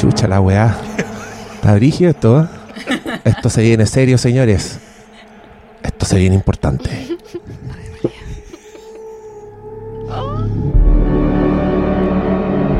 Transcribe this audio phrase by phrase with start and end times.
[0.00, 0.74] Chucha la weá.
[1.56, 2.40] Está brígido esto.
[2.40, 3.20] ¿eh?
[3.24, 4.78] Esto se viene serio, señores.
[5.82, 7.18] Esto se viene importante.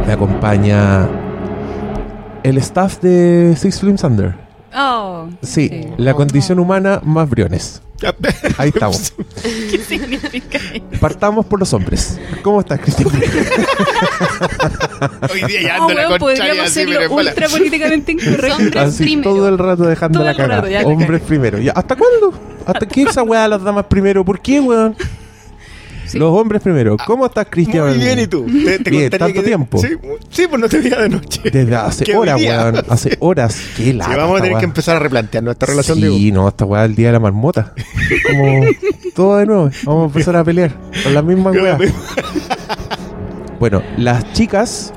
[0.07, 1.07] Me acompaña
[2.43, 4.35] el staff de Six Films Under.
[4.75, 7.83] Oh, Sí, la condición humana más briones.
[8.57, 9.13] Ahí estamos.
[9.43, 10.85] ¿Qué significa eso?
[11.01, 12.19] Partamos por los hombres.
[12.43, 13.11] ¿Cómo estás, Cristina?
[15.33, 18.57] Hoy día ya Oh, ando la weón, concha y podríamos así, hacerlo ultra políticamente incorrecto.
[18.57, 19.31] Hombres Así primero.
[19.31, 21.59] todo el rato dejando Todo la la Hombres primero.
[21.59, 22.33] Ya, ¿Hasta cuándo?
[22.67, 24.25] ¿Hasta qué esa weá las damas primero?
[24.25, 24.97] ¿Por qué, weón?
[26.07, 26.19] Sí.
[26.19, 26.97] Los hombres primero.
[27.07, 27.87] ¿Cómo estás, Cristian?
[27.87, 28.45] Muy bien, ¿y tú?
[28.45, 29.79] Te, te Bien, ¿tanto que- tiempo?
[29.81, 29.91] Sí,
[30.29, 31.41] sí, pues no te veía de noche.
[31.53, 32.83] Desde hace horas, weón.
[32.89, 33.57] Hace horas.
[33.77, 34.17] Qué Sí, lata.
[34.17, 34.59] vamos a tener weá.
[34.59, 37.21] que empezar a replantear nuestra relación Sí, de no, esta weá el día de la
[37.21, 37.75] marmota.
[38.29, 38.61] Como
[39.15, 39.71] todo de nuevo.
[39.85, 40.73] Vamos a empezar a pelear
[41.05, 41.79] con las mismas Yo weas.
[41.79, 41.97] mismo.
[43.61, 44.91] Bueno, las chicas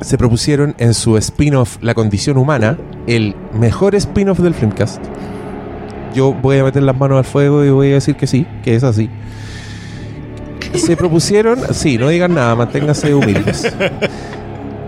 [0.00, 5.02] se propusieron en su spin-off La condición humana, el mejor spin-off del Filmcast.
[6.14, 8.76] Yo voy a meter las manos al fuego y voy a decir que sí, que
[8.76, 9.10] es así.
[10.76, 13.74] Se propusieron, sí, no digan nada, manténganse humildes.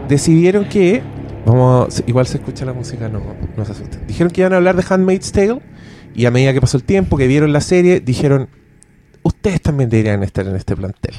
[0.09, 1.03] Decidieron que,
[1.45, 3.21] vamos, igual se escucha la música, no,
[3.57, 4.07] no se asusten.
[4.07, 5.61] Dijeron que iban a hablar de Handmaid's Tale
[6.15, 8.49] y a medida que pasó el tiempo, que vieron la serie, dijeron,
[9.25, 11.17] ustedes también deberían estar en este plantel.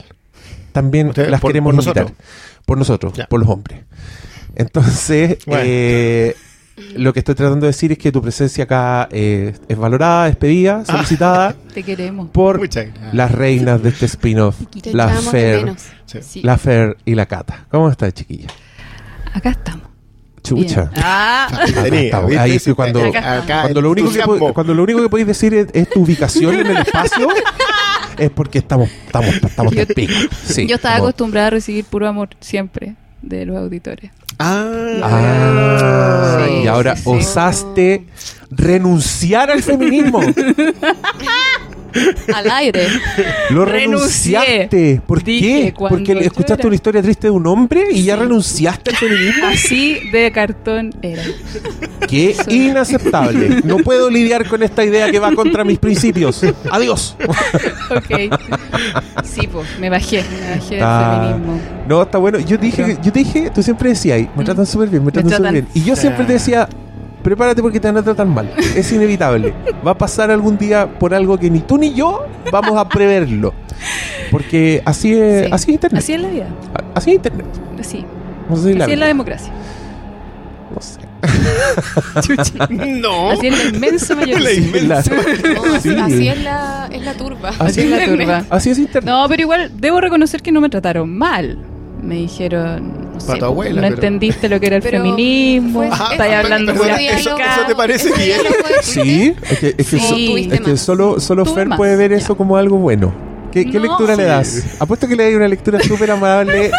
[0.71, 2.03] También Ustedes, las por- queremos por invitar.
[2.03, 2.27] nosotros.
[2.65, 3.27] Por nosotros, Ya.
[3.27, 3.81] por los hombres.
[4.55, 5.63] Entonces, Bueno.
[5.65, 6.35] eh,
[6.95, 10.35] lo que estoy tratando de decir es que tu presencia acá eh, es valorada, es
[10.37, 12.29] pedida, solicitada Te queremos.
[12.29, 12.61] por
[13.13, 14.55] las reinas de este spin-off,
[14.93, 15.73] la Fer.
[16.05, 16.41] Sí.
[16.41, 17.65] la Fer y la Cata.
[17.69, 18.47] ¿Cómo estás, chiquilla?
[19.33, 19.88] Acá estamos.
[20.43, 20.89] Chucha.
[20.95, 21.47] Ah.
[22.39, 24.19] Ahí sí, cuando, lo único que
[24.53, 27.27] cuando lo único que podéis decir es, es tu ubicación en el espacio
[28.17, 30.13] es porque estamos estamos estamos Yo- pico.
[30.45, 34.11] Sí, yo estaba como- acostumbrada a recibir puro amor siempre de los auditores.
[34.39, 34.65] Ah,
[35.03, 37.09] Ah, Sí, y ahora sí, sí.
[37.09, 38.05] osaste
[38.51, 40.21] renunciar al feminismo.
[42.33, 42.87] Al aire.
[43.49, 44.37] Lo Renuncié.
[44.39, 45.01] renunciaste.
[45.05, 45.73] ¿Por Dije qué?
[45.73, 49.47] cuando Porque escuchaste era- una historia triste de un hombre y ya renunciaste al feminismo.
[49.47, 51.23] Así de cartón era.
[52.07, 53.61] Qué inaceptable.
[53.63, 56.41] No puedo lidiar con esta idea que va contra mis principios.
[56.71, 57.15] Adiós.
[57.89, 58.33] Ok.
[59.23, 60.23] Sí, pues, me bajé.
[60.23, 61.59] Me bajé del Ah, feminismo.
[61.87, 62.39] No, está bueno.
[62.39, 64.45] Yo dije, yo te dije, tú siempre decías, me Mm.
[64.45, 65.67] tratan súper bien, me tratan súper tratan- bien.
[65.73, 66.67] Y yo siempre te decía,
[67.23, 68.51] prepárate porque te van a tratar mal.
[68.75, 69.53] Es inevitable.
[69.85, 73.53] Va a pasar algún día por algo que ni tú ni yo vamos a preverlo.
[74.31, 75.51] Porque así es, Sí.
[75.51, 76.03] así es Internet.
[76.03, 76.47] Así es la vida.
[76.93, 77.45] Así es Internet.
[77.81, 78.05] Sí.
[78.49, 79.51] No sé si la Así es la democracia.
[80.73, 80.99] No sé.
[82.69, 83.31] no.
[83.31, 84.39] Así es la inmensa mayoría.
[84.39, 85.11] La inmensa.
[85.15, 85.95] No, Sí.
[85.99, 87.49] Así es la, es la turba.
[87.49, 88.45] Así Así es la turba.
[88.49, 89.05] Así es Internet.
[89.13, 91.57] No, pero igual debo reconocer que no me trataron mal.
[92.01, 95.81] Me dijeron, no sé, tu abuela, no pero- entendiste lo que era el Pero feminismo,
[95.83, 98.39] Ajá, hablando de eso- eso te parece bien?
[98.81, 100.47] Sí, es que, es que, Sí.
[100.49, 102.17] so- es que solo, solo Fer más, puede ver ya.
[102.17, 103.13] eso como algo bueno.
[103.51, 103.85] ¿Qué, qué No.
[103.85, 104.29] lectura le Sí.
[104.29, 104.63] das?
[104.79, 106.71] Apuesto que le das una lectura súper amable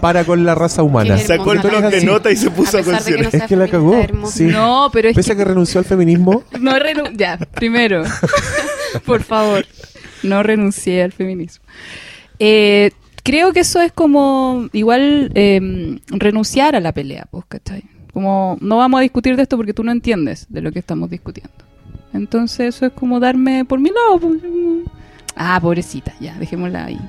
[0.00, 1.16] para con la raza humana.
[1.18, 3.66] Sacó el blog de nota y se A puso a, que no Es que la
[3.66, 3.96] cagó,
[4.26, 4.44] sí.
[4.44, 8.02] No, pero es Pese a que que renunció al feminismo, no renu- ya, primero,
[9.06, 9.64] por favor,
[10.22, 11.64] no renuncié al feminismo.
[12.38, 12.90] Eh,
[13.22, 17.84] creo que eso es como igual eh, renunciar a la pelea, pues, ¿cachai?
[18.12, 21.08] Como no vamos a discutir de esto porque tú no entiendes de lo que estamos
[21.10, 21.52] discutiendo.
[22.12, 24.20] Entonces eso es como darme por mi lado.
[24.20, 24.40] pues,
[25.34, 27.00] Ah, pobrecita, ya, dejémosla ahí.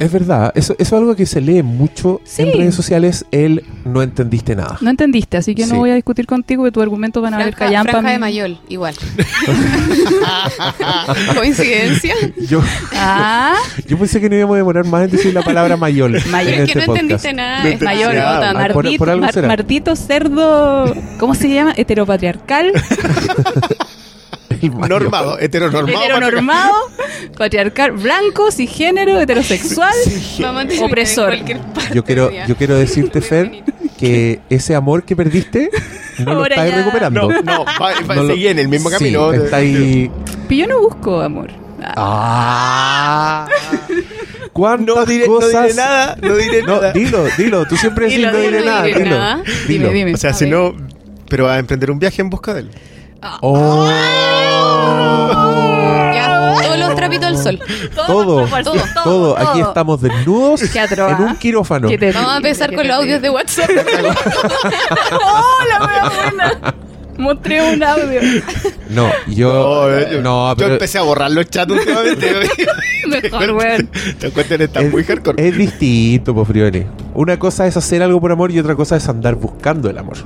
[0.00, 2.42] Es verdad, eso, eso es algo que se lee mucho Sí.
[2.42, 4.76] en redes sociales, el no entendiste nada.
[4.80, 5.70] No entendiste, así que Sí.
[5.70, 7.92] no voy a discutir contigo que tus argumentos van a callampa.
[7.92, 8.94] franja de Mayol, igual.
[11.34, 12.14] Coincidencia.
[12.48, 12.62] Yo,
[12.94, 13.54] Ah,
[13.86, 16.18] yo pensé que no íbamos a demorar más en decir la palabra mayol.
[16.30, 16.54] Mayol.
[16.54, 17.02] Es que este no podcast.
[17.02, 17.68] entendiste nada.
[17.68, 17.88] Es tan-
[18.20, 19.48] Ah, Martito, por algo Mar- será.
[19.48, 21.72] Martito cerdo, ¿cómo se llama?
[21.76, 22.72] Heteropatriarcal.
[24.68, 26.04] Normado, heteronormado.
[26.04, 26.74] heteronormado,
[27.38, 28.48] patriarcal, blanco,
[29.20, 29.88] heterosexual.
[29.90, 31.34] A terminar en Opresor.
[31.94, 33.62] Yo quiero, yo quiero decirte, Fer,
[33.98, 35.70] que ese amor que perdiste
[36.18, 36.76] no lo estás ya.
[36.76, 37.28] recuperando.
[37.30, 39.32] No, no, va, va No lo- seguía en el mismo Sí, camino.
[39.32, 40.10] está ahí.
[40.48, 41.50] Pero yo no busco amor.
[41.82, 43.46] Ah.
[44.52, 45.62] ¿Cuántas No diré, no cosas?
[45.62, 46.92] diré nada, no diré No, nada.
[46.92, 47.66] dilo, dilo.
[47.66, 48.82] Tú siempre decís Dilo, no diré dilo, nada.
[48.84, 49.42] diré nada.
[49.68, 49.88] dilo.
[49.88, 50.14] Dime, dime.
[50.14, 50.74] O sea, si no,
[51.28, 52.70] pero va a emprender un viaje en busca de él.
[53.42, 53.86] Oh.
[56.14, 57.60] Ya, todos los trapitos al sol.
[57.94, 58.74] Todo, todo,
[59.04, 61.36] todo, Aquí estamos desnudos en un ¿ah?
[61.38, 61.88] quirófano.
[61.88, 63.70] Vamos a empezar con los audios de WhatsApp.
[65.12, 66.74] ¡Oh, la wea buena!
[67.18, 68.20] Mostré un audio.
[68.88, 69.52] No, yo.
[69.52, 72.48] No, yo, no, yo pero empecé a borrar los chats últimamente.
[73.06, 73.90] Mejor, weón.
[74.18, 75.46] Te cuentan, está es, muy hardcore.
[75.46, 76.86] es distinto, pues, Frione.
[77.14, 80.16] Una cosa es hacer algo por amor y otra cosa es andar buscando el amor.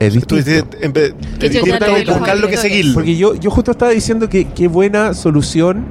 [0.00, 0.36] Es Tú distinto.
[0.36, 2.94] dices, en vez Que seguirlo.
[2.94, 5.84] Porque yo, yo justo estaba diciendo que qué buena solución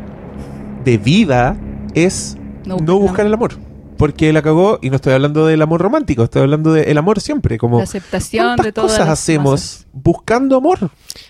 [0.83, 1.57] de vida
[1.93, 3.53] es No no, buscar el amor.
[3.97, 7.57] Porque la cagó, y no estoy hablando del amor romántico, estoy hablando del amor siempre.
[7.57, 9.87] Como, La aceptación ¿Cuántas de todas cosas las hacemos masas.
[9.93, 10.79] buscando amor?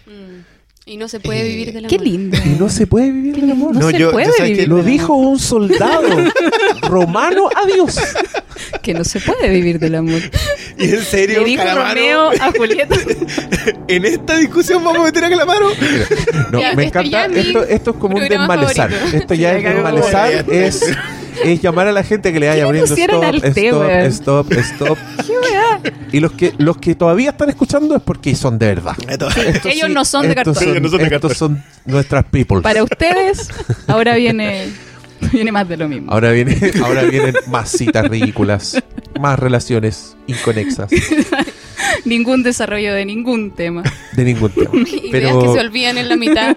[0.08, 0.53] Mm.
[0.86, 1.90] Y no se puede vivir del amor.
[1.98, 2.38] Qué lindo.
[2.46, 3.74] Y no se puede vivir del amor.
[3.74, 5.28] No, No, se yo- puede yo sabes que vivir Lo dijo amor.
[5.28, 6.10] un soldado
[6.90, 7.98] romano a Dios.
[8.82, 10.20] Que no se puede vivir del amor.
[10.78, 12.96] Y en serio, Le dijo Calamaro, Romeo a Julieta.
[13.88, 15.70] en esta discusión vamos a meter a Calamaro.
[16.52, 17.40] No, Ya, me esto encanta.
[17.40, 18.92] Esto, esto es como un desmalezar.
[18.92, 19.18] favorito.
[19.18, 20.46] Esto ya es desmalezar.
[20.52, 20.84] Es,
[21.44, 23.68] es llamar a la gente que le vaya ¿Qué le abriendo pusieron stop, al té,
[23.68, 24.02] stop, weón?
[24.06, 24.98] stop, stop.
[26.12, 28.96] Y los que, los que todavía están escuchando es porque son de verdad.
[29.08, 29.36] Estos
[29.66, 30.70] ellos no son de estos cartón.
[30.70, 31.36] Ellos no son de estos cartón.
[31.38, 32.62] son nuestras people.
[32.62, 33.50] Para ustedes,
[33.88, 34.68] ahora viene,
[35.32, 36.12] viene más de lo mismo.
[36.12, 38.82] Ahora, viene, ahora vienen más citas ridículas,
[39.20, 40.90] más relaciones inconexas
[42.06, 43.84] Ningún desarrollo de ningún tema.
[44.16, 44.70] de ningún tema.
[44.74, 46.56] Ideas que Pero, se olvidan en la mitad.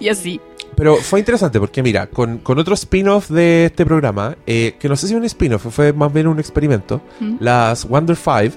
[0.00, 0.40] Y así.
[0.78, 4.94] Pero fue interesante porque, mira, con, con otro spin-off de este programa, eh, que no
[4.94, 7.34] sé si un spin-off, fue más bien un experimento, ¿Mm?
[7.40, 8.52] las Wonder Five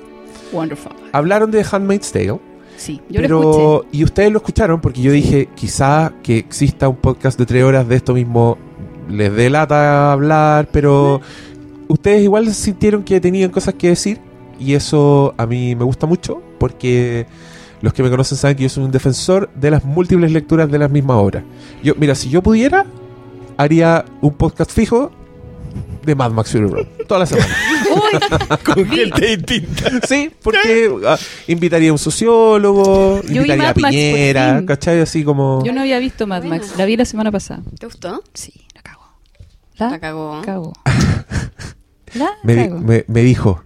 [0.54, 0.92] Wonderful.
[1.12, 2.40] hablaron de Handmaid's Tale.
[2.78, 3.40] Sí, yo lo pero,
[3.82, 3.98] escuché.
[3.98, 7.88] y ustedes lo escucharon porque yo dije, quizá que exista un podcast de tres horas
[7.88, 8.58] de esto mismo
[9.10, 11.22] les dé lata hablar, pero
[11.88, 14.20] ustedes igual sintieron que tenían cosas que decir
[14.60, 17.26] y eso a mí me gusta mucho porque
[17.82, 20.78] los que me conocen saben que yo soy un defensor de las múltiples lecturas de
[20.80, 21.44] las mismas obras.
[21.84, 22.86] Yo, mira, si yo pudiera,
[23.58, 25.12] haría un podcast fijo
[26.06, 27.48] de Mad Max Fury Road toda la semana.
[28.66, 29.90] Con gente distinta.
[30.08, 31.18] Sí, porque ah,
[31.48, 34.66] invitaría a un sociólogo, vi invitaría a Mad Max por Piñera, fin.
[34.68, 35.00] ¿cachai?
[35.02, 35.64] Así como...
[35.64, 36.58] Yo no había visto Mad Buena.
[36.58, 36.74] Max.
[36.78, 37.62] La vi la semana pasada.
[37.80, 38.22] ¿Te gustó?
[38.34, 39.02] Sí, la cago.
[39.78, 40.42] La, La cagó.
[40.44, 40.74] cago.
[42.16, 42.80] La me, di- cago.
[42.80, 43.64] me- me dijo,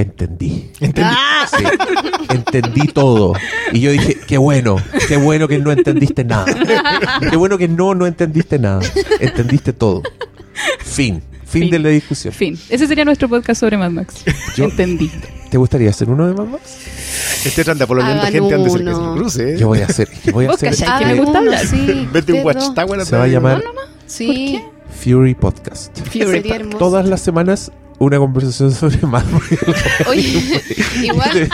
[0.00, 0.70] entendí.
[0.80, 1.14] Entendí.
[1.56, 1.64] Sí,
[2.34, 3.34] entendí todo.
[3.72, 4.76] Y yo dije, qué bueno,
[5.08, 6.46] qué bueno que no entendiste nada.
[7.30, 8.80] Qué bueno que no, no entendiste nada.
[9.20, 10.02] Entendiste todo.
[10.80, 11.22] Fin.
[11.46, 11.70] Fin, Fin.
[11.70, 12.34] de la discusión.
[12.34, 12.58] Fin.
[12.68, 14.16] Ese sería nuestro podcast sobre Mad Max.
[14.56, 15.10] Yo- Entendí.
[15.50, 16.62] ¿Te gustaría hacer uno de Mad Max?
[17.46, 19.54] Este trata poloneando Hagan gente antes de que se cruce.
[19.54, 19.58] ¿eh?
[19.58, 21.66] Yo voy a hacer, que voy a hacer callai, este que me gusta uno, hablar.
[21.66, 23.62] Sí, Vete un watchtower se va a llamar
[24.06, 24.60] Sí.
[25.02, 25.96] Fury Podcast.
[26.00, 26.46] Fury Podcast.
[26.60, 26.78] hermoso.
[26.78, 29.46] Todas las semanas una conversación sobre Mad Max.
[30.08, 30.42] Oye,
[31.02, 31.48] igual.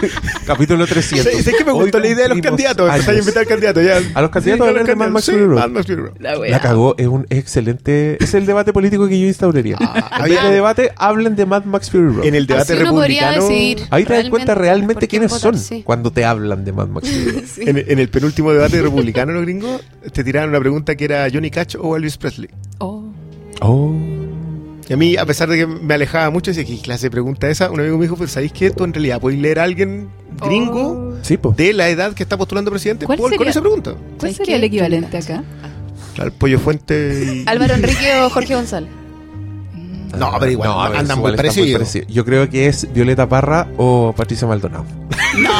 [0.46, 1.32] Capítulo 300.
[1.32, 2.90] Sí, es que me Hoy gustó la idea de los candidatos.
[2.90, 3.82] Empezar a invitar candidatos.
[3.84, 4.00] Ya.
[4.14, 6.10] A los candidatos a hablar de Mad Max Sí, Fury.
[6.20, 6.36] La.
[6.36, 8.22] La cagó, es un excelente.
[8.22, 9.76] Es el debate político que yo instauraría.
[9.80, 12.24] Ah, en había- de debate, hablen de Mad Max Fury Road.
[12.26, 13.48] En el debate Así republicano.
[13.90, 15.82] Ahí te das cuenta realmente quiénes votar, son sí.
[15.82, 17.44] cuando te hablan de Mad Max Fury Road.
[17.54, 17.62] Sí.
[17.66, 19.80] En, en el penúltimo debate republicano, los gringos,
[20.12, 22.48] te tiraron una pregunta que era Johnny Cash o Elvis Presley.
[22.78, 23.04] Oh.
[23.60, 23.94] Oh.
[24.88, 27.46] Y a mí, a pesar de que me alejaba mucho, decía, ¿qué clase de pregunta
[27.48, 27.70] es esa?
[27.70, 28.70] Un amigo me dijo, pues, ¿sabéis qué?
[28.70, 30.08] Tú en realidad podéis leer a alguien
[30.42, 31.56] gringo Sí, pues.
[31.56, 33.50] de la edad que está postulando presidente ¿Cuál por- con sería?
[33.50, 33.92] esa pregunta.
[33.92, 34.56] ¿Cuál ¿Sabes sería qué?
[34.58, 35.42] el equivalente acá?
[36.18, 37.48] Al Pollo Fuente y...
[37.48, 38.90] Álvaro Enrique o Jorge González.
[40.18, 41.92] No, pero igual, a ver, andan igual muy parecidos.
[42.08, 44.84] Yo creo que es Violeta Parra o Patricia Maldonado.
[45.40, 45.50] No,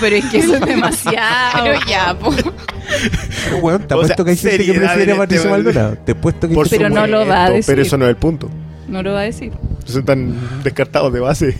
[0.00, 1.62] pero es que eso es demasiado.
[1.64, 2.32] Pero ya, po.
[2.32, 5.50] Pero, weón, te O apuesto sea, que hay gente que prefiere a este Patricia.
[5.50, 5.96] Maldonado.
[6.04, 7.66] Te apuesto que Por Pero no lo va a decir.
[7.72, 8.50] Pero eso no es el punto.
[8.90, 9.52] No lo va a decir.
[9.86, 11.56] Son tan descartados de base.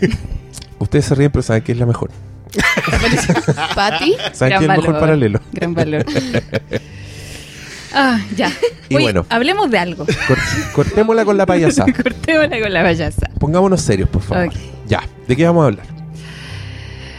[0.79, 2.11] Ustedes se ríen, pero saben que es la mejor.
[3.75, 4.17] Pati.
[4.33, 5.41] Saben que es el mejor paralelo.
[5.53, 6.05] Gran valor.
[7.95, 8.51] ah, ya.
[8.89, 9.27] Y Oye, bueno.
[9.29, 10.05] hablemos de algo.
[10.27, 10.39] Cor-
[10.75, 11.85] cortémosla con la payasa.
[12.03, 13.31] Cortémosla con la payasa.
[13.39, 14.53] Pongámonos serios, por favor.
[14.89, 15.87] Ya, ¿de qué vamos a hablar?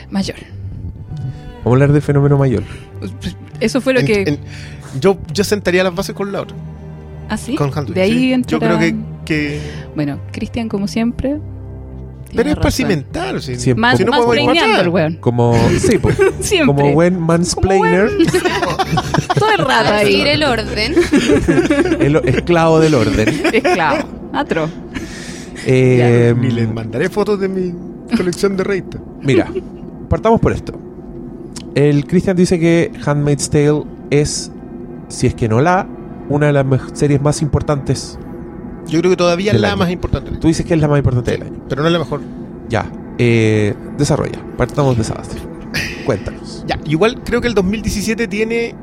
[0.10, 0.36] Mayor.
[1.60, 2.64] Vamos a hablar del fenómeno mayor.
[3.60, 4.22] Eso fue lo En- que.
[4.24, 4.40] en-
[5.00, 6.58] yo, yo sentaría las bases con la otra.
[7.30, 7.56] ¿Ah, sí?
[7.56, 8.44] Con Handel, De ahí sí.
[8.48, 8.94] Yo creo que...
[9.26, 9.60] que
[9.96, 11.40] Bueno, Cristian, como siempre.
[12.36, 13.62] pero es.
[13.62, 13.76] Siempre.
[13.82, 14.56] Más, Si no podemos
[14.90, 15.18] weón.
[15.18, 16.76] Como, sí, pues, Siempre.
[16.76, 18.10] como buen mansplainer,
[19.38, 20.06] Todo el rato ahí.
[20.12, 20.96] seguir el orden.
[22.00, 23.28] el esclavo del orden.
[23.54, 24.08] Esclavo.
[24.34, 24.70] Atro.
[25.66, 27.74] Eh, Ni les mandaré fotos de mi
[28.16, 29.02] colección de reitas.
[29.22, 29.48] Mira,
[30.10, 30.74] partamos por esto.
[31.76, 34.52] El Christian dice que Handmaid's Tale es,
[35.08, 35.88] si es que no la,
[36.30, 38.18] una de las series más importantes.
[38.88, 39.78] Yo creo que todavía es la año.
[39.78, 40.32] más importante.
[40.38, 41.64] Tú dices que es la más importante del año.
[41.70, 42.22] Pero no es la mejor.
[42.70, 44.40] Ya, eh, desarrolla.
[44.58, 45.38] Partamos de esa base.
[46.06, 46.64] Cuéntanos.
[46.68, 48.76] Ya, igual creo que el 2017 tiene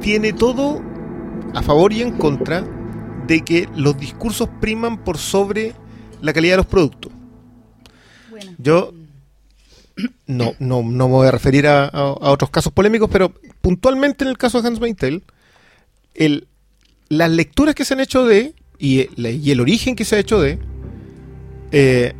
[0.00, 0.80] tiene todo
[1.54, 2.64] a favor y en contra
[3.26, 5.74] de que los discursos priman por sobre
[6.22, 7.12] la calidad de los productos.
[8.30, 8.52] Bueno.
[8.58, 8.92] Yo
[10.26, 14.24] no, no, no me voy a referir a, a- a otros casos polémicos, pero puntualmente
[14.24, 15.20] en el caso de Hans Tale,
[16.14, 16.46] el,
[17.08, 19.10] las lecturas que se han hecho de y
[19.50, 20.58] el, origen que se ha hecho de
[21.70, 22.14] eh,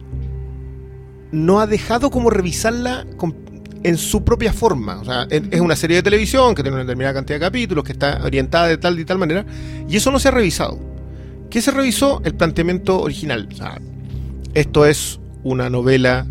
[1.32, 3.06] no ha dejado como revisarla
[3.82, 5.00] en su propia forma.
[5.00, 7.92] O sea, es, una serie de televisión que tiene una determinada cantidad de capítulos, que
[7.92, 9.46] está orientada de tal y tal manera,
[9.88, 10.78] y eso no se ha revisado.
[11.48, 12.20] ¿Qué se revisó?
[12.24, 13.48] El planteamiento original.
[13.50, 13.80] O sea,
[14.52, 16.26] esto es una novela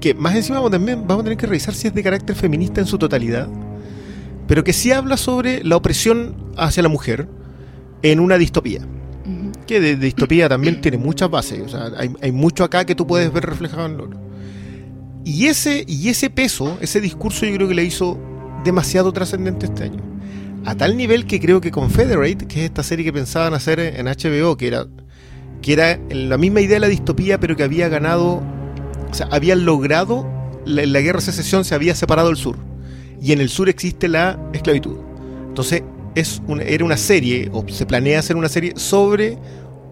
[0.00, 2.86] que más encima también vamos a tener que revisar si es de carácter feminista en
[2.86, 3.48] su totalidad,
[4.48, 7.28] pero que sí habla sobre la opresión hacia la mujer
[8.04, 8.86] en una distopía
[9.66, 11.60] que de, de distopía también tiene muchas bases.
[11.62, 14.20] O sea, hay, hay mucho acá que tú puedes ver reflejado en Loro.
[15.24, 18.18] Y ese, y ese peso, ese discurso, yo creo que le hizo
[18.62, 20.02] demasiado trascendente este año.
[20.66, 24.06] A tal nivel que creo que Confederate, que es esta serie que pensaban hacer en
[24.06, 24.86] HBO, que era,
[25.62, 28.42] que era la misma idea de la distopía, pero que había ganado,
[29.10, 30.26] o sea, habían logrado,
[30.66, 32.56] la, en la guerra de secesión se había separado el sur.
[33.20, 34.98] Y en el sur existe la esclavitud.
[35.48, 35.82] Entonces,
[36.14, 39.38] es una- era una serie, o se planea hacer una serie, sobre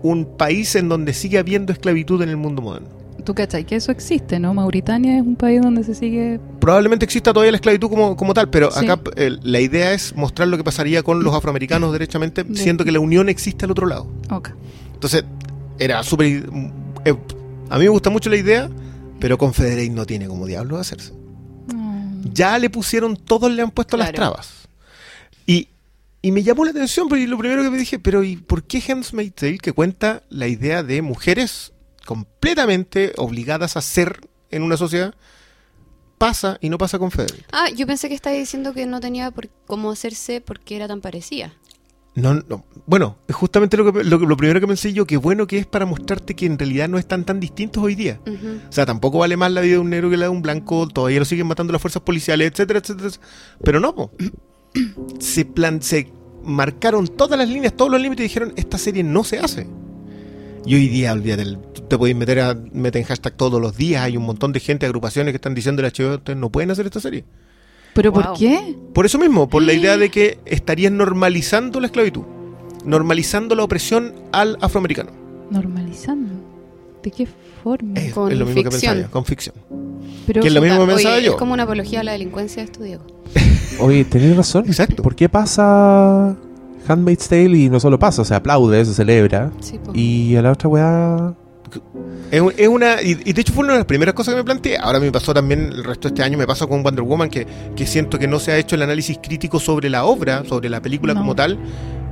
[0.03, 2.89] un país en donde sigue habiendo esclavitud en el mundo moderno.
[3.25, 4.53] Tú cachai que eso existe, ¿no?
[4.53, 6.41] Mauritania es un país donde se sigue...
[6.59, 8.85] Probablemente exista todavía la esclavitud como, como tal, pero Sí.
[8.89, 12.85] acá eh, la idea es mostrar lo que pasaría con los afroamericanos derechamente, De- siendo
[12.85, 14.09] que la unión existe al otro lado.
[14.95, 15.25] Entonces,
[15.79, 16.27] era súper...
[17.05, 17.15] eh,
[17.71, 18.69] a mí me gusta mucho la idea,
[19.21, 21.13] pero Confederate no tiene como diablos hacerse.
[21.73, 22.25] Mm.
[22.35, 24.62] ya le pusieron, todos le han puesto las trabas.
[26.23, 28.83] Y, me llamó la atención, porque lo primero que me dije, pero ¿y por qué
[28.87, 31.73] Handmaid's Tale, que cuenta la idea de mujeres
[32.07, 35.15] completamente obligadas a ser en una sociedad,
[36.19, 37.45] pasa y no pasa con Federer?
[37.53, 41.01] Ah, yo pensé que estabas diciendo que no tenía por cómo hacerse porque era tan
[41.01, 41.53] parecida.
[42.15, 42.65] No, no.
[42.87, 45.67] Bueno, es justamente lo, que, lo, lo primero que pensé yo, que bueno que es
[45.67, 48.21] para mostrarte que en realidad no están tan distintos hoy día.
[48.69, 50.87] O sea, tampoco vale más la vida de un negro que la de un blanco,
[50.89, 53.11] todavía lo siguen matando las fuerzas policiales, etcétera, etcétera.
[53.65, 54.11] Pero no, po.
[55.19, 56.13] Se, plan, se
[56.45, 59.67] marcaron todas las líneas, todos los límites y dijeron, esta serie no se hace.
[60.65, 61.57] Y hoy día, olvídate,
[61.89, 64.87] te puedes meter, a, meter en hashtag todos los días, hay un montón de gente,
[64.87, 67.25] agrupaciones que están diciendo ustedes no pueden hacer esta serie.
[67.95, 68.23] ¿Pero Wow.
[68.23, 68.77] por qué?
[68.95, 72.23] Por eso mismo, por la idea de que estarían normalizando la esclavitud,
[72.85, 75.11] normalizando la opresión al afroamericano.
[75.51, 76.33] Normalizando.
[77.03, 77.27] ¿De qué
[77.63, 77.99] forma?
[77.99, 78.93] Es, Con es lo mismo que ficción.
[78.95, 79.55] pensaba yo, con ficción.
[80.27, 81.37] Pero, que es lo mismo que Oye, pensaba es yo.
[81.37, 83.03] como una apología a la delincuencia de esto, Diego.
[83.81, 84.65] Oye, tenés razón.
[84.67, 85.03] Exacto.
[85.03, 86.37] ¿Por qué pasa
[86.89, 88.23] Handmaid's Tale y no solo pasa?
[88.23, 89.51] O sea, aplaude, se celebra.
[89.61, 89.79] Sí.
[89.95, 91.35] Y a la otra weá.
[92.31, 94.39] Es, un- es una y, y de hecho fue una de las primeras cosas que
[94.41, 94.77] me planteé.
[94.79, 97.47] Ahora me pasó también el resto de este año, me pasó con Wonder Woman, que,
[97.75, 100.83] que siento que no se ha hecho el análisis crítico sobre la obra, sobre la
[100.83, 101.21] película No.
[101.21, 101.59] como tal,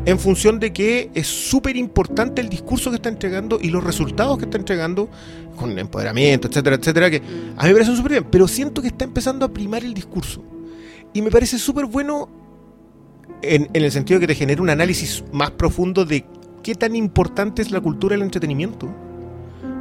[0.06, 4.38] en función de que es súper importante el discurso que está entregando y los resultados
[4.38, 5.08] que está entregando,
[5.56, 7.18] con empoderamiento, etcétera, etcétera, que
[7.56, 10.42] a mí me parecen súper bien, pero siento que está empezando a primar el discurso.
[11.12, 12.28] Y me parece súper bueno
[13.42, 16.24] en, el sentido de que te genera un análisis más profundo de
[16.62, 18.88] qué tan importante es la cultura del entretenimiento.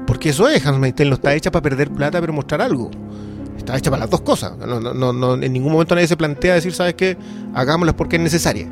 [0.05, 2.89] Porque eso es, Handmaid's Tale no está hecha para perder plata, pero mostrar algo.
[3.57, 4.57] Está hecha para las dos cosas.
[4.57, 7.15] No, no, no- en ningún momento nadie se plantea decir, ¿sabes qué?
[7.53, 8.67] Hagámoslas porque es necesaria.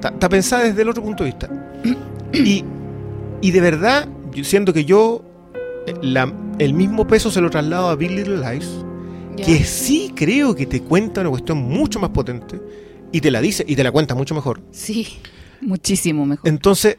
[0.00, 1.48] Está, está pensada desde el otro punto de vista.
[2.32, 2.64] Y,
[3.42, 5.22] y de verdad, yo siento que yo
[5.86, 8.68] eh, la- el mismo peso se lo traslado a Big Little Lies,
[9.36, 12.60] que sí creo que te cuenta una cuestión mucho más potente
[13.12, 14.62] y te la dice y te la cuenta mucho mejor.
[14.70, 15.18] Sí.
[15.60, 16.48] Muchísimo mejor.
[16.48, 16.96] Entonces,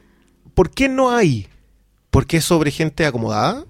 [0.53, 1.48] ¿por qué no hay?
[2.12, 3.65] ¿Por qué es sobre gente acomodada?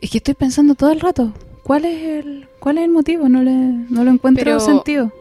[0.00, 1.32] Es que estoy pensando todo el rato.
[1.62, 3.28] ¿Cuál es el, cuál es el motivo?
[3.28, 5.12] No, le, no lo encuentro Pero- sentido.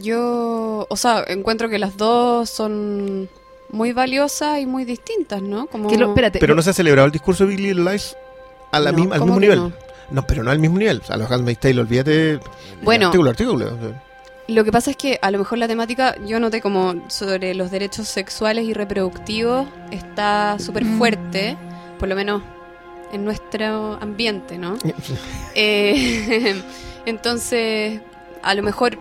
[0.00, 3.28] Yo, o sea, encuentro que las dos son
[3.70, 5.66] muy valiosas y muy distintas, ¿no?
[5.66, 5.88] Como...
[5.88, 8.16] Que lo- espérate, Pero no se ha celebrado el discurso de Big Little Lies
[8.72, 9.58] a la No, misma- al ¿cómo mismo nivel.
[9.58, 9.72] no?
[10.10, 10.26] No?
[10.26, 11.00] pero no al mismo nivel.
[11.02, 12.38] O sea, los Handmaid's Tale, olvídate.
[12.82, 13.06] Bueno.
[13.06, 13.70] Artículo, artículo.
[14.48, 17.72] Lo que pasa es que a lo mejor la temática, yo noté como sobre los
[17.72, 20.98] derechos sexuales y reproductivos, está súper Mm.
[20.98, 21.56] fuerte,
[21.98, 22.42] por lo menos
[23.12, 24.76] en nuestro ambiente, ¿no?
[25.56, 26.62] Eh,
[27.06, 28.00] entonces,
[28.42, 28.98] a lo mejor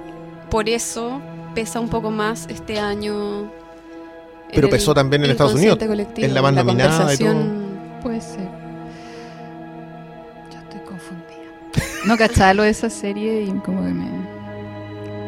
[0.50, 1.22] por eso
[1.54, 3.42] pesa un poco más este año.
[3.42, 3.50] en
[4.54, 5.78] Pero el pesó también en Estados Unidos.
[5.78, 7.66] colectivo, Es la más en nominada y conversación.
[8.02, 8.48] Puede ser.
[10.52, 12.06] Yo estoy confundida.
[12.06, 14.26] No cachaba lo de esa serie y como que me...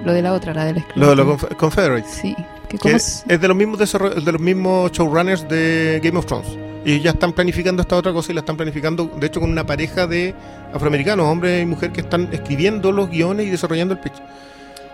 [0.06, 2.12] Lo de la otra, la de la Lo de los Conf- Confederates.
[2.12, 2.36] Sí.
[2.70, 6.26] Que Que es, es de los mismos desarroll- de los mismos showrunners de Game of
[6.26, 6.48] Thrones.
[6.86, 9.66] Y ya están planificando esta otra cosa y la están planificando, de hecho, con una
[9.66, 10.34] pareja de
[10.74, 14.14] afroamericanos, hombre y mujer, que están escribiendo los guiones y desarrollando el pitch.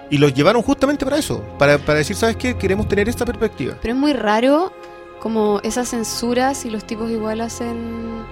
[0.09, 2.55] Y los llevaron justamente para eso, para, para decir, ¿sabes qué?
[2.57, 3.75] Queremos tener esta perspectiva.
[3.81, 4.71] Pero es muy raro
[5.19, 8.23] como esas censuras y los tipos igual hacen...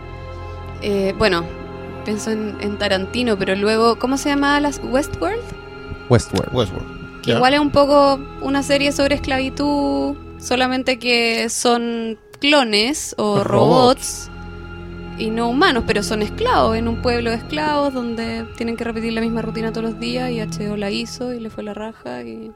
[0.82, 1.44] eh, bueno,
[2.06, 5.42] pienso en, en Tarantino, pero luego, ¿cómo se llamaba las Westworld?
[6.10, 6.54] Westworld.
[6.54, 7.22] Westworld.
[7.22, 13.48] Que igual es un poco una serie sobre esclavitud, solamente que son clones o Robots.
[13.48, 14.32] robots.
[15.22, 19.14] Y no humanos, pero son esclavos en un pueblo de esclavos donde tienen que repetir
[19.14, 22.24] la misma rutina todos los días y HBO la hizo y le fue la raja
[22.24, 22.52] y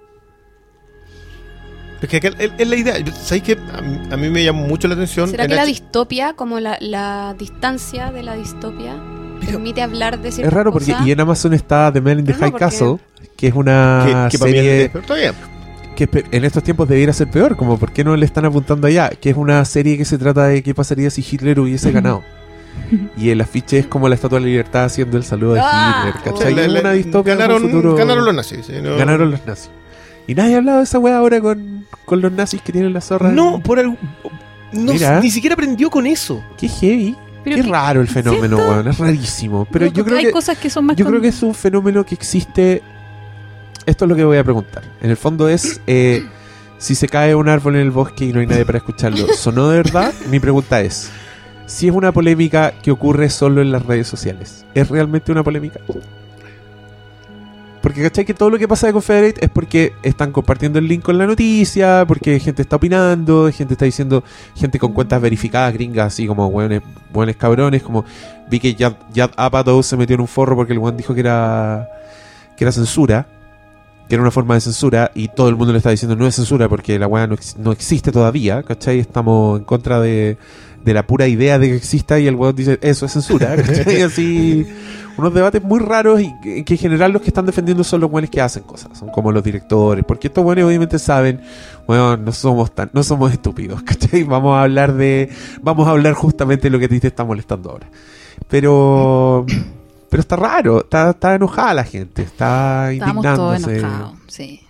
[2.02, 2.18] Es que
[2.58, 2.96] es la idea.
[3.14, 3.58] ¿Sabes qué?
[3.74, 5.30] A mí, a mí me llamó mucho la atención.
[5.30, 8.96] ¿Será en que la H- distopia, como la, la distancia de la distopia,
[9.40, 11.08] Pero- permite hablar de ciertas Es raro porque cosas?
[11.08, 12.98] y en Amazon está The Man in the no, High porque- Castle,
[13.38, 14.92] que es una que, que para mí serie
[15.96, 19.10] que en estos tiempos debiera ser peor, como por qué no le están apuntando allá,
[19.10, 22.22] que es una serie que se trata de qué pasaría si Hitler hubiese ganado.
[23.18, 26.06] Y el afiche es como la Estatua de la Libertad haciendo el saludo de Ah,
[26.16, 26.56] Hitler, O sea, ¿cachai?
[26.56, 28.66] la- la- una distopia ganaron, futuro- ganaron los nazis.
[28.66, 28.74] ¿sí?
[28.82, 29.70] No- Ganaron los nazis.
[30.28, 33.02] Y nadie ha hablado de esa weá ahora con, con los nazis que tienen la
[33.02, 33.32] zorra.
[33.32, 33.96] No, por algo.
[34.72, 35.20] No, Mira.
[35.22, 36.44] ni siquiera aprendió con eso.
[36.58, 37.16] Qué heavy.
[37.44, 38.74] Pero Qué que- raro el fenómeno, ¿cierto?
[38.74, 38.88] weón.
[38.88, 39.68] Es rarísimo.
[39.72, 41.44] Pero No, yo creo hay que cosas que son más Yo con- creo que es
[41.44, 42.82] un fenómeno que existe.
[43.86, 44.84] Esto es lo que voy a preguntar.
[45.02, 46.26] En el fondo es eh,
[46.80, 49.28] si se cae un árbol en el bosque y no hay nadie para escucharlo.
[49.36, 50.12] ¿Sonó de verdad?
[50.32, 51.12] Mi pregunta es:
[51.66, 55.80] si es una polémica que ocurre solo en las redes sociales, ¿es realmente una polémica?
[57.86, 58.26] Porque ¿cachai?
[58.26, 61.28] Que todo lo que pasa de Confederate es porque están compartiendo el link con la
[61.28, 64.24] noticia, porque gente está opinando, gente está diciendo,
[64.56, 66.82] gente con cuentas verificadas gringas, así como buenos,
[67.14, 68.04] buenos cabrones, como
[68.50, 71.20] vi que Yad, Yad Apatow se metió en un forro porque el weón dijo que
[71.20, 71.88] era
[72.58, 73.28] que era censura,
[74.10, 76.34] que era una forma de censura, y todo el mundo le está diciendo no es
[76.34, 78.98] censura porque la weá no, no existe todavía, ¿cachai?
[78.98, 80.40] Estamos en contra de,
[80.86, 84.04] de la pura idea de que exista y el weón dice eso es censura, ¿cachai?
[84.04, 84.66] Así,
[85.18, 88.12] unos debates muy raros y que, que en general los que están defendiendo son los
[88.12, 91.42] buenos que hacen cosas, son como los directores, porque estos buenos obviamente saben,
[91.88, 94.24] bueno, no somos tan, no somos estúpidos, ¿cachai?
[94.24, 95.30] Vamos a hablar de,
[95.62, 97.88] vamos a hablar justamente de lo que a ti te está molestando ahora.
[98.50, 99.46] Pero,
[100.10, 103.80] pero está raro, está, está enojada la gente, está Estábamos todos indignándose.
[103.80, 104.62] enojados, sí.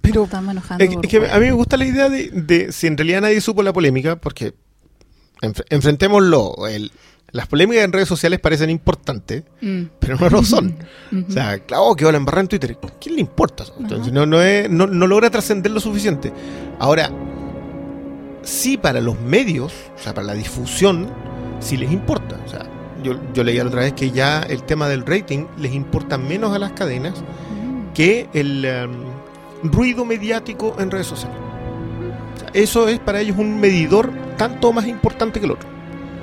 [0.00, 0.84] Pero Estamos enojando.
[0.84, 3.40] es, que- es a mí me gusta la idea de, de si en realidad nadie
[3.40, 4.52] supo la polémica, porque
[5.46, 6.66] enfre- enfrentémoslo.
[6.68, 6.90] el-
[7.32, 10.76] las polémicas en redes sociales parecen importantes, Mm, pero no lo son.
[11.28, 12.78] O sea, claro, que la embarrada en Twitter.
[13.00, 13.64] ¿Quién le importa?
[13.78, 16.32] Entonces, no, no, es- no, no logra trascender lo suficiente.
[16.78, 17.10] Ahora,
[18.42, 21.08] sí para los medios, o sea, para la difusión,
[21.60, 22.38] sí les importa.
[22.46, 22.66] O sea,
[23.02, 26.54] yo, yo leía la otra vez que ya el tema del rating les importa menos
[26.54, 27.92] a las cadenas Mm.
[27.94, 28.90] que el em,
[29.64, 31.36] ruido mediático en redes sociales.
[32.52, 35.68] Eso es para ellos un medidor tanto más importante que el otro.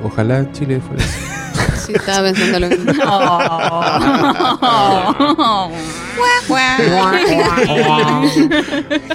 [0.04, 1.18] Ojalá Chile fuera así.
[1.82, 2.94] Sí, estaba pensando lo mismo.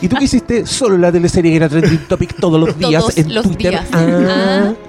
[0.01, 0.67] ¿Y tú qué hiciste?
[0.67, 3.71] Solo la teleserie que era trending topic todos los días Todos en los Twitter.
[3.71, 3.87] días.
[3.93, 4.73] Ah.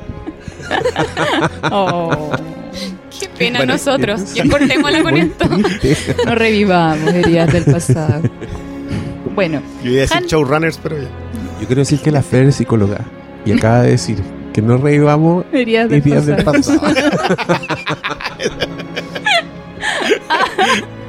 [1.71, 2.29] Oh.
[3.17, 4.33] Qué pena Bueno, nosotros.
[4.33, 5.47] Ya cortémosla con esto.
[5.79, 6.15] triste.
[6.25, 8.21] No revivamos heridas del pasado.
[9.33, 11.07] Bueno, Yo iba a decir Han- showrunners, pero ya.
[11.59, 12.99] Yo quiero decir que la Fer es psicóloga
[13.45, 14.17] y acaba de decir
[14.53, 15.89] que no revivamos heridas
[16.25, 16.79] del pasado.
[16.81, 16.81] pasado.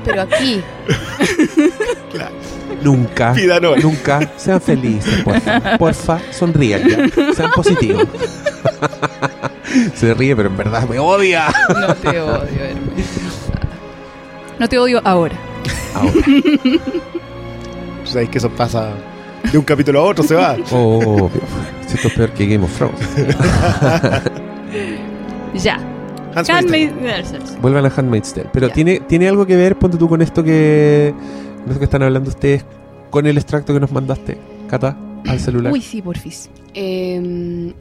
[0.05, 0.63] Pero aquí,
[2.11, 2.35] Claro.
[2.83, 3.77] Nunca, Vida no.
[3.77, 5.77] nunca sean felices, porfa.
[5.79, 7.35] Porfa, sonrían ya.
[7.35, 8.05] Sean positivos.
[9.95, 11.49] Se ríe, pero en verdad me odia.
[11.69, 13.07] No te odio, Hermes.
[14.59, 15.37] No te odio ahora.
[15.95, 16.13] Ahora.
[18.05, 18.91] Sabéis que eso pasa
[19.53, 20.57] de un capítulo a otro, se va.
[20.73, 21.31] Oh,
[21.93, 23.01] esto es peor que Game of Thrones.
[25.55, 25.77] Ya.
[26.35, 26.93] Hans Handmaid-
[27.61, 28.51] Vuelvan a Handmaid's Tale.
[28.53, 28.75] Pero Ya.
[28.75, 31.15] tiene, tiene algo que ver, ponte tú con esto que.
[31.63, 32.65] Con esto que están hablando ustedes,
[33.11, 34.97] con el extracto que nos mandaste, Cata,
[35.27, 35.73] al celular.
[35.73, 36.51] Uy, sí, porfis.
[36.75, 37.73] eh,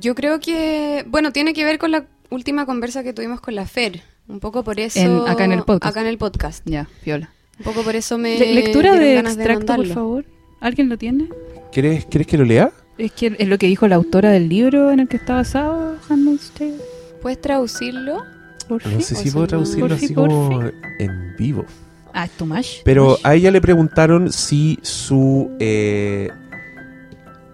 [0.00, 3.66] yo creo que, bueno, tiene que ver con la última conversa que tuvimos con la
[3.66, 4.00] Fer.
[4.28, 4.98] Un poco por eso.
[5.00, 5.90] En- acá en el podcast.
[5.90, 6.62] Acá en el podcast.
[6.64, 7.30] Ya, Fiola.
[7.58, 8.38] Un poco por eso me.
[8.38, 10.24] Le- lectura de extracto, por favor.
[10.64, 11.28] ¿Alguien lo tiene?
[11.72, 12.72] ¿Quieres, ¿Quieres que lo lea?
[12.96, 15.96] Es que es lo que dijo la autora del libro en el que está basado
[16.08, 16.78] Handmaid's Tale.
[17.20, 18.24] ¿Puedes traducirlo?
[18.70, 20.62] No sé si puedo traducirlo así como
[20.98, 21.66] en vivo.
[22.14, 22.78] Ah, Tomash.
[22.82, 26.30] Pero a ella le preguntaron si su eh,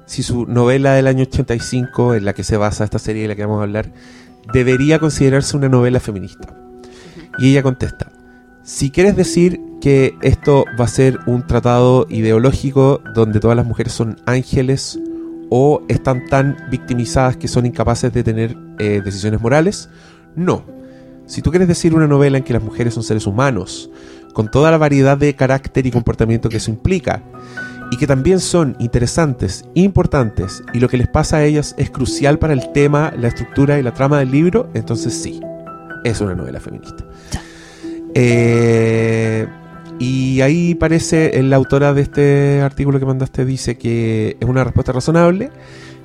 [0.07, 3.35] si su novela del año 85, en la que se basa esta serie de la
[3.35, 3.91] que vamos a hablar,
[4.53, 6.55] debería considerarse una novela feminista.
[7.39, 8.13] Y ella contesta,
[8.71, 13.93] si quieres decir que esto va a ser un tratado ideológico donde todas las mujeres
[13.93, 14.97] son ángeles
[15.51, 19.91] o están tan victimizadas que son incapaces de tener eh, decisiones morales,
[20.37, 20.65] no.
[21.27, 23.91] Si tú quieres decir una novela en que las mujeres son seres humanos,
[24.35, 27.25] con toda la variedad de carácter y comportamiento que eso implica,
[27.91, 32.39] y que también son interesantes, importantes, y lo que les pasa a ellas es crucial
[32.39, 35.41] para el tema, la estructura y la trama del libro, entonces sí,
[36.05, 37.05] es una novela feminista.
[38.15, 39.47] Eh,
[39.99, 44.65] y ahí parece, eh, la autora de este artículo que mandaste dice que es una
[44.65, 45.51] respuesta razonable,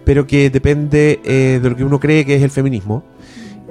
[0.04, 3.04] pero que depende eh, de lo que uno cree que es el feminismo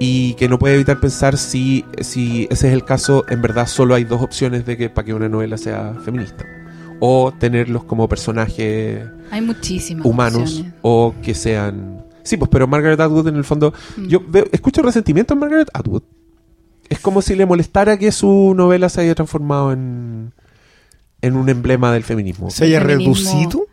[0.01, 3.95] y que no puede evitar pensar si, si ese es el caso, en verdad solo
[3.95, 6.45] hay dos opciones de que para que una novela sea feminista.
[7.01, 10.73] O tenerlos como personajes Hay muchísimas humanos opciones.
[10.83, 12.03] o que sean...
[12.23, 13.75] Sí, pues pero Margaret Atwood en el fondo...
[13.99, 14.07] Mm.
[14.07, 16.03] Yo veo- escucho resentimiento en Margaret Atwood.
[16.89, 20.33] Es como si le molestara que su novela se haya transformado en,
[21.23, 22.51] en un emblema del feminismo.
[22.51, 23.67] ¿Se haya feminismo- reducido?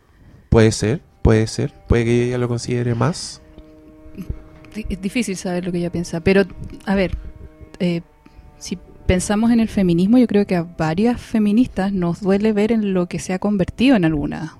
[0.48, 1.72] Puede ser, puede ser.
[1.88, 3.40] Puede que ella lo considere más.
[4.88, 6.44] Es difícil saber lo que ella piensa, pero
[6.86, 7.16] a ver,
[7.78, 8.00] eh,
[8.58, 12.94] si pensamos en el feminismo, yo creo que a varias feministas nos duele ver en
[12.94, 14.56] lo que se ha convertido en alguna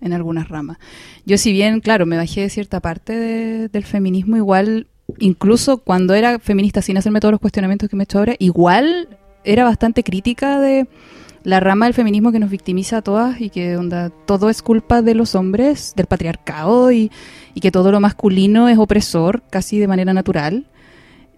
[0.00, 0.76] en algunas ramas.
[1.24, 4.86] Yo si bien, claro, me bajé de cierta parte de- del feminismo, igual,
[5.18, 9.08] incluso cuando era feminista sin hacerme todos los cuestionamientos que me he hecho ahora, igual
[9.44, 10.86] era bastante crítica de
[11.46, 13.78] la rama del feminismo que nos victimiza a todas y que
[14.26, 17.10] todo es culpa de los hombres, del patriarcado y,
[17.62, 20.66] que todo lo masculino es opresor casi de manera natural.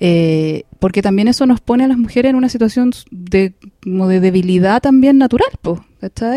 [0.00, 3.52] Eh, porque también eso nos pone a las mujeres en una situación de,
[3.82, 5.84] como de debilidad también natural, po.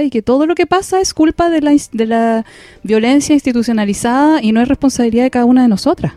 [0.03, 2.45] Y que todo lo que pasa es culpa de la
[2.83, 6.13] violencia institucionalizada y no es responsabilidad de cada una de nosotras.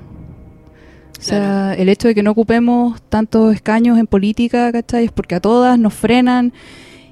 [1.24, 5.06] O sea, el hecho de que no ocupemos tantos escaños en política, ¿cachai?
[5.06, 6.52] Es porque a todas nos frenan.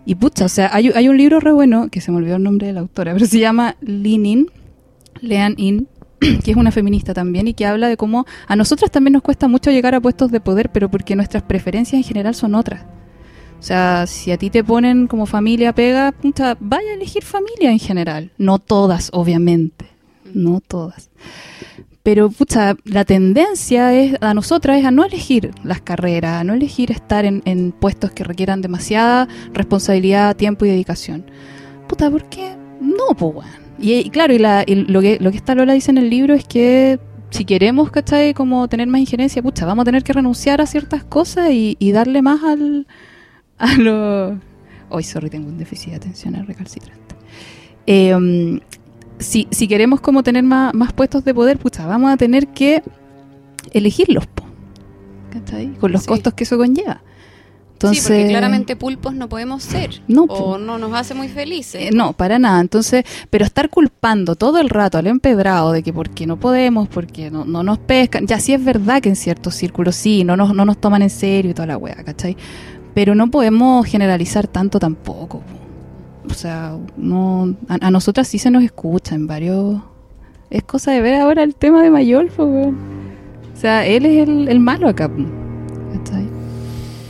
[0.04, 2.66] Y pucha, o sea, hay, un libro re bueno, que se me olvidó el nombre
[2.66, 4.50] de la autora, pero se llama Lean In,
[5.22, 5.88] Lean In,
[6.20, 9.48] que es una feminista también y que habla de cómo a nosotras también nos cuesta
[9.48, 12.82] mucho llegar a puestos de poder, pero porque nuestras preferencias en general son otras.
[13.58, 17.70] O sea, si a ti te ponen como familia pega, pucha, vaya a elegir familia
[17.70, 18.30] en general.
[18.36, 19.86] No todas, obviamente.
[20.34, 21.08] No todas.
[22.02, 26.54] Pero, pucha, la tendencia es a nosotras es a no elegir las carreras, a no
[26.54, 31.24] elegir estar en, en puestos que requieran demasiada responsabilidad, tiempo y dedicación.
[31.88, 32.56] Puta, ¿por qué?
[32.80, 33.62] No, pues, weón.
[33.78, 36.34] Y, claro, y, la- y lo, que, lo que esta Lola dice en el libro
[36.34, 36.98] es que
[37.30, 38.34] si queremos, ¿cachai?
[38.34, 42.20] Como tener más injerencia, pucha, vamos a tener que renunciar a ciertas cosas y, darle
[42.20, 42.86] más al,
[43.58, 44.38] a lo...
[44.90, 47.14] Hoy, sorry, tengo un déficit de atención al recalcitrante.
[47.86, 48.60] Eh,
[49.22, 52.82] si, si queremos como tener más, más puestos de poder, pucha, vamos a tener que
[53.72, 54.44] elegirlos, po,
[55.30, 55.68] ¿cachai?
[55.78, 56.08] Con los Sí.
[56.08, 57.02] costos que eso conlleva.
[57.74, 60.02] Entonces, sí, porque claramente pulpos no podemos ser.
[60.06, 61.82] No, o no nos hace muy felices.
[61.82, 62.60] Eh, no, para nada.
[62.60, 67.28] Entonces, pero estar culpando todo el rato al empedrado de que porque no podemos, porque
[67.32, 70.54] no, no nos pescan, ya sí es verdad que en ciertos círculos sí, no nos,
[70.54, 72.36] no nos toman en serio y toda la wea, ¿cachai?
[72.94, 75.40] Pero no podemos generalizar tanto tampoco.
[75.40, 75.61] po.
[76.28, 79.80] O sea, no, a, a nosotras sí se nos escucha en varios...
[80.50, 82.76] Es cosa de ver ahora el tema de Mayolfo, weón.
[83.54, 85.10] O sea, él es el, el malo acá.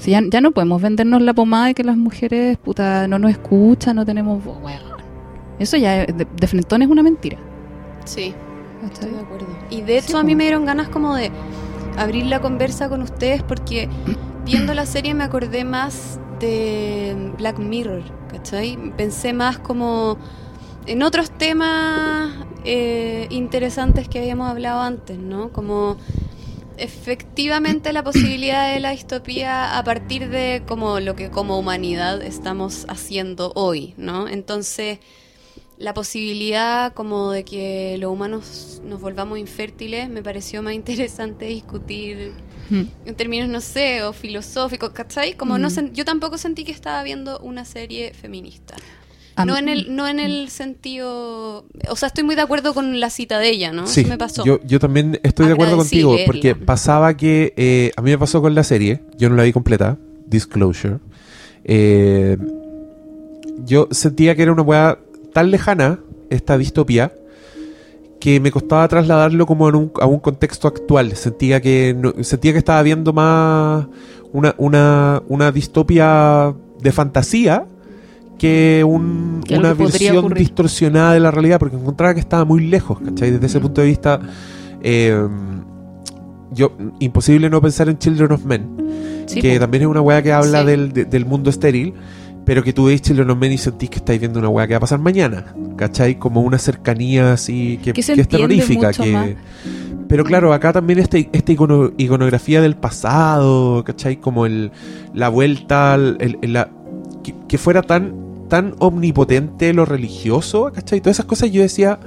[0.01, 3.31] Si ya, ya no podemos vendernos la pomada de que las mujeres, puta, no nos
[3.31, 4.81] escuchan, no tenemos voz, weón.
[5.61, 7.39] Eso ya de, de frentón es una mentira.
[8.05, 8.35] Sí,
[8.81, 8.93] ¿cachai?
[8.93, 9.47] estoy de acuerdo.
[9.71, 11.31] Y de hecho Sí, a mí me dieron ganas como de
[11.97, 13.89] abrir la conversa con ustedes porque
[14.45, 18.77] viendo la serie me acordé más de Black Mirror, ¿cachai?
[18.97, 20.19] Pensé más como
[20.87, 25.53] en otros temas eh, interesantes que habíamos hablado antes, ¿no?
[25.53, 25.97] Como
[26.77, 32.85] efectivamente la posibilidad de la distopía a partir de como lo que como humanidad estamos
[32.89, 34.29] haciendo hoy, ¿no?
[34.29, 34.99] Entonces,
[35.79, 42.33] la posibilidad como de que los humanos nos volvamos infértiles me pareció más interesante discutir
[42.71, 42.83] Mm.
[43.07, 45.35] en términos, no sé, o filosóficos, ¿cachai?
[45.37, 45.73] Como no Mm.
[45.73, 48.75] sen- yo tampoco sentí que estaba viendo una serie feminista.
[49.35, 53.01] A no en el no en el sentido, o sea, estoy muy de acuerdo con
[53.01, 53.87] la cita de ella, ¿no?
[53.87, 54.45] Sí, me pasó.
[54.45, 58.43] Yo, yo también estoy de acuerdo contigo, porque pasaba que eh, a mí me pasó
[58.43, 59.97] con la serie, yo no la vi completa,
[60.27, 60.99] Disclosure.
[61.65, 62.37] Eh,
[63.65, 64.99] yo sentía que era una weá
[65.33, 65.99] tan lejana,
[66.31, 67.13] esta distopía,
[68.23, 71.17] que me costaba trasladarlo como en un- a un contexto actual.
[71.17, 73.87] Sentía que no- sentía que estaba viendo más
[74.33, 77.67] una, una, una distopia de fantasía
[78.39, 80.39] que, un- una que versión ocurrir.
[80.39, 83.33] distorsionada de la realidad, porque encontraba que estaba muy lejos, ¿cachai?
[83.33, 83.63] Desde ese Mm.
[83.63, 84.21] punto de vista,
[84.83, 85.29] eh,
[86.53, 88.69] yo imposible no pensar en Children of Men,
[89.27, 90.67] Sí, que también es una weá que habla Sí.
[90.67, 91.95] del, de- del mundo estéril,
[92.45, 94.75] pero que tú veis Children of Men y sentís que estáis viendo una weá que
[94.75, 96.19] va a pasar mañana, ¿cachai?
[96.19, 98.91] Como una cercanía así que, Que se que es terrorífica.
[98.93, 99.37] Que...
[100.09, 104.17] Pero claro, acá también esta, icono- iconografía del pasado, ¿cachai?
[104.21, 104.71] Como el,
[105.15, 106.69] la vuelta, el- el- la,
[107.23, 108.15] que, que fuera tan,
[108.49, 111.01] tan omnipotente lo religioso, ¿cachai?
[111.01, 111.99] Todas esas cosas yo decía,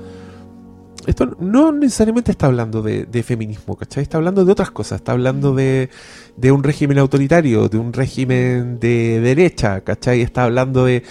[1.07, 4.03] esto no necesariamente está hablando de, de feminismo, ¿cachai?
[4.03, 5.89] Está hablando de otras cosas, está hablando de,
[6.37, 10.19] de un régimen autoritario, de un régimen de derecha, ¿cachai?
[10.21, 11.01] Está hablando de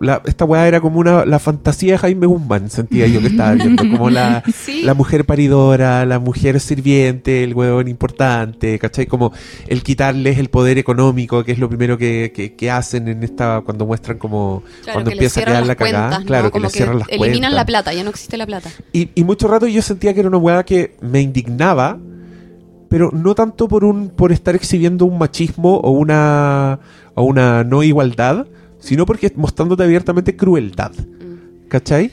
[0.00, 3.52] la- esta weá era como una la fantasía de Jaime Guzmán, sentía yo que estaba
[3.54, 4.82] viendo, como la, Sí.
[4.82, 9.06] la mujer paridora, la mujer sirviente, el huevón importante, ¿cachai?
[9.06, 9.32] Como
[9.68, 13.60] el quitarles el poder económico, que es lo primero que, que- que hacen en esta,
[13.64, 16.26] cuando muestran como, Claro, cuando que empieza a quedar la cagada, cuentas, ¿no?
[16.26, 17.52] claro, que Como les cierran las eliminan cuentas.
[17.52, 18.70] la plata, ya no existe la plata.
[18.92, 21.98] Y, y mucho rato yo sentía que era una weá que me indignaba,
[22.92, 26.78] pero no tanto por un por estar exhibiendo un machismo o una
[27.14, 28.46] o una no igualdad,
[28.78, 31.68] sino porque mostrándote abiertamente crueldad, Mm.
[31.68, 32.10] ¿cachai?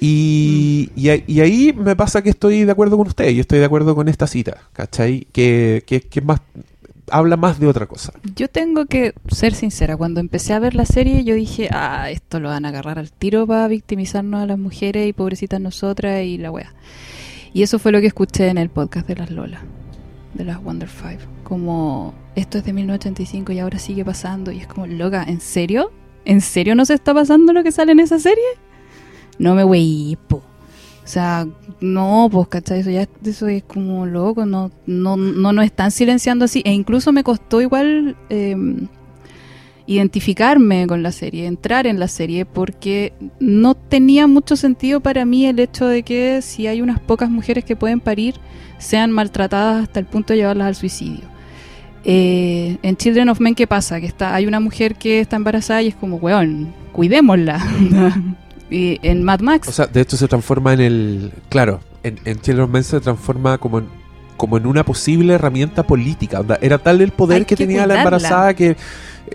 [0.00, 3.58] Y, y, ahí- y ahí me pasa que estoy de acuerdo con usted, yo estoy
[3.58, 5.26] de acuerdo con esta cita, ¿cachai?
[5.32, 6.40] Que, que, que más
[7.10, 8.12] habla más de otra cosa.
[8.36, 12.38] Yo tengo que ser sincera, cuando empecé a ver la serie yo dije, ah, esto
[12.38, 16.38] lo van a agarrar al tiro para victimizarnos a las mujeres y pobrecitas nosotras y
[16.38, 16.74] la wea.
[17.54, 19.62] Y eso fue lo que escuché en el podcast de las Lola,
[20.38, 21.18] de las Wonder Five.
[21.44, 25.92] Como, esto es de 1985 y ahora sigue pasando y es como, loca, ¿en serio?
[26.24, 28.44] ¿En serio no se está pasando lo que sale en esa serie?
[29.38, 30.36] No me wey, po.
[30.36, 31.46] O sea,
[31.80, 32.80] no, pues, ¿cachai?
[32.80, 36.62] Eso ya eso es como loco, no, no, no nos están silenciando así.
[36.64, 38.56] E incluso me costó igual eh,
[39.88, 45.46] identificarme con la serie, entrar en la serie, porque no tenía mucho sentido para mí
[45.46, 48.34] el hecho de que si hay unas pocas mujeres que pueden parir,
[48.76, 51.22] sean maltratadas hasta el punto de llevarlas al suicidio.
[52.04, 53.98] Eh, en Children of Men, ¿qué pasa?
[53.98, 57.58] Que está, hay una mujer que está embarazada y es como, weón, cuidémosla.
[58.70, 59.68] y en Mad Max.
[59.68, 61.32] O sea, de hecho se transforma en el.
[61.48, 63.86] Claro, en, en Children of Men se transforma como en,
[64.36, 66.40] como en una posible herramienta política.
[66.40, 68.76] Onda, era tal el poder que, que tenía la embarazada que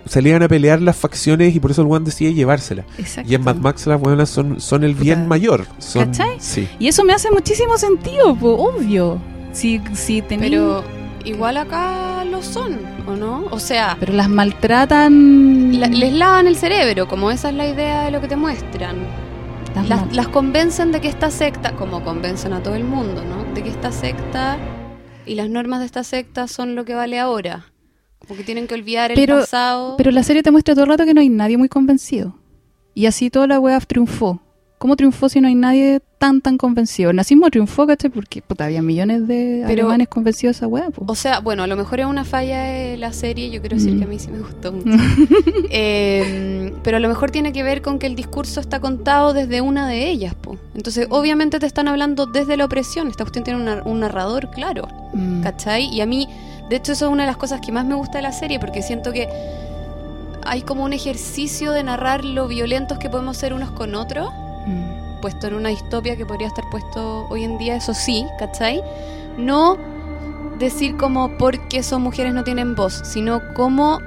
[0.06, 2.84] salían a pelear las facciones y por eso el one decide llevársela.
[2.98, 3.30] Exacto.
[3.30, 5.28] Y en Mad Max las buenas son, son el bien Puta.
[5.28, 5.66] mayor.
[5.78, 6.36] Son, ¿Cachai?
[6.38, 6.68] Sí.
[6.78, 9.18] Y eso me hace muchísimo sentido, po, obvio.
[9.52, 10.82] Si, si tení- Pero
[11.24, 13.44] igual acá lo son, ¿o no?
[13.50, 15.78] O sea, pero las maltratan.
[15.80, 18.96] la- les lavan el cerebro, como esa es la idea de lo que te muestran.
[19.88, 23.52] Las las convencen de que esta secta, como convencen a todo el mundo, ¿no?
[23.54, 24.56] De que esta secta
[25.26, 27.64] y las normas de esta secta son lo que vale ahora.
[28.26, 29.96] Como que tienen que olvidar el Pero- pasado.
[29.96, 32.34] Pero la serie te muestra todo el rato que no hay nadie muy convencido.
[32.94, 34.40] Y así toda la wea triunfó.
[34.78, 37.08] ¿Cómo triunfó si no hay nadie tan tan convencido?
[37.10, 38.10] El nazismo triunfó, ¿cachai?
[38.10, 40.90] Porque puta, había millones de Pero- alemanes convencidos de esa.
[41.06, 43.94] O sea, bueno, a lo mejor es una falla de la serie, yo quiero decir
[43.94, 43.98] Mm.
[43.98, 44.90] que a mí sí me gustó mucho.
[45.70, 49.60] Eh, pero a lo mejor tiene que ver con que el discurso está contado desde
[49.60, 50.56] una de ellas, po.
[50.74, 53.08] Entonces, obviamente te están hablando desde la opresión.
[53.08, 55.42] Esta cuestión tiene una- un narrador, claro, Mm.
[55.42, 55.86] ¿cachai?
[55.94, 56.28] Y a mí,
[56.68, 58.58] de hecho, eso es una de las cosas que más me gusta de la serie,
[58.58, 59.28] porque siento que
[60.46, 64.30] hay como un ejercicio de narrar lo violentos que podemos ser unos con otros,
[64.66, 65.20] Mm.
[65.20, 68.82] puesto en una distopia que podría estar puesto hoy en día, eso sí, ¿cachai?
[69.36, 69.76] No
[70.58, 74.00] decir como porque son mujeres no tienen voz, sino cómo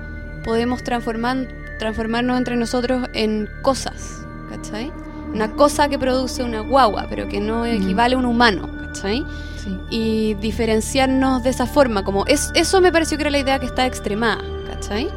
[0.43, 1.47] podemos transformar,
[1.79, 4.91] transformarnos entre nosotros en cosas, ¿cachai?
[5.33, 9.25] Una cosa que produce una guagua, pero que no equivale a un humano, ¿cachai?
[9.63, 9.77] Sí.
[9.89, 13.65] Y diferenciarnos de esa forma, como es, eso me pareció que era la idea que
[13.65, 15.09] está extremada, ¿cachai?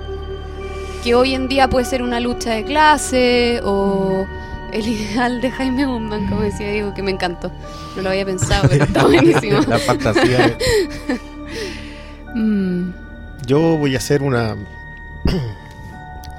[1.02, 4.26] Que hoy en día puede ser una lucha de clase o
[4.72, 7.50] el ideal de Jaime Guzmán, como decía Diego, que me encantó.
[7.96, 9.60] No lo había pensado, pero está buenísimo.
[9.66, 10.56] La fantasía.
[12.32, 12.92] Mm.
[13.44, 14.54] Yo voy a hacer una,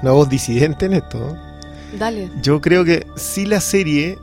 [0.00, 1.36] una voz disidente en esto.
[1.98, 2.30] Dale.
[2.40, 4.18] Yo creo que si la serie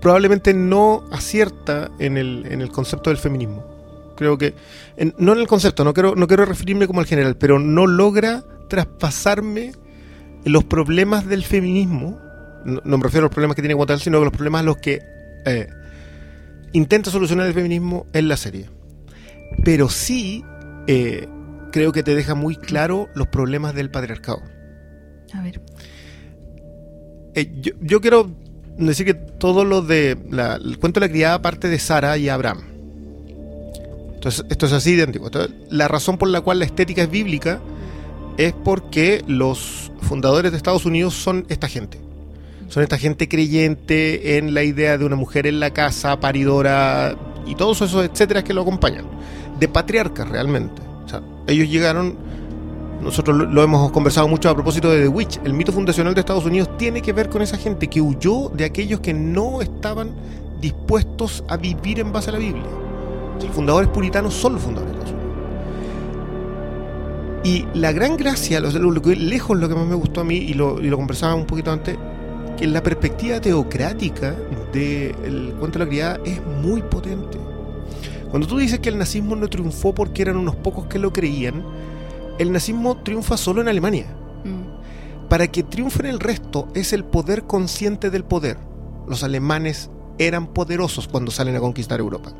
[0.00, 3.64] probablemente no acierta en el, en el concepto del feminismo.
[4.16, 4.54] Creo que,
[4.96, 7.86] en- no en el concepto, no quiero, no quiero referirme como al general, pero no
[7.86, 9.72] logra traspasarme
[10.44, 12.18] los problemas del feminismo.
[12.64, 14.60] No, no me refiero a los problemas que tiene como tal, sino a los problemas
[14.60, 15.00] a los que
[15.44, 15.68] eh,
[16.72, 18.70] intenta solucionar el feminismo en la serie.
[19.64, 20.44] Pero sí
[20.86, 21.28] eh,
[21.72, 24.40] creo que te deja muy claro los problemas del patriarcado.
[25.34, 25.60] A ver.
[27.34, 28.30] Eh, yo, yo quiero
[28.78, 32.62] decir que todo lo de el cuento de la criada parte de Sara y Abraham.
[34.14, 35.26] Entonces, esto es así idéntico.
[35.26, 37.60] Entonces, la razón por la cual la estética es bíblica
[38.36, 41.98] es porque los fundadores de Estados Unidos son esta gente.
[42.68, 47.54] Son esta gente creyente en la idea de una mujer en la casa, paridora y
[47.54, 49.06] todos esos etcétera que lo acompañan.
[49.60, 50.82] De patriarcas realmente.
[51.04, 52.16] O sea, ellos llegaron
[53.00, 55.40] nosotros lo, hemos conversado mucho a propósito de The Witch.
[55.44, 58.64] El mito fundacional de Estados Unidos tiene que ver con esa gente que huyó de
[58.64, 60.10] aquellos que no estaban
[60.60, 62.64] dispuestos a vivir en base a la Biblia.
[63.40, 65.36] Los fundadores puritanos son los fundadores de Estados Unidos.
[67.44, 70.54] Y la gran gracia, lo, lo lejos lo que más me gustó a mí, y
[70.54, 71.96] lo, y lo conversaba un poquito antes,
[72.56, 74.34] que la perspectiva teocrática
[74.72, 77.38] del cuento de la criada es muy potente.
[78.30, 81.62] Cuando tú dices que el nazismo no triunfó porque eran unos pocos que lo creían,
[82.38, 84.06] el nazismo triunfa solo en Alemania.
[84.44, 85.28] Mm.
[85.28, 88.58] para que triunfen el resto es el poder consciente del poder.
[89.08, 92.32] Los alemanes eran poderosos cuando salen a conquistar Europa.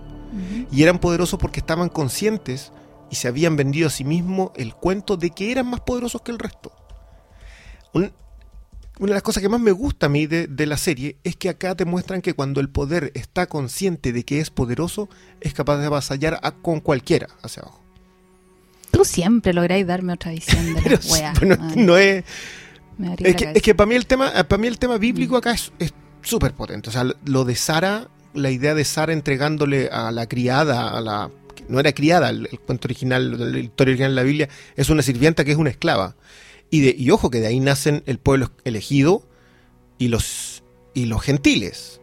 [0.70, 2.70] Y eran poderosos porque estaban conscientes
[3.11, 6.30] y se habían vendido a sí mismos el cuento de que eran más poderosos que
[6.30, 6.70] el resto.
[7.92, 8.12] Un-
[8.98, 11.37] una de las cosas que más me gusta a mí de, de la serie es
[11.37, 15.09] que acá te muestran que cuando el poder está consciente de que es poderoso,
[15.40, 17.82] es capaz de avasallar a, con cualquiera hacia abajo.
[18.90, 21.38] Tú siempre lográis darme otra visión de las weas.
[21.38, 22.25] bueno, no es,
[23.18, 25.72] es que, es que para mí el tema, para mí el tema bíblico acá es
[26.22, 26.88] súper potente.
[26.88, 31.31] O sea, lo de Sara, la idea de Sara entregándole a la criada, a la
[31.68, 35.03] no era criada, el, el cuento original, la historia original de la Biblia, es una
[35.03, 36.16] sirvienta que es una esclava.
[36.70, 39.22] Y, de, y ojo que de ahí nacen el pueblo elegido
[39.99, 40.62] y los,
[40.94, 42.01] y los gentiles.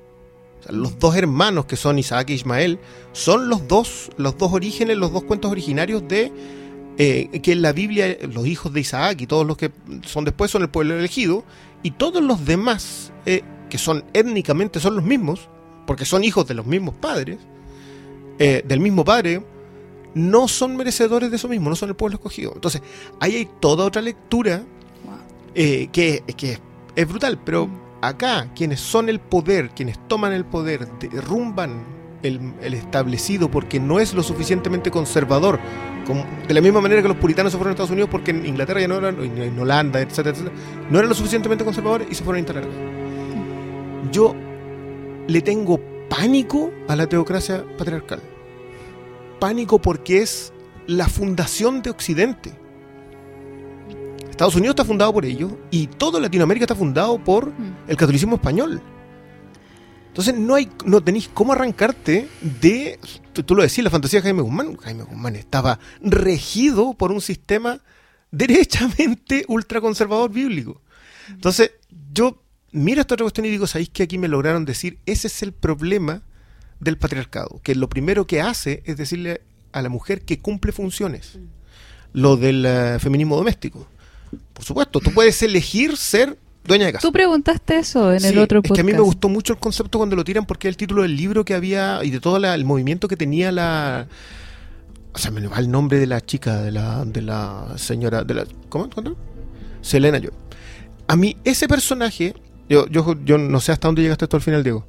[0.60, 2.80] O sea, los dos hermanos que son Isaac e Ismael
[3.12, 6.32] son los dos, los dos orígenes, los dos cuentos originarios de
[6.98, 9.72] eh, que en la Biblia los hijos de Isaac y todos los que
[10.04, 11.44] son después son el pueblo elegido
[11.82, 15.50] y todos los demás eh, que son étnicamente son los mismos
[15.88, 17.40] porque son hijos de los mismos padres
[18.40, 19.44] eh, del mismo padre
[20.16, 22.52] no son merecedores de eso mismo no son el pueblo escogido.
[22.54, 22.82] Entonces
[23.20, 24.64] ahí hay toda otra lectura
[25.56, 26.60] eh, que, que
[26.96, 27.70] es brutal, pero
[28.02, 31.84] acá quienes son el poder, quienes toman el poder, derrumban
[32.24, 35.60] el, el establecido porque no es lo suficientemente conservador,
[36.08, 38.46] como- de la misma manera que los puritanos se fueron a Estados Unidos porque en
[38.46, 40.56] Inglaterra ya no eran, en Holanda, etcétera, etcétera,
[40.90, 42.64] no eran lo suficientemente conservadores y se fueron a instalar.
[44.12, 44.36] Yo
[45.28, 48.22] le tengo pánico a la teocracia patriarcal.
[49.40, 50.54] Pánico porque es
[50.88, 52.52] la fundación de Occidente.
[54.30, 57.76] Estados Unidos está fundado por ellos y toda Latinoamérica está fundado por Mm.
[57.88, 58.82] el catolicismo español.
[60.14, 62.28] Entonces no hay, no tenéis cómo arrancarte
[62.62, 63.00] de,
[63.34, 64.78] tú, tú lo decías, la fantasía de Jaime Guzmán.
[64.78, 67.82] Jaime Guzmán estaba regido por un sistema
[68.30, 70.84] derechamente ultraconservador bíblico.
[71.30, 71.72] Entonces
[72.14, 75.00] yo miro esta otra cuestión y digo, ¿sabéis que aquí me lograron decir?
[75.08, 76.22] Ese es el problema
[76.80, 81.40] del patriarcado, que lo primero que hace es decirle a la mujer que cumple funciones.
[82.14, 83.88] Lo del eh, feminismo doméstico.
[84.54, 87.08] Por supuesto, tú puedes elegir ser dueña de casa.
[87.08, 88.76] Tú preguntaste eso en el otro es podcast.
[88.76, 91.02] que a mí me gustó mucho el concepto cuando lo tiran porque es el título
[91.04, 94.08] del libro que había y de todo la- el movimiento que tenía la...
[95.14, 98.24] O sea, me va el nombre de la chica, de la, de la señora...
[98.24, 98.90] De la, ¿Cómo?
[98.90, 99.16] ¿Cuánto?
[99.82, 100.30] Selena yo.
[101.08, 102.34] A mí ese personaje,
[102.70, 104.86] yo, yo, yo no sé hasta dónde llegaste tú al final, Diego,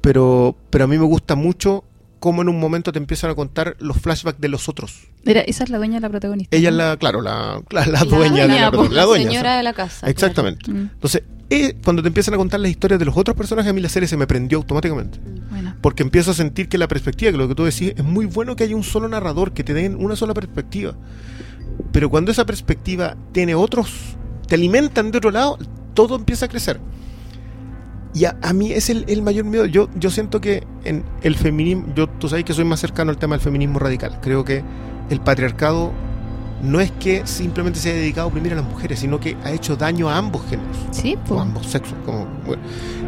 [0.00, 1.84] pero, pero a mí me gusta mucho
[2.20, 5.08] cómo en un momento te empiezan a contar los flashbacks de los otros.
[5.24, 6.56] Era, esa es la dueña de la protagonista.
[6.56, 8.88] Ella es la, claro, la, la, la dueña de la, po.
[8.88, 9.28] la dueña.
[9.30, 10.08] señora de la casa.
[10.08, 10.70] exactamente.
[10.70, 13.72] Mm, Entonces, eh, cuando te empiezan a contar las historias de los otros personajes, a
[13.72, 15.18] mí la serie se me prendió automáticamente.
[15.50, 15.76] buena.
[15.80, 18.56] Porque empiezo a sentir que la perspectiva, que lo que tú decís, es muy bueno
[18.56, 20.94] que haya un solo narrador, que te den una sola perspectiva.
[21.92, 23.90] Pero cuando esa perspectiva tiene otros,
[24.48, 25.58] te alimentan de otro lado,
[25.94, 26.80] todo empieza a crecer.
[28.14, 29.66] Y a, a mí es el, el mayor miedo.
[29.66, 33.18] Yo, yo siento que en el feminismo, yo, tú sabes que soy más cercano al
[33.18, 34.18] tema del feminismo radical.
[34.22, 34.62] Creo que
[35.10, 35.92] el patriarcado
[36.62, 39.52] no es que simplemente se haya dedicado a oprimir a las mujeres, sino que ha
[39.52, 41.38] hecho daño a ambos géneros, Sí, o po.
[41.38, 41.94] a ambos sexos.
[42.06, 42.62] Como, bueno,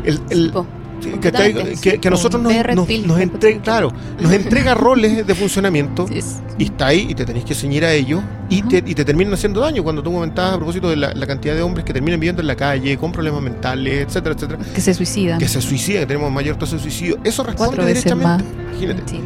[0.04, 0.62] el, el- Po.
[0.62, 6.06] Sí, Completamente, que, que- nosotros nos, nos- nos entrega, claro, nos entrega roles de funcionamiento
[6.08, 6.20] Sí,
[6.58, 9.32] y está ahí y te tenés que ceñir a ellos y, te, y te terminan
[9.34, 9.82] haciendo daño.
[9.84, 12.48] Cuando tú comentabas a propósito de la, la cantidad de hombres que terminan viviendo en
[12.48, 15.38] la calle con problemas mentales, etcétera, etcétera, que se suicidan.
[15.38, 18.74] que se suicidan, que tenemos mayor tasa de suicidio, eso responde Cuatro veces más derechamente.
[18.84, 19.20] Imagínate,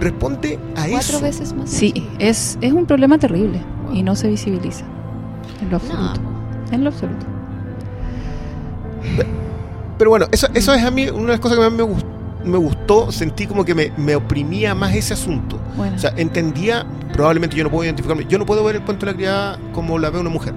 [0.00, 1.20] responde a Cuatro eso.
[1.20, 1.70] veces más.
[1.70, 3.60] Sí, es, es un problema terrible
[3.92, 4.84] y no se visibiliza.
[5.60, 6.20] En lo absoluto.
[6.72, 7.26] En lo absoluto.
[9.16, 9.28] Pero
[10.10, 12.06] bueno, eso, eso es a mí una de las cosas que más me, gust-
[12.44, 13.12] me gustó.
[13.12, 15.58] Sentí como que me, me oprimía más ese asunto.
[15.76, 15.96] Bueno.
[15.96, 19.12] O sea, entendía, probablemente yo no puedo identificarme, yo no puedo ver el cuento de
[19.12, 20.54] la criada como la ve una mujer.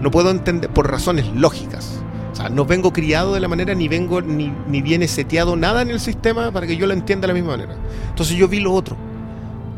[0.00, 2.00] No puedo entender, por razones lógicas.
[2.32, 5.82] O sea, no vengo criado de la manera, ni vengo, ni, ni viene seteado nada
[5.82, 7.74] en el sistema para que yo lo entienda de la misma manera.
[8.08, 8.96] Entonces yo vi lo otro.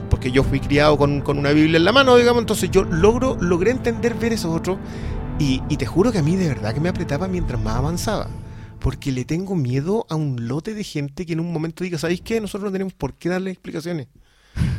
[0.08, 3.36] Porque yo fui criado con, con una Biblia en la mano, digamos, entonces yo logro,
[3.40, 4.78] logré entender ver eso otro.
[5.38, 8.28] Y, y te juro que a mí de verdad que me apretaba mientras más avanzaba.
[8.84, 12.20] Porque le tengo miedo a un lote de gente que en un momento diga, ¿sabéis
[12.20, 12.38] qué?
[12.38, 14.08] Nosotros no tenemos por qué darle explicaciones.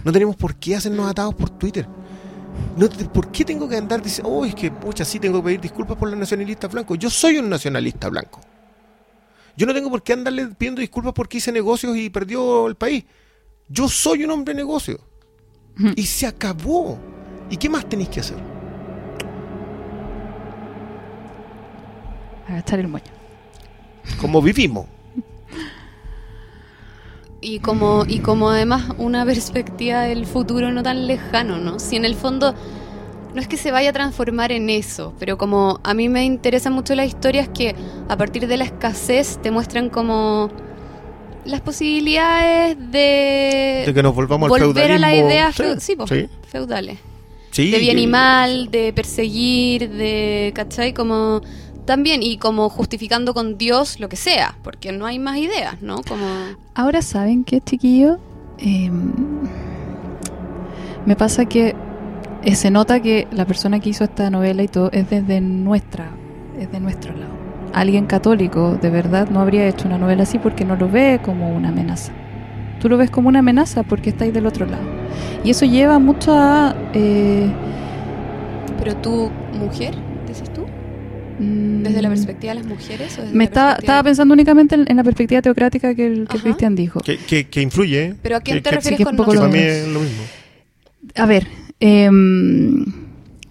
[0.03, 1.87] No tenemos por qué hacernos atados por Twitter.
[2.77, 5.45] No, te- ¿Por qué tengo que andar diciendo, oh, es que, pucha, sí tengo que
[5.45, 6.99] pedir disculpas por los nacionalistas blancos?
[6.99, 8.41] Yo soy un nacionalista blanco.
[9.57, 13.05] Yo no tengo por qué andarle pidiendo disculpas porque hice negocios y perdió el país.
[13.69, 14.99] Yo soy un hombre de negocio.
[15.95, 16.99] Y se acabó.
[17.49, 18.37] ¿Y qué más tenéis que hacer?
[22.47, 23.14] Agachar el moño.
[24.19, 24.85] Como vivimos.
[27.41, 31.79] Y como, y como además una perspectiva del futuro no tan lejano, ¿no?
[31.79, 32.55] Si en el fondo
[33.35, 36.73] no es que se vaya a transformar en eso, pero como a mí me interesan
[36.73, 37.75] mucho las historias que
[38.07, 40.49] a partir de la escasez te muestran como
[41.43, 45.29] las posibilidades de, De que nos volvamos al volver a la feudalismo.
[45.29, 46.27] idea Sí, sí, po, sí.
[46.47, 46.97] feudales.
[47.51, 50.93] Sí, de bien y mal, de perseguir, de, ¿cachai?
[50.93, 51.41] Como
[51.85, 56.01] también, y como justificando con Dios lo que sea, porque no hay más ideas, ¿no?
[56.07, 56.25] Como...
[56.73, 58.19] Ahora saben qué, chiquillo.
[58.57, 58.89] Eh,
[61.05, 61.75] me pasa que
[62.43, 66.11] eh, se nota que la persona que hizo esta novela y todo es desde nuestra,
[66.59, 67.33] es de nuestro lado.
[67.73, 71.55] Alguien católico de verdad no habría hecho una novela así porque no lo ve como
[71.55, 72.13] una amenaza.
[72.79, 74.83] Tú lo ves como una amenaza porque estáis del otro lado.
[75.43, 76.75] Y eso lleva mucho a...
[76.93, 77.51] eh,
[78.79, 79.29] Pero tú,
[79.59, 79.95] mujer,
[81.39, 84.85] desde la perspectiva de las mujeres o desde Me la estaba, estaba pensando únicamente en,
[84.89, 86.37] en la perspectiva teocrática que, el, que.
[86.39, 86.99] Cristian dijo.
[87.01, 88.15] Que, que, que influye.
[88.21, 89.87] Pero ¿a quién Que- te refieres con un poco Que lo para mí nosotros?
[89.87, 90.23] es lo mismo.
[91.15, 91.47] A ver,
[91.79, 92.85] em,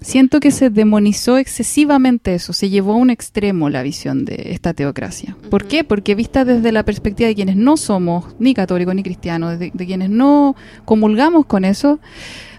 [0.01, 4.75] siento que se demonizó excesivamente eso, se llevó a un extremo la visión de esta
[4.75, 5.37] teocracia.
[5.51, 5.85] ¿Por qué?
[5.85, 9.87] Porque vista desde la perspectiva de quienes no somos ni católicos ni cristianos, de, de
[9.87, 12.01] quienes no comulgamos con eso,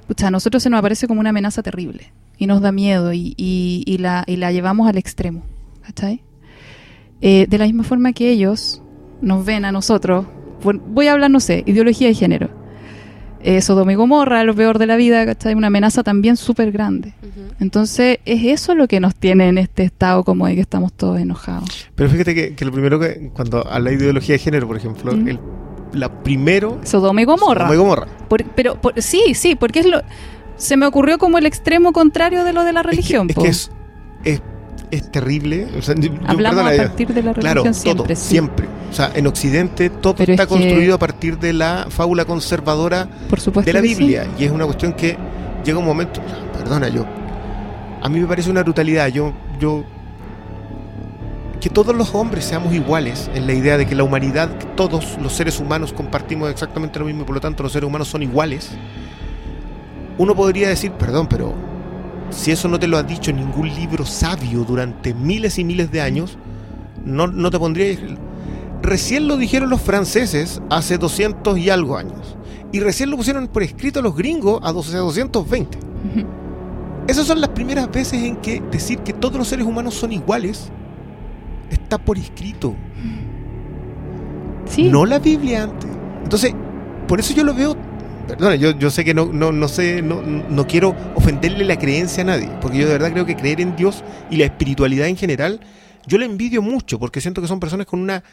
[0.08, 3.34] pucha, a nosotros se nos aparece como una amenaza terrible y nos da miedo y,
[3.38, 5.44] y- y la, y la llevamos al extremo.
[5.86, 6.22] ¿Cachai?
[7.22, 8.82] Eh, de la misma forma que ellos
[9.22, 10.26] nos ven a nosotros,
[10.88, 12.50] voy a hablar, no sé, ideología de género.
[13.42, 15.54] Eh, Sodoma y Gomorra, lo peor de la vida, ¿cachai?
[15.54, 17.14] Una amenaza también súper grande.
[17.22, 17.54] Ujú.
[17.60, 21.20] Entonces, es eso lo que nos tiene en este estado como de que estamos todos
[21.20, 21.88] enojados.
[21.94, 25.16] Pero fíjate que, que lo primero que, cuando habla de ideología de género, por ejemplo,
[25.16, 25.28] Mm.
[25.28, 25.40] el,
[25.94, 26.80] la primero.
[26.84, 27.62] Sodoma y Gomorra.
[27.68, 28.08] Sodoma y Gomorra.
[28.28, 30.02] Por- pero por- sí, sí, porque es lo
[30.58, 33.28] se me ocurrió como el extremo contrario de lo de la religión.
[33.30, 33.72] Es que, es,
[34.24, 34.42] que es,
[34.92, 35.68] es, es terrible.
[35.78, 35.96] O sea,
[36.28, 38.06] Hablamos a partir de la Claro, religión siempre.
[38.06, 38.30] todo, sí.
[38.30, 38.68] siempre.
[38.90, 43.10] O sea, en Occidente todo Pero está que- construido a partir de la fábula conservadora
[43.30, 43.68] Por supuesto.
[43.70, 43.96] de la sí.
[43.96, 44.28] Biblia.
[44.40, 45.18] Y es una cuestión que
[45.66, 46.22] llega un momento.
[46.58, 47.06] Perdona, yo.
[48.02, 49.08] A mí me parece una brutalidad.
[49.10, 49.34] Yo.
[49.60, 49.84] yo
[51.60, 55.34] que todos los hombres seamos iguales en la idea de que la humanidad, todos los
[55.34, 58.72] seres humanos compartimos exactamente lo mismo y por lo tanto los seres humanos son iguales.
[60.18, 61.54] Uno podría decir, perdón, pero
[62.30, 66.02] si eso no te lo ha dicho ningún libro sabio durante miles y miles de
[66.02, 66.38] años,
[67.04, 67.98] no, no te pondría...
[68.82, 72.38] Recién lo dijeron los franceses hace 200 y algo años.
[72.72, 75.78] Y recién lo pusieron por escrito los gringos a 12 a 220.
[75.78, 76.28] Ujú.
[77.08, 80.72] Esas son las primeras veces en que decir que todos los seres humanos son iguales
[81.86, 82.76] está por escrito,
[84.68, 84.90] Sí.
[84.90, 85.90] no la Biblia antes.
[86.24, 86.54] Entonces,
[87.08, 87.78] por eso yo lo veo.
[88.28, 92.24] Perdona, yo, yo sé que no, no, no sé, no, no quiero ofenderle la creencia
[92.24, 95.16] a nadie, porque yo de verdad creo que creer en Dios y la espiritualidad en
[95.16, 95.60] general,
[96.08, 98.24] yo le envidio mucho, porque siento que son personas con una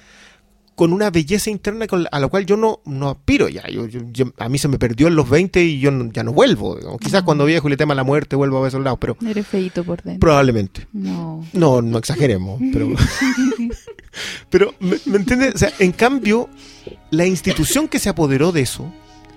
[0.74, 3.68] con una belleza interna con la- a la cual yo no, no aspiro ya.
[3.68, 6.22] Yo, yo- yo- a mí se me perdió en los 20 y yo no- ya
[6.24, 6.76] no vuelvo.
[6.76, 6.98] digamos.
[7.00, 9.84] Quizás cuando viejo y le tema la muerte vuelvo a esos lados, pero Eres feíto
[9.84, 10.20] por dentro.
[10.20, 10.86] probablemente.
[10.92, 11.44] No.
[11.52, 12.88] No, no exageremos, pero.
[14.50, 15.54] pero, ¿me, me entiendes?
[15.54, 16.48] O sea, en cambio,
[17.10, 18.92] la institución que se apoderó de eso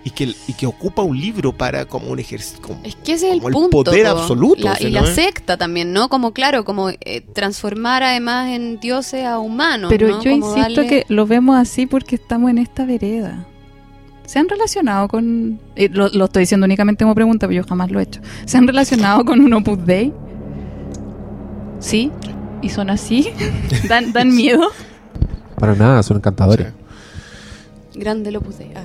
[0.05, 2.61] y que, y que ocupa un libro para como un ejercicio.
[2.61, 3.69] Como, Es que ese es el poder
[4.05, 4.09] po.
[4.11, 5.15] absoluto, La- o sea, y ¿no la es?
[5.15, 6.07] secta también, ¿no?
[6.09, 9.89] Como, claro, como eh, transformar además en dioses a humanos.
[9.89, 10.21] Pero ¿no?
[10.23, 13.45] yo Como insisto darle- que lo vemos así porque estamos en esta vereda.
[14.27, 15.59] ¿Se han relacionado con.?
[15.75, 18.21] eh, lo, lo estoy diciendo únicamente como pregunta, pero yo jamás lo he hecho.
[18.45, 20.13] ¿Se han relacionado con un Opus Dei?
[21.79, 22.11] ¿Sí?
[22.61, 23.29] ¿Y son así?
[23.89, 24.67] ¿Dan, dan miedo?
[25.59, 26.67] Para nada, son encantadores.
[27.97, 28.69] Grande lo puse.
[28.75, 28.83] Ah.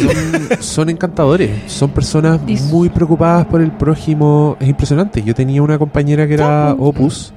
[0.00, 2.40] Son, son encantadores, son personas
[2.70, 4.56] muy preocupadas por el prójimo.
[4.60, 5.22] Es impresionante.
[5.22, 6.88] Yo tenía una compañera que era pues.
[6.88, 7.34] Opus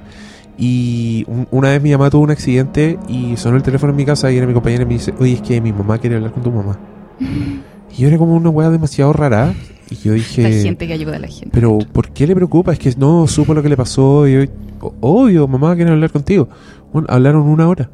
[0.58, 4.04] y un- una vez mi mamá tuvo un accidente y sonó el teléfono en mi
[4.04, 6.32] casa y era mi compañera y me dice, oye, es que mi mamá quiere hablar
[6.32, 6.78] con tu mamá.
[7.20, 9.54] Y yo era como una weá demasiado rara
[9.90, 10.42] y yo dije...
[10.42, 11.50] La gente que ayuda a la gente.
[11.52, 12.72] Pero, ¿por qué le preocupa?
[12.72, 14.26] Es que no supo lo que le pasó.
[14.28, 14.40] Y yo,
[14.80, 16.48] "O- obvio, mamá quiere hablar contigo.
[16.92, 17.88] Bueno, hablaron una hora.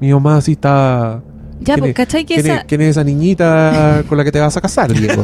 [0.00, 1.22] Mi mamá así está.
[1.62, 2.24] Ya, ¿quién pues, es- ¿cachai?
[2.24, 4.92] Que ¿Quién, esa, es, quién es esa niñita con la que te vas a casar,
[4.92, 5.22] Diego?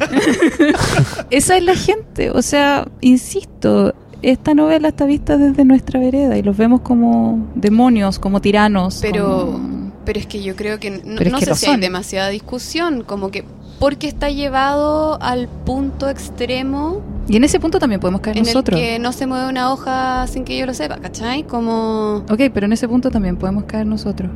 [1.30, 2.30] esa es la gente.
[2.30, 8.18] O sea, insisto, esta novela está vista desde nuestra vereda y los vemos como demonios,
[8.18, 8.98] como tiranos.
[9.02, 12.28] Pero- como- Pero es que yo creo que no, no que sé si hay demasiada
[12.30, 13.44] discusión, como que
[13.78, 18.80] porque está llevado al punto extremo Y en ese punto también podemos caer en nosotros.
[18.80, 21.42] el que no se mueve una hoja sin que yo lo sepa, ¿cachai?
[21.44, 24.30] Como Ok, pero en ese punto también podemos caer nosotros.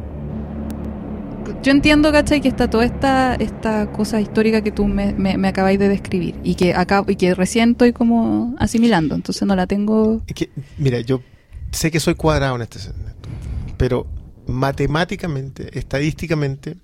[1.62, 2.40] Yo entiendo, ¿cachai?
[2.40, 6.54] Que está toda esta, esta cosa histórica que tú me, me, acabáis de describir y
[6.54, 10.22] que, acá, y que recién estoy como asimilando, entonces no la tengo...
[10.78, 11.22] Mira, yo
[11.70, 13.12] sé que soy cuadrado en este sentido,
[13.76, 14.06] pero
[14.46, 16.76] matemáticamente, estadísticamente,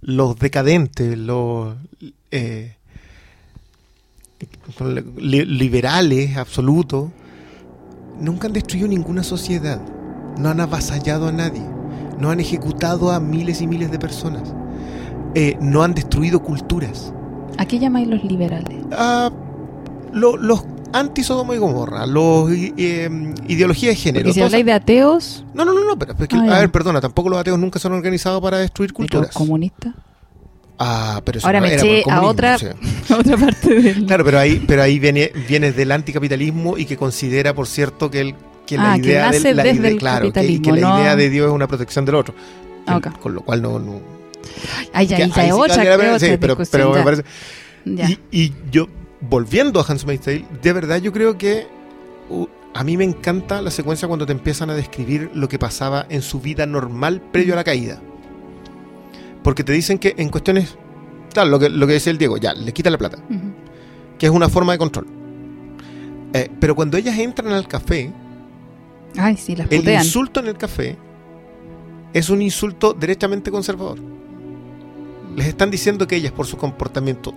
[0.00, 1.76] los decadentes, los...
[2.30, 2.74] eh,
[5.18, 7.10] liberales absolutos,
[8.20, 9.80] nunca han destruido ninguna sociedad,
[10.38, 11.62] no han avasallado a nadie,
[12.18, 14.54] no han ejecutado a miles y miles de personas,
[15.34, 17.12] eh, no han destruido culturas.
[17.58, 18.78] ¿A qué llamáis los liberales?
[18.92, 19.30] Ah,
[20.12, 23.10] lo- los anti-Sodoma y Gomorra, los eh,
[23.46, 24.24] ideologías de género.
[24.24, 26.60] Porque si habláis de ateos, No, no, no, no, pero, pero es que- Ah, a
[26.60, 29.32] ver, perdona, tampoco los ateos nunca se han organizado para destruir culturas.
[29.34, 29.94] comunistas,
[30.80, 32.74] Ah, pero eso Ahora no me eché a otra- o sea.
[33.18, 34.06] otra parte del...
[34.06, 38.20] Claro, pero ahí, pero ahí viene, viene del anticapitalismo y que considera, por cierto, que
[38.20, 38.34] el
[38.68, 40.80] que la Ah, que idea nace del- la desde idea- el claro, que- que, la
[40.90, 42.34] no- idea de Dios es una protección del otro.
[42.86, 43.00] Ah.
[43.20, 44.00] Con lo cual no, no
[44.92, 47.24] Ay, ya, que ya, ahí es sí otra, otra sí, pero, pero me parece
[47.84, 48.08] Ya.
[48.08, 48.86] Y, y yo,
[49.20, 51.66] volviendo a Hans Tale, de verdad yo creo que
[52.30, 56.06] uh, a mí me encanta la secuencia cuando te empiezan a describir lo que pasaba
[56.10, 58.00] en su vida normal previo a la caída.
[59.42, 60.76] Porque te dicen que en cuestiones,
[61.32, 63.18] claro, lo que, lo que decía el Diego, ya, le quita la plata,
[64.18, 65.06] que es una forma de control.
[66.34, 68.12] Eh, pero cuando ellas entran al café,
[69.16, 70.04] Ay, sí, las el putean.
[70.04, 70.96] insulto en el café
[72.12, 73.98] es un insulto derechamente conservador.
[75.36, 77.34] Les están diciendo que ellas, por su comportamiento,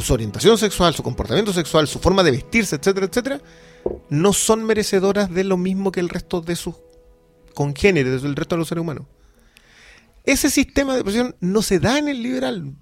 [0.00, 3.40] su orientación sexual, su comportamiento sexual, su forma de vestirse, etcétera, etcétera,
[4.08, 6.74] no son merecedoras de lo mismo que el resto de sus
[7.54, 9.06] congéneres, del resto de los seres humanos.
[10.24, 12.74] Ese sistema de presión no se da en el liberal.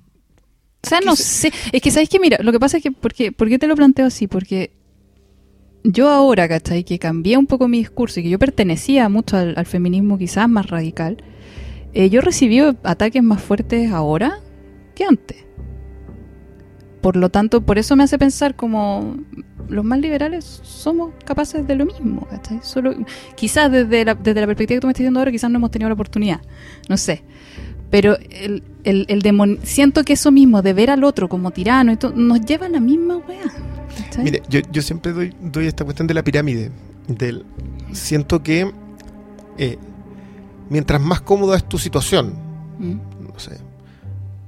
[0.82, 1.52] O sea, ¿Qué no sé.
[1.72, 2.18] Es que, ¿sabes qué?
[2.18, 4.26] Mira, lo que pasa es que, ¿por qué, ¿por qué te lo planteo así?
[4.26, 4.72] Porque
[5.84, 6.82] yo ahora, ¿cachai?
[6.82, 10.66] Que cambié un poco mi discurso y que yo pertenecía mucho al, feminismo quizás más
[10.66, 11.18] radical,
[11.92, 14.40] eh, yo recibí ataques más fuertes ahora
[14.94, 15.44] que antes.
[17.02, 19.18] Por lo tanto, por eso me hace pensar como
[19.68, 22.60] los más liberales somos capaces de lo mismo, ¿cachai?
[22.62, 22.94] Solo,
[23.36, 25.70] quizás desde la, desde la perspectiva que tú me estás diciendo ahora, quizás no hemos
[25.70, 26.40] tenido la oportunidad,
[26.88, 27.22] no sé.
[27.90, 32.40] Pero el, el, siento que eso mismo, de ver al otro como tirano, y nos
[32.40, 33.52] lleva a la misma wea.
[34.22, 36.70] Mire, yo, yo siempre doy, doy esta cuestión de la pirámide.
[37.08, 37.44] Del,
[37.92, 38.72] siento que
[39.58, 39.78] eh,
[40.70, 42.44] mientras más cómoda es tu situación,
[42.78, 42.96] Mm.
[43.32, 43.58] no sé,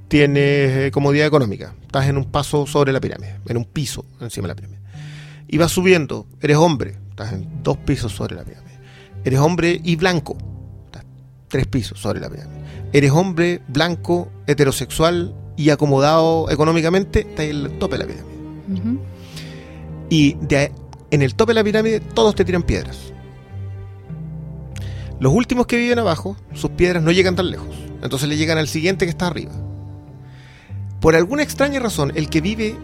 [0.07, 4.47] tienes eh, comodidad económica, estás en un paso sobre la pirámide, en un piso encima
[4.47, 4.79] de la pirámide.
[5.47, 8.73] Y vas subiendo, eres hombre, estás en dos pisos sobre la pirámide.
[9.23, 10.37] Eres hombre y blanco,
[10.85, 11.05] estás
[11.47, 12.59] tres pisos sobre la pirámide.
[12.91, 18.99] Eres hombre, blanco, heterosexual y acomodado económicamente, estás en el tope de la pirámide.
[20.09, 20.71] Y de
[21.09, 23.13] en el tope de la pirámide todos te tiran piedras.
[25.19, 27.75] Los últimos que viven abajo, sus piedras no llegan tan lejos.
[28.03, 29.53] Entonces le llegan al siguiente que está arriba.
[30.99, 32.75] Por alguna extraña razón, el que vive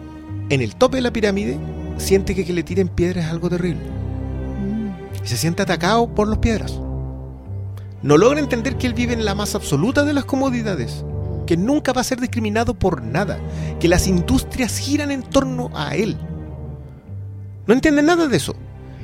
[0.48, 1.58] en el tope de la pirámide
[1.96, 3.82] siente que que le tiren piedras es algo terrible.
[5.22, 6.78] Y se siente atacado por las piedras.
[8.02, 11.04] No logra entender que él vive en la más absoluta de las comodidades.
[11.46, 13.38] Que nunca va a ser discriminado por nada.
[13.80, 16.16] Que las industrias giran en torno a él.
[17.66, 18.54] No entiende nada de eso.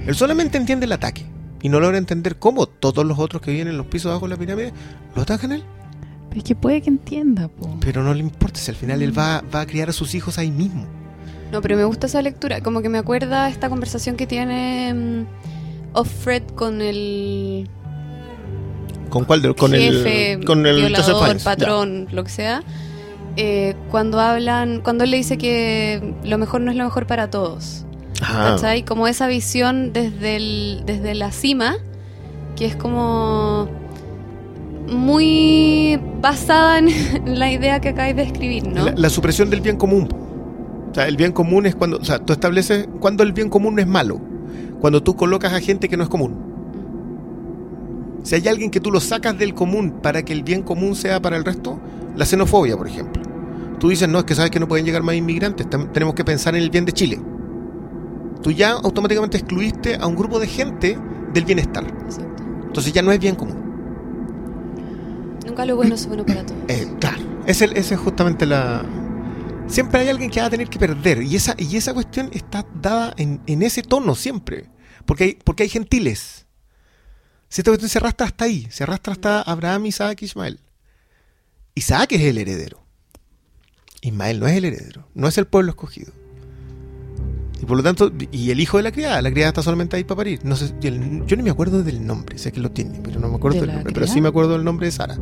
[0.07, 1.25] Él solamente entiende el ataque.
[1.63, 4.31] Y no logra entender cómo todos los otros que viven en los pisos abajo de
[4.35, 4.73] la pirámide
[5.15, 5.65] lo atacan a él.
[6.29, 7.77] Pero es que puede que entienda, po.
[7.81, 10.39] Pero no le importa si al final él va, va a criar a sus hijos
[10.39, 10.87] ahí mismo.
[11.53, 12.61] No, pero me gusta esa lectura.
[12.63, 15.27] Como que me acuerda esta conversación que tiene mm,
[15.95, 17.69] Offred con el
[19.11, 19.43] ¿Con cuál?
[19.43, 20.45] de- Con jefe, el.
[20.45, 21.37] Con el violador.
[21.37, 21.45] Ya.
[21.45, 22.63] patrón, lo que sea.
[23.37, 27.29] Eh, cuando hablan, cuando él le dice que lo mejor no es lo mejor para
[27.29, 27.85] todos.
[28.19, 28.85] ¿Cachai?
[28.85, 31.77] Como esa visión desde, el, desde la cima,
[32.57, 33.69] que es como
[34.89, 38.85] muy basada en la idea que acabáis de escribir, ¿no?
[38.85, 40.09] La, la supresión del bien común.
[40.91, 41.99] O sea, el bien común es cuando.
[41.99, 44.21] O sea, tú estableces cuando el bien común no es malo.
[44.81, 46.51] Cuando tú colocas a gente que no es común.
[48.23, 51.21] Si hay alguien que tú lo sacas del común para que el bien común sea
[51.23, 51.79] para el resto,
[52.17, 53.23] la xenofobia, por ejemplo.
[53.79, 56.55] Tú dices, no, es que sabes que no pueden llegar más inmigrantes, tenemos que pensar
[56.55, 57.19] en el bien de Chile.
[58.43, 60.99] Tú ya automáticamente excluiste a un grupo de gente
[61.33, 61.85] del bienestar.
[61.85, 62.43] Exacto.
[62.67, 63.71] Entonces ya no es bien común.
[65.47, 66.61] Nunca lo bueno es bueno para todos.
[66.69, 68.85] Eh, claro, esa es, justamente la...
[69.67, 72.67] Siempre hay alguien que va a tener que perder y esa, y esa cuestión está
[72.81, 74.69] dada en, en ese tono siempre,
[75.07, 76.47] porque hay, porque hay gentiles.
[77.49, 80.61] Si esta cuestión se arrastra hasta ahí, se arrastra hasta Abraham, Isaac y Ismael.
[81.75, 82.85] Isaac es el heredero.
[84.03, 86.13] Ismael no es el heredero, no es el pueblo escogido.
[87.63, 90.05] Y por lo tanto, y el hijo de la criada, la criada está solamente ahí
[90.05, 90.41] para parir.
[90.45, 93.29] No sé, el- yo ni me acuerdo del nombre, sé que lo tiene, pero no
[93.29, 93.93] me acuerdo ¿De del nombre.
[93.93, 95.19] Pero sí me acuerdo del nombre de Sara,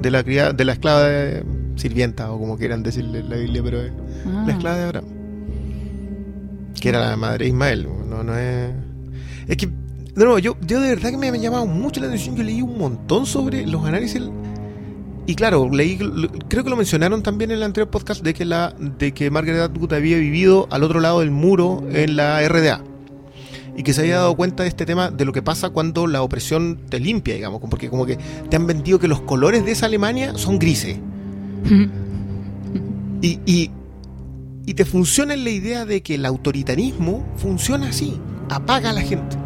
[0.00, 1.44] de la criada, de la esclava de
[1.76, 3.92] sirvienta, o como quieran decirle en la Biblia, pero es
[4.26, 4.44] Ah.
[4.46, 5.04] la esclava de Abraham.
[6.80, 8.70] Que era la madre de Ismael, no, no es.
[9.48, 12.36] Es que, de nuevo, yo, yo de verdad que me ha llamado mucho la atención.
[12.36, 14.22] Yo leí un montón sobre los análisis
[15.26, 15.96] y claro, leí,
[16.48, 19.62] creo que lo mencionaron también en el anterior podcast de que la de que Margaret
[19.62, 22.82] Atwood había vivido al otro lado del muro en la RDA
[23.76, 26.22] y que se había dado cuenta de este tema de lo que pasa cuando la
[26.22, 28.18] opresión te limpia, digamos, porque como que
[28.48, 30.98] te han vendido que los colores de esa Alemania son grises
[33.22, 33.70] y, y,
[34.66, 38.18] y te funciona en la idea de que el autoritarismo funciona así,
[38.48, 39.36] apaga a la gente.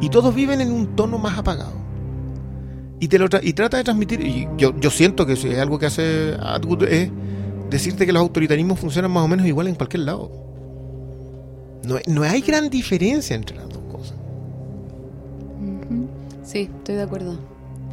[0.00, 1.83] Y todos viven en un tono más apagado.
[3.00, 5.78] Y, te lo tra- y trata de transmitir, y yo, yo siento que es algo
[5.78, 7.10] que hace Atwood es
[7.70, 10.30] decirte que los autoritarismos funcionan más o menos igual en cualquier lado.
[11.84, 14.16] No, no hay gran diferencia entre las dos cosas.
[16.44, 17.38] Sí, estoy de acuerdo.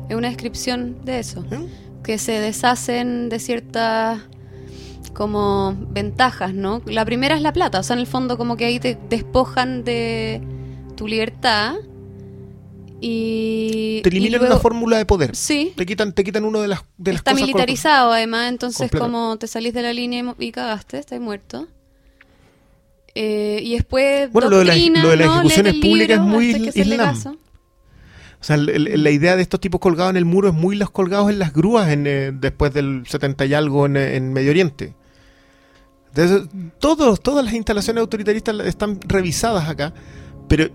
[0.07, 1.43] Es una descripción de eso.
[1.51, 1.67] ¿eh?
[2.03, 4.19] que se deshacen de ciertas
[5.13, 6.81] como ventajas, ¿no?
[6.85, 9.83] La primera es la plata, o sea, en el fondo como que ahí te despojan
[9.83, 10.41] de
[10.95, 11.75] tu libertad
[13.03, 15.35] y Te y eliminan luego- una fórmula de poder.
[15.35, 18.49] Sí, Te quitan, te quitan uno de las, de las está cosas con- militarizado además,
[18.49, 21.67] entonces como te salís de la línea y cagaste, estás muerto.
[23.13, 26.45] Eh, y después Bueno, lo de la- doctrina, lo de las ejecuciones públicas es muy
[26.73, 27.15] islam.
[28.39, 31.29] O sea, la idea de estos tipos colgados en el muro es muy los colgados
[31.29, 34.95] en las grúas en, eh, después del 70 y algo en, en Medio Oriente.
[36.15, 36.49] Entonces,
[36.79, 39.93] todos, todas las instalaciones autoritaristas están revisadas acá,
[40.47, 40.69] pero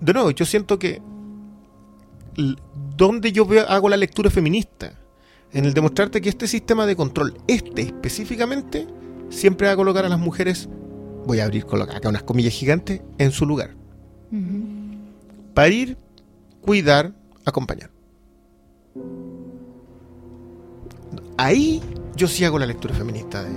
[0.00, 1.00] de- nuevo, yo siento que
[2.96, 4.92] donde yo veo, hago la lectura feminista,
[5.52, 8.86] en el demostrarte que este sistema de control, este específicamente,
[9.30, 10.68] siempre va a colocar a las mujeres,
[11.26, 13.70] voy a abrir coloca- acá unas comillas gigantes, en su lugar.
[15.54, 15.96] Parir,
[16.60, 17.14] cuidar,
[17.44, 17.90] acompañar.
[21.36, 21.80] Ahí
[22.16, 23.50] yo sí hago la lectura feminista de,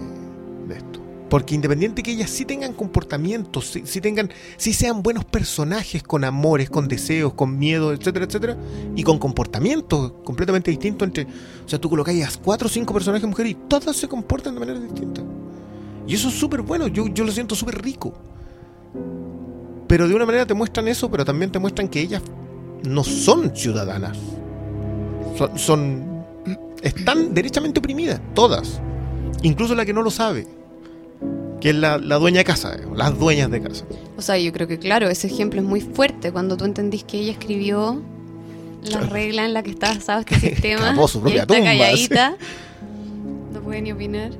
[0.67, 0.96] de esto.
[1.29, 6.69] Porque independiente que ellas sí tengan comportamientos, sí, tengan, sí sean buenos personajes con amores,
[6.69, 8.57] con deseos, con miedo, etcétera, etcétera,
[8.95, 11.23] y con comportamientos completamente distintos entre.
[11.25, 14.79] O sea, tú colocáis cuatro o cinco personajes mujeres y todas se comportan de manera
[14.79, 15.21] distinta.
[16.07, 18.13] Y eso es súper bueno, yo, yo lo siento súper rico.
[19.87, 22.21] Pero de una manera te muestran eso, pero también te muestran que ellas
[22.83, 24.17] no son ciudadanas.
[25.55, 26.23] Son-
[26.81, 28.79] están derechamente oprimidas, todas.
[29.43, 30.47] Incluso la que no lo sabe.
[31.61, 33.85] Que es la, la dueña de casa, eh, las dueñas de casa.
[34.15, 37.19] O sea, yo creo que claro, ese ejemplo es muy fuerte cuando tú entendís que
[37.19, 38.01] ella escribió
[38.83, 40.93] la regla en la que está basado este sistema.
[40.93, 42.35] Cavó su y propia está tumba, calladita.
[43.53, 44.31] No puede ni opinar.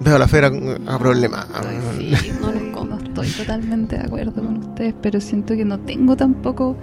[0.00, 0.50] Veo a la fera
[0.86, 1.46] a problema.
[1.98, 6.16] Sí, no, no, no estoy totalmente de acuerdo con ustedes, pero siento que no tengo
[6.16, 6.76] tampoco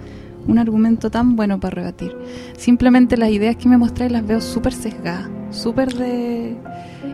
[0.46, 2.16] un argumento tan bueno para rebatir.
[2.56, 6.56] Simplemente las ideas que me mostráis las veo súper sesgadas, súper de...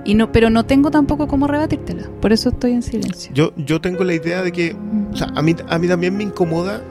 [0.05, 3.33] Y no, pero no tengo tampoco cómo rebatírtelas, por eso estoy en silencio.
[3.35, 5.13] Yo, yo tengo la idea de que Mm.
[5.13, 6.83] O sea, a mí, a mí también me incomoda,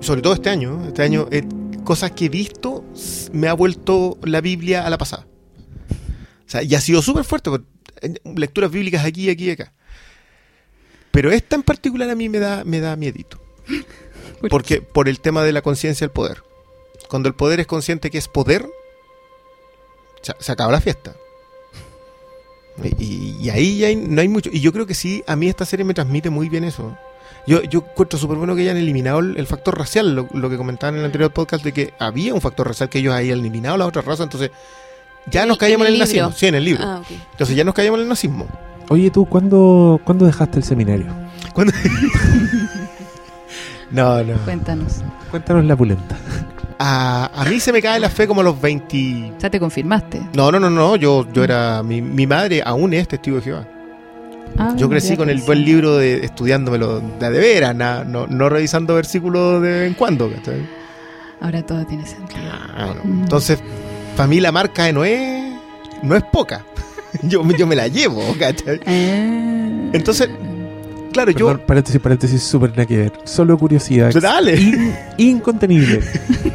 [0.00, 1.44] sobre todo este año, este año, eh,
[1.84, 2.84] cosas que he visto,
[3.32, 5.26] me ha vuelto la Biblia a la pasada.
[6.46, 7.50] O sea, y ha sido súper fuerte,
[8.36, 9.72] lecturas bíblicas aquí, aquí y acá.
[11.10, 13.40] Pero esta en particular a mí me da, me da miedito.
[14.40, 16.42] ¿Por Porque, por el tema de la conciencia del poder.
[17.08, 18.66] Cuando el poder es consciente que es poder,
[20.38, 21.14] se acaba la fiesta.
[22.98, 24.50] Y, y ahí ya hay- no hay mucho.
[24.52, 26.96] Y yo creo que sí, a mí esta serie me transmite muy bien eso.
[27.46, 30.56] Yo, yo encuentro súper bueno que hayan eliminado el, el factor racial, lo, lo que
[30.56, 33.76] comentaban en el anterior podcast, de que había un factor racial que ellos hayan eliminado
[33.76, 34.50] la otra raza, entonces
[35.30, 36.32] ya En nos caíamos en el, el nazismo.
[36.32, 36.82] Sí, en el libro.
[36.84, 37.02] Ah.
[37.32, 38.46] Entonces ya nos caíamos en el nazismo.
[38.88, 41.06] Oye, ¿tú cuándo, cuándo dejaste el seminario?
[43.90, 44.34] No, no.
[44.44, 45.02] Cuéntanos.
[45.30, 46.16] Cuéntanos la pulenta.
[46.78, 49.32] A, a mí se me cae la fe como a los 20.
[49.36, 50.20] O sea, te confirmaste.
[50.34, 50.96] No, no, no, no.
[50.96, 51.82] Yo, yo era.
[51.82, 53.68] Mi, mi madre aún es testigo de Jehová.
[54.58, 55.46] Ah, Yo crecí ya con el crecí.
[55.46, 60.30] buen libro de estudiándomelo de, veras, na- no, no revisando versículos de vez en cuando.
[60.32, 60.66] ¿cachai?
[61.40, 62.40] Ahora todo tiene sentido.
[62.74, 63.00] Claro.
[63.02, 63.22] Mm.
[63.22, 63.58] Entonces,
[64.16, 65.52] para mí la marca de Noé
[66.02, 66.64] no es poca.
[67.22, 68.80] yo, yo me la llevo, ¿cachai?
[68.86, 70.28] Eh, Entonces,
[71.14, 71.58] claro, yo.
[71.66, 73.12] Paréntesis, paréntesis, súper nada que ver.
[73.24, 74.12] Solo curiosidad.
[74.12, 74.60] Dale.
[74.60, 76.00] In- incontenible.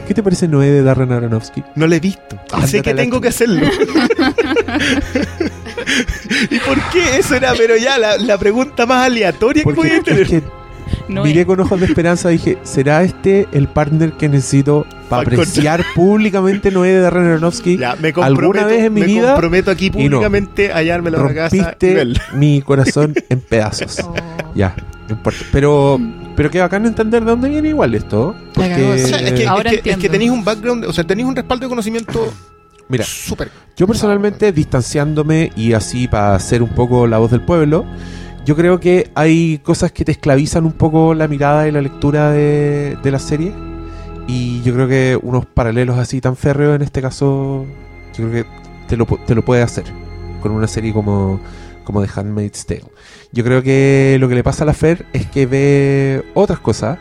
[0.07, 1.63] ¿Qué te parece Noé de Darren Aronofsky?
[1.75, 2.37] No lo he visto.
[2.51, 3.61] Ándate sé que tengo que hacerlo.
[6.49, 7.17] ¿Y por qué?
[7.17, 10.21] Eso era, pero ya, la, la pregunta más aleatoria que Porque podía tener.
[10.23, 10.43] es que
[11.07, 11.45] no miré es.
[11.45, 15.83] con ojos de esperanza y dije, ¿será este el partner que necesito para Pa' apreciar
[15.95, 17.77] públicamente Noé de Darren Aronofsky?
[17.77, 19.31] Ya, me ¿Alguna comprometo, vez en mi me vida?
[19.33, 19.95] comprometo aquí y no.
[19.95, 21.75] públicamente a hallármelo a la casa
[22.33, 23.99] mi corazón en pedazos.
[24.51, 24.51] Oh.
[24.55, 24.75] Ya,
[25.07, 25.39] no importa.
[25.51, 25.99] Pero,
[26.35, 28.35] pero qué bacán entender de dónde viene igual esto.
[28.55, 30.93] Cagó, O Porque, sea, es que, Ahora es que, es que tenéis un background, o
[30.93, 32.33] sea, tenéis un respaldo de conocimiento
[32.87, 33.51] mira, súper.
[33.77, 37.85] Yo personalmente, distanciándome y así para ser un poco la voz del pueblo,
[38.45, 42.31] yo creo que hay cosas que te esclavizan un poco la mirada y la lectura
[42.31, 43.53] de, de la serie
[44.27, 47.65] Y yo creo que unos paralelos así tan férreos en este caso,
[48.17, 48.49] yo creo que
[48.87, 49.85] te lo, te lo puede hacer
[50.41, 51.39] con una serie como,
[51.83, 52.83] como The Handmaid's Tale.
[53.31, 56.97] Yo creo que lo que le pasa a la Fer es que ve otras cosas,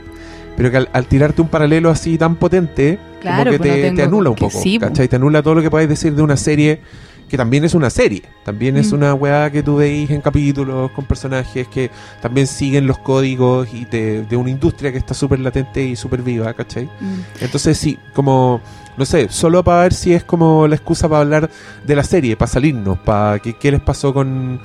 [0.56, 3.94] pero que al, al tirarte un paralelo así tan potente, Claro, como que pues no
[3.94, 4.60] te, anula un poco.
[4.62, 4.90] sí, pues.
[4.90, 5.08] ¿cachai?
[5.08, 6.80] Te anula todo lo que podáis decir de una serie
[7.28, 8.22] que también es una serie.
[8.44, 8.96] También es Mm.
[8.96, 11.90] una weá que tú veis en capítulos con personajes que
[12.22, 16.22] también siguen los códigos y de, de una industria que está súper latente y súper
[16.22, 16.86] viva, ¿cachai?
[16.86, 17.20] Mm.
[17.42, 18.60] Entonces sí, como,
[18.96, 21.50] no sé, solo para ver si es como la excusa para hablar
[21.86, 24.60] de la serie, para salirnos, para que, qué les pasó con,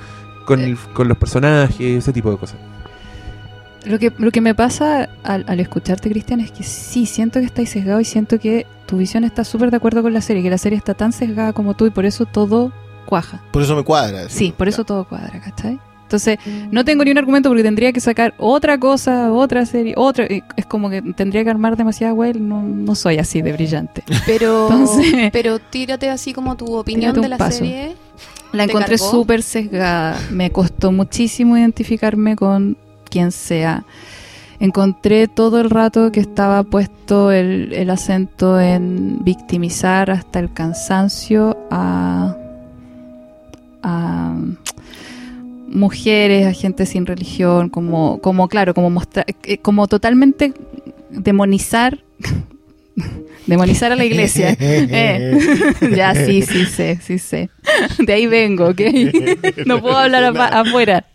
[0.46, 2.56] con, el- con los personajes, ese tipo de cosas.
[3.84, 7.46] Lo que, lo que me pasa al, al escucharte, Cristian, es que sí, siento que
[7.46, 10.50] estáis sesgado y siento que tu visión está súper de acuerdo con la serie, que
[10.50, 12.72] la serie está tan sesgada como tú y por eso todo
[13.06, 13.42] cuaja.
[13.52, 14.28] Por eso me cuadra.
[14.28, 15.78] Sí, por eso todo cuadra, ¿cachai?
[16.02, 16.38] Entonces,
[16.70, 20.26] no tengo ni un argumento porque tendría que sacar otra cosa, otra serie, otra.
[20.56, 22.36] Es como que tendría que armar demasiada web.
[22.38, 24.04] No, no soy así de brillante.
[24.26, 27.58] Pero, Entonces- pero tírate así como tu opinión de la paso.
[27.58, 27.96] serie.
[28.52, 30.16] La ¿Te encontré súper sesgada.
[30.30, 32.76] Me costó muchísimo identificarme con
[33.14, 33.84] quien sea.
[34.58, 41.56] Encontré todo el rato que estaba puesto el, el acento en victimizar hasta el cansancio
[41.70, 42.36] a,
[43.84, 44.34] a
[45.68, 50.52] mujeres, a gente sin religión, como, como claro, como mostrar, eh, como totalmente
[51.10, 52.02] demonizar,
[53.46, 54.56] demonizar a la iglesia.
[54.60, 55.38] Eh.
[55.96, 57.48] ya, sí, sí sé, sí sé.
[57.98, 58.80] De ahí vengo, ¿ok?
[59.66, 61.06] no puedo hablar afuera.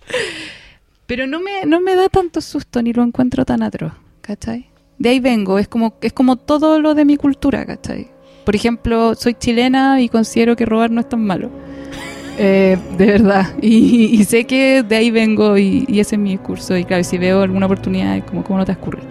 [1.10, 4.68] Pero no me, no me da tanto susto ni lo encuentro tan atroz, ¿cachai?
[5.00, 8.12] De ahí vengo, es como, es como todo lo de mi cultura, ¿cachai?
[8.46, 11.50] Por ejemplo, soy chilena y considero que robar no es tan malo.
[12.42, 13.48] Eh, de verdad.
[13.62, 16.78] Y, y sé que de ahí vengo y, y ese es mi discurso.
[16.78, 19.02] Y claro, si veo alguna oportunidad, es como, ¿cómo no te escurre?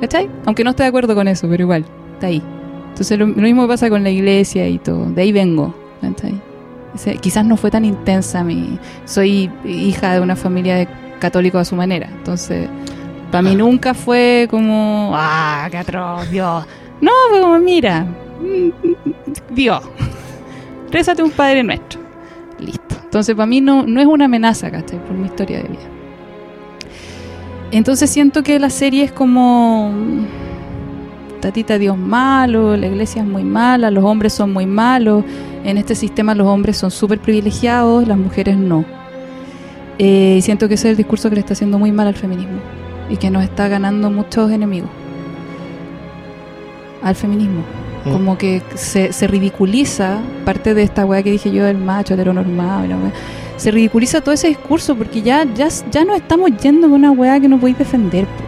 [0.00, 0.30] ¿Cachai?
[0.46, 1.84] Aunque no esté de acuerdo con eso, pero igual,
[2.14, 2.40] está ahí.
[2.88, 5.10] Entonces lo, lo mismo pasa con la iglesia y todo.
[5.10, 5.74] De ahí vengo.
[6.00, 6.40] ¿cachai?
[6.94, 8.78] O sea, quizás no fue tan intensa mi...
[9.04, 10.88] Soy hija de una familia de
[11.20, 12.08] católicos a su manera.
[12.10, 12.68] Entonces,
[13.30, 15.12] para mí nunca fue como...
[15.14, 16.64] ¡Ah, qué atroz, Dios!
[17.00, 18.06] No, fue como, mira,
[19.50, 19.82] Dios,
[20.90, 22.00] rézate un Padre Nuestro.
[22.58, 22.96] Listo.
[23.04, 24.98] Entonces, para mí no, no es una amenaza, ¿cachai?
[25.04, 25.88] Por mi historia de vida.
[27.72, 29.92] Entonces siento que la serie es como...
[31.40, 35.24] Tatita Dios malo, la iglesia es muy mala, los hombres son muy malos,
[35.64, 38.84] en este sistema los hombres son súper privilegiados, las mujeres no.
[40.02, 42.14] Eh, y siento que ese es el discurso que le está haciendo muy mal al
[42.14, 42.58] feminismo
[43.10, 44.88] y que nos está ganando muchos enemigos.
[47.02, 47.62] Al feminismo.
[48.06, 48.12] Mm.
[48.12, 52.86] Como que se, se ridiculiza parte de esta weá que dije yo del macho heteronormado.
[52.86, 53.12] la weá.
[53.58, 57.38] Se ridiculiza todo ese discurso porque ya, ya, ya nos estamos yendo con una weá
[57.38, 58.24] que no podéis defender.
[58.24, 58.44] po.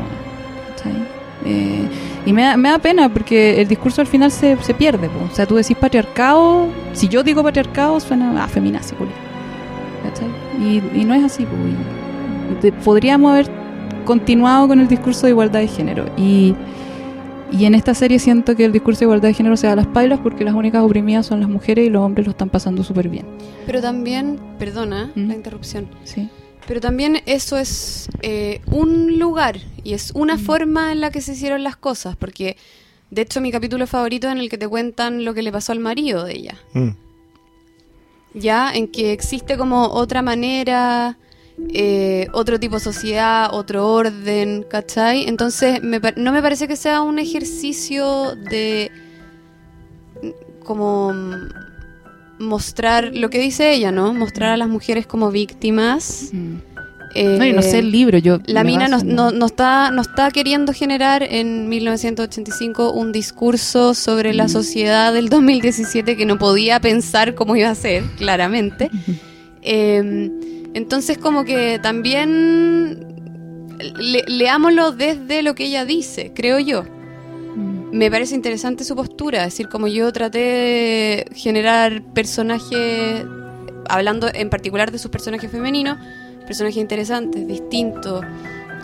[1.45, 1.87] Eh,
[2.25, 5.11] y me da, me da pena porque el discurso al final se, se pierde.
[5.11, 5.27] po.
[5.31, 9.32] O sea, tú decís patriarcado, si yo digo patriarcado suena a feminazi, culiao.
[10.03, 10.29] ¿Cachai?
[10.61, 11.45] Y, y no es así.
[11.45, 13.51] po, y- y te- podríamos haber
[14.05, 16.05] continuado con el discurso de igualdad de género.
[16.17, 16.55] Y,
[17.53, 19.77] y en esta serie siento que el discurso de igualdad de género se da a
[19.77, 22.83] las pailas porque las únicas oprimidas son las mujeres y los hombres lo están pasando
[22.83, 23.27] súper bien.
[23.67, 25.29] Pero también, perdona Mm.
[25.29, 26.29] la interrupción, ¿sí?
[26.67, 30.39] pero también eso es eh, un lugar y es una Mm.
[30.39, 32.57] forma en la que se hicieron las cosas, porque
[33.11, 35.73] de hecho mi capítulo favorito es en el que te cuentan lo que le pasó
[35.73, 36.89] al marido de ella, Mm.
[38.35, 41.19] Ya en que existe como otra manera,
[41.73, 45.29] eh, otro tipo de sociedad, otro orden, ¿cachai?
[45.29, 48.91] Entonces me no me parece que sea un ejercicio de
[50.65, 51.49] como mm,
[52.39, 54.15] mostrar lo que dice ella, ¿no?
[54.15, 56.31] Mostrar a las mujeres como víctimas.
[56.33, 56.72] Mm.
[57.15, 58.39] No, y no sé el libro, yo...
[58.47, 63.95] La mina no, en- no, no está, no está queriendo generar en 1985 un discurso
[63.95, 68.91] sobre la sociedad del 2017 que no podía pensar cómo iba a ser, claramente.
[69.63, 70.31] Eh,
[70.75, 73.07] entonces como que también
[73.99, 76.85] le- leámoslo desde lo que ella dice, creo yo.
[77.57, 77.97] Mm.
[77.97, 83.25] Me parece interesante su postura, es decir, como yo traté de generar personajes,
[83.89, 85.99] hablando en particular de sus personajes femeninos,
[86.45, 88.25] personajes interesantes, distintos,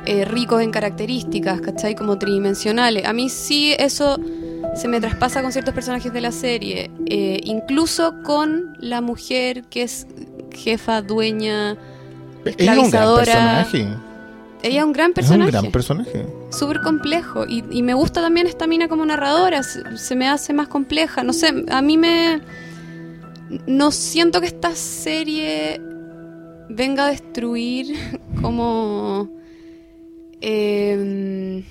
[0.06, 1.94] eh, ricos en características, ¿cachai?
[1.94, 3.04] Como tridimensionales.
[3.06, 4.18] A mí sí eso
[4.74, 9.82] se me traspasa con ciertos personajes de la serie, eh, incluso con la mujer que
[9.82, 10.06] es
[10.54, 11.76] jefa, dueña,
[12.56, 13.24] Ella es un gran esclavizadora.
[13.64, 13.88] personaje.
[14.62, 16.26] Ella es un gran Es un personaje gran personaje.
[16.50, 20.52] súper complejo y, y me gusta también esta mina como narradora, se, se me hace
[20.52, 22.40] más compleja, no sé, a mí me...
[23.66, 25.80] No siento que esta serie
[26.68, 27.96] venga a destruir
[28.42, 29.28] como...
[30.40, 31.64] em,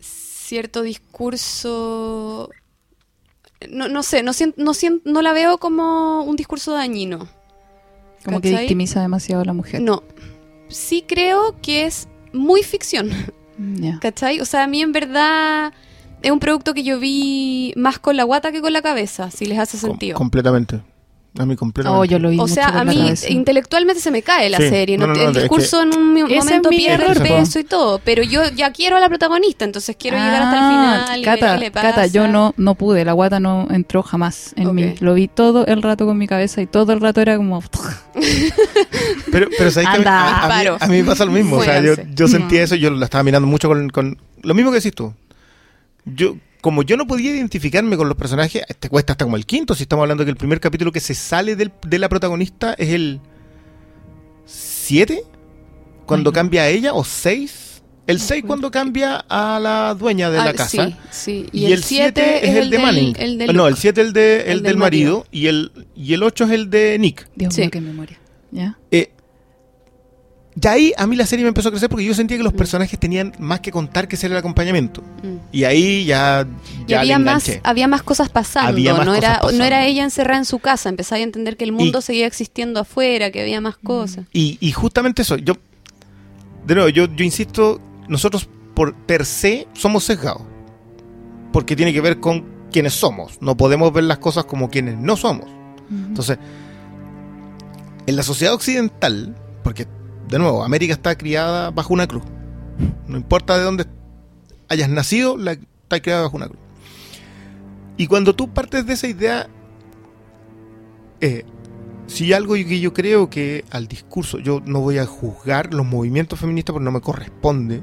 [0.00, 2.50] cierto discurso.
[3.70, 4.72] No, no sé, no, no,
[5.04, 7.28] no la veo como un discurso dañino.
[8.24, 9.80] Como que victimiza demasiado a la mujer.
[9.80, 10.02] No.
[10.68, 13.10] Sí creo que es muy ficción.
[13.76, 13.98] Ya.
[14.00, 14.40] ¿Cachai?
[14.40, 15.72] O sea, a mí en verdad
[16.22, 19.46] es un producto que yo vi más con la guata que con la cabeza, si
[19.46, 20.16] les hace Com- sentido.
[20.18, 20.80] completamente.
[21.36, 22.00] A mí completamente.
[22.00, 24.68] Oh, yo lo vi O sea, a mí intelectualmente se me cae la Sí.
[24.68, 24.96] serie.
[24.96, 25.14] No, ¿no?
[25.14, 27.98] no, no, el es discurso en un momento pierde error, peso y todo.
[28.04, 31.24] Pero yo ya quiero a la protagonista, entonces quiero llegar hasta el Ah, final y
[31.24, 31.88] Cata, ver qué le pasa.
[31.88, 34.72] Cata, yo no, no pude, la guata no entró jamás en Ok.
[34.74, 34.94] mí.
[35.00, 37.60] Lo vi todo el rato con mi cabeza y todo el rato era como...
[39.32, 40.28] Pero, pero ¿sabes que a mí- Anda.
[40.28, 40.76] a, a mí, Paro.
[40.80, 41.56] a mí me pasa lo mismo.
[41.56, 42.64] O sea, yo, yo sentía No.
[42.66, 45.12] eso, yo la estaba mirando mucho con, con- Lo mismo que decís tú.
[46.04, 49.74] Yo, como yo no podía identificarme con los personajes, te cuesta hasta como el quinto,
[49.74, 52.88] si estamos hablando que el primer capítulo que se sale del- de la protagonista es
[52.88, 53.20] el
[54.46, 55.22] 7,
[56.06, 56.34] cuando Ay, no.
[56.34, 57.82] cambia a ella, o 6.
[58.06, 58.46] El 6 acuerdo.
[58.46, 60.88] cuando cambia a la dueña de Ah, la casa.
[60.88, 61.46] Sí, sí.
[61.52, 63.14] Y, el 7 es el de del- Manning.
[63.18, 63.80] el no, el Luke.
[63.80, 65.26] 7 el, de, el, El del, del marido, marido.
[65.32, 67.28] y el y el 8 es el de Nick.
[67.34, 67.60] Dios Sí.
[67.62, 68.18] mío, qué memoria.
[68.52, 68.78] ¿Ya?
[68.90, 69.10] Eh,
[70.56, 72.52] ya ahí a mí la serie me empezó a crecer porque yo sentía que los
[72.52, 72.56] Mm.
[72.56, 75.02] personajes tenían más que contar que ser el acompañamiento.
[75.22, 75.36] Mm.
[75.52, 76.46] Y ahí ya,
[76.86, 79.58] Y había le más, había más cosas pasando, Había más no, cosas era, pasando.
[79.58, 82.26] no era ella encerrada en su casa, empezaba a entender que el mundo Y- seguía
[82.26, 84.26] existiendo afuera, que había más cosas.
[84.32, 85.54] Y, y justamente eso, yo,
[86.66, 90.42] de nuevo, yo, yo insisto, nosotros por per se somos sesgados.
[91.52, 93.38] Porque tiene que ver con quienes somos.
[93.40, 95.46] No podemos ver las cosas como quienes no somos.
[95.90, 96.38] Entonces,
[98.06, 99.86] en la sociedad occidental, porque
[100.34, 102.24] de nuevo, América está criada bajo una cruz.
[103.06, 103.86] No importa de dónde
[104.68, 106.58] hayas nacido, la, está criada bajo una cruz.
[107.96, 109.48] Y cuando tú partes de esa idea,
[111.20, 111.44] eh,
[112.08, 116.40] si algo que yo creo que al discurso, yo no voy a juzgar los movimientos
[116.40, 117.80] feministas porque no me corresponde,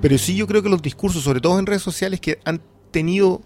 [0.00, 3.42] pero sí yo creo que los discursos, sobre todo en redes sociales, que han tenido,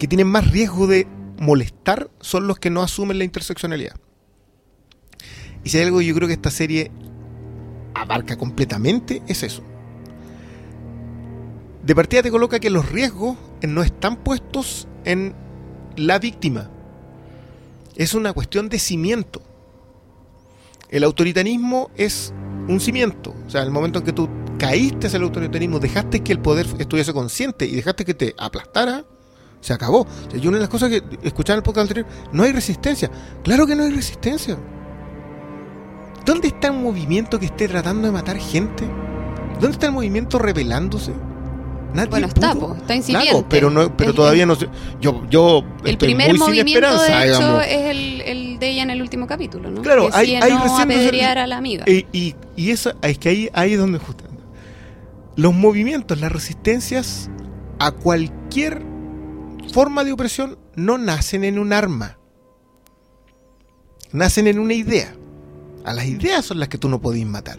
[0.00, 1.06] que tienen más riesgo de
[1.38, 3.94] molestar, son los que no asumen la interseccionalidad.
[5.62, 6.90] Y si hay algo yo creo que esta serie
[8.00, 9.62] abarca completamente, es eso.
[11.84, 15.34] De partida te coloca que los riesgos no están puestos en
[15.96, 16.70] la víctima.
[17.96, 19.42] Es una cuestión de cimiento.
[20.90, 22.32] El autoritarismo es
[22.68, 23.34] un cimiento.
[23.46, 24.28] O sea, el momento en que tú
[24.58, 29.04] caíste hacia el autoritarismo, dejaste que el poder estuviese consciente y dejaste que te aplastara,
[29.60, 30.02] se acabó.
[30.02, 32.52] O sea, y una de las cosas que escuchaba en el podcast anterior, no hay
[32.52, 33.10] resistencia.
[33.42, 34.58] Claro que no hay resistencia.
[36.28, 38.84] ¿Dónde está el movimiento que esté tratando de matar gente?
[39.54, 41.12] ¿Dónde está el movimiento rebelándose?
[41.94, 43.46] Nadie Bueno, está, po, está incipiente.
[43.48, 44.68] Pero, no, pero El- todavía no sé.
[45.00, 47.64] Yo, yo El estoy primer muy sin movimiento, esperanza, de hecho, digamos.
[47.64, 49.80] es el, el de ella en el último capítulo, ¿no?
[49.80, 51.84] Claro, que hay- no recién- apedrear a la amiga.
[51.88, 54.24] Y, y, y eso es que ahí, ahí es donde justo.
[55.36, 57.30] Los movimientos, las resistencias
[57.78, 58.82] a cualquier
[59.72, 62.18] forma de opresión no nacen en un arma.
[64.12, 65.14] Nacen en una idea.
[65.84, 67.58] A las ideas son las que tú no podís matar.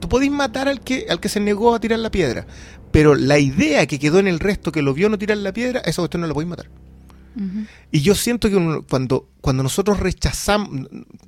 [0.00, 2.46] Tú podís matar al que, al que se negó a tirar la piedra.
[2.92, 5.80] Pero la idea que quedó en el resto que lo vio no tirar la piedra,
[5.80, 6.68] esa cuestión no la podéis matar.
[7.92, 10.70] Y yo siento que uno- cuando, cuando nosotros rechazamos,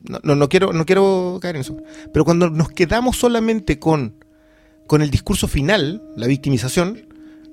[0.04, 1.76] no, no, no quiero, no quiero caer en eso,
[2.14, 4.14] pero cuando nos quedamos solamente con,
[4.86, 7.06] con el discurso final, la victimización,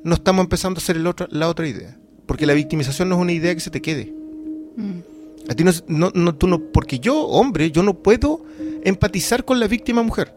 [0.06, 1.98] no estamos empezando a hacer el otro- la otra idea.
[2.26, 4.14] Porque la victimización no es una idea que se te quede.
[4.78, 5.00] Mm.
[5.50, 8.44] A ti no, no, no- tú no, porque yo, hombre, yo no puedo
[8.84, 10.34] empatizar con la víctima mujer,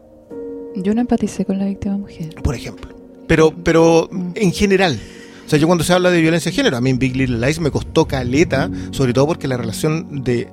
[0.75, 2.35] Yo no empaticé con la víctima mujer.
[2.43, 2.95] por ejemplo.
[3.27, 4.31] Pero, pero Mm.
[4.35, 4.99] en general.
[5.45, 7.39] O sea, yo cuando se habla de violencia de género, a mí en Big Little
[7.39, 10.47] Lies me costó caleta, sobre todo porque la relación de,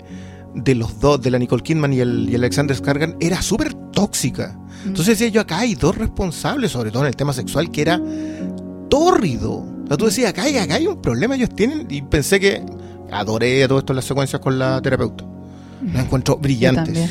[0.55, 3.75] de los dos, de la Nicole Kidman y el, y el Alexander Skarsgård, era súper
[3.75, 4.59] tóxica.
[4.87, 8.01] Entonces decía yo, acá hay dos responsables, sobre todo en el tema sexual, que era
[8.89, 9.53] tórrido.
[9.53, 12.63] O sea, tú decías, acá hay, acá hay un problema, ellos tienen, y pensé que
[13.11, 15.25] adoré a todo esto en las secuencias con la terapeuta.
[15.93, 17.11] Las encuentro brillantes.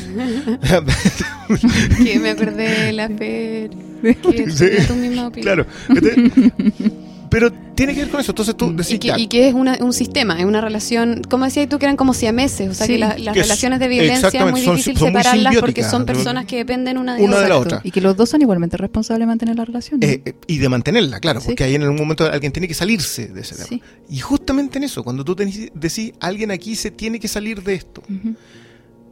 [2.04, 3.70] que me acordé de la Fer.
[4.02, 4.66] Que Sí.
[4.86, 5.64] tu misma opinión.
[5.64, 5.66] claro.
[5.88, 6.92] Este-
[7.30, 8.32] Pero tiene que ver con eso.
[8.32, 11.22] Entonces tú decís, Y que, ya, y que es una- un sistema, es una relación,
[11.28, 12.94] como decías tú, que eran como siameses, o sea Sí.
[12.94, 15.82] que la- las Que relaciones de violencia es muy son- difícil son muy separarlas porque
[15.84, 17.80] son personas que dependen una de Una de la otra.
[17.84, 20.00] Y que los dos son igualmente responsables de mantener la relación.
[20.00, 20.06] ¿no?
[20.06, 21.46] Eh, eh, y de mantenerla, claro, Sí.
[21.48, 23.66] porque ahí en algún momento alguien tiene que salirse de ese tema.
[23.68, 23.82] Sí.
[24.08, 27.74] Y justamente en eso, cuando tú tenés- decís, alguien aquí se tiene que salir de
[27.74, 28.02] esto.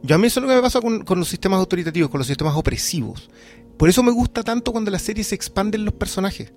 [0.03, 2.19] Yo a mí eso es lo que me pasa con, con los sistemas autoritativos, con
[2.19, 3.29] los sistemas opresivos.
[3.77, 6.53] Por eso me gusta tanto cuando las series se expanden los personajes.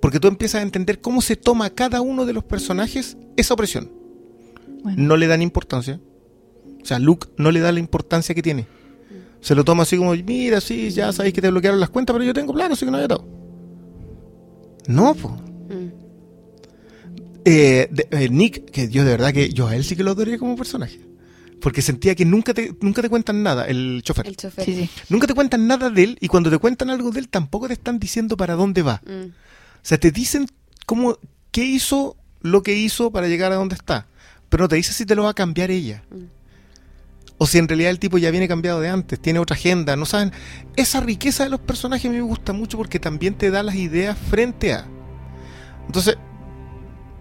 [0.00, 3.90] Porque tú empiezas a entender cómo se toma cada uno de los personajes esa opresión.
[4.82, 5.02] Bueno.
[5.02, 6.00] No le dan importancia.
[6.82, 8.66] O sea, Luke no le da la importancia que tiene.
[9.40, 12.24] Se lo toma así como, mira, sí, ya sabéis que te bloquearon las cuentas, pero
[12.24, 13.26] yo tengo plano, así que no hay atado.
[14.86, 15.30] No, po.
[15.68, 15.88] Mm.
[17.44, 20.12] Eh, de- eh, Nick, que yo de verdad que yo a él sí que lo
[20.12, 21.00] adoré como personaje.
[21.60, 24.26] Porque sentía que nunca te, nunca te cuentan nada, el chofer.
[24.26, 24.64] El chofer.
[24.64, 24.90] Sí, sí.
[25.08, 27.74] Nunca te cuentan nada de él y cuando te cuentan algo de él tampoco te
[27.74, 29.02] están diciendo para dónde va.
[29.06, 29.32] Mm.
[29.84, 30.46] O sea, te dicen
[30.86, 31.18] cómo,
[31.52, 34.06] qué hizo lo que hizo para llegar a donde está.
[34.48, 36.02] Pero no te dice si te lo va a cambiar ella.
[36.10, 36.24] Mm.
[37.36, 40.06] O si en realidad el tipo ya viene cambiado de antes, tiene otra agenda, no
[40.06, 40.32] saben.
[40.76, 43.74] Esa riqueza de los personajes a mí me gusta mucho porque también te da las
[43.74, 44.86] ideas frente a.
[45.86, 46.16] Entonces,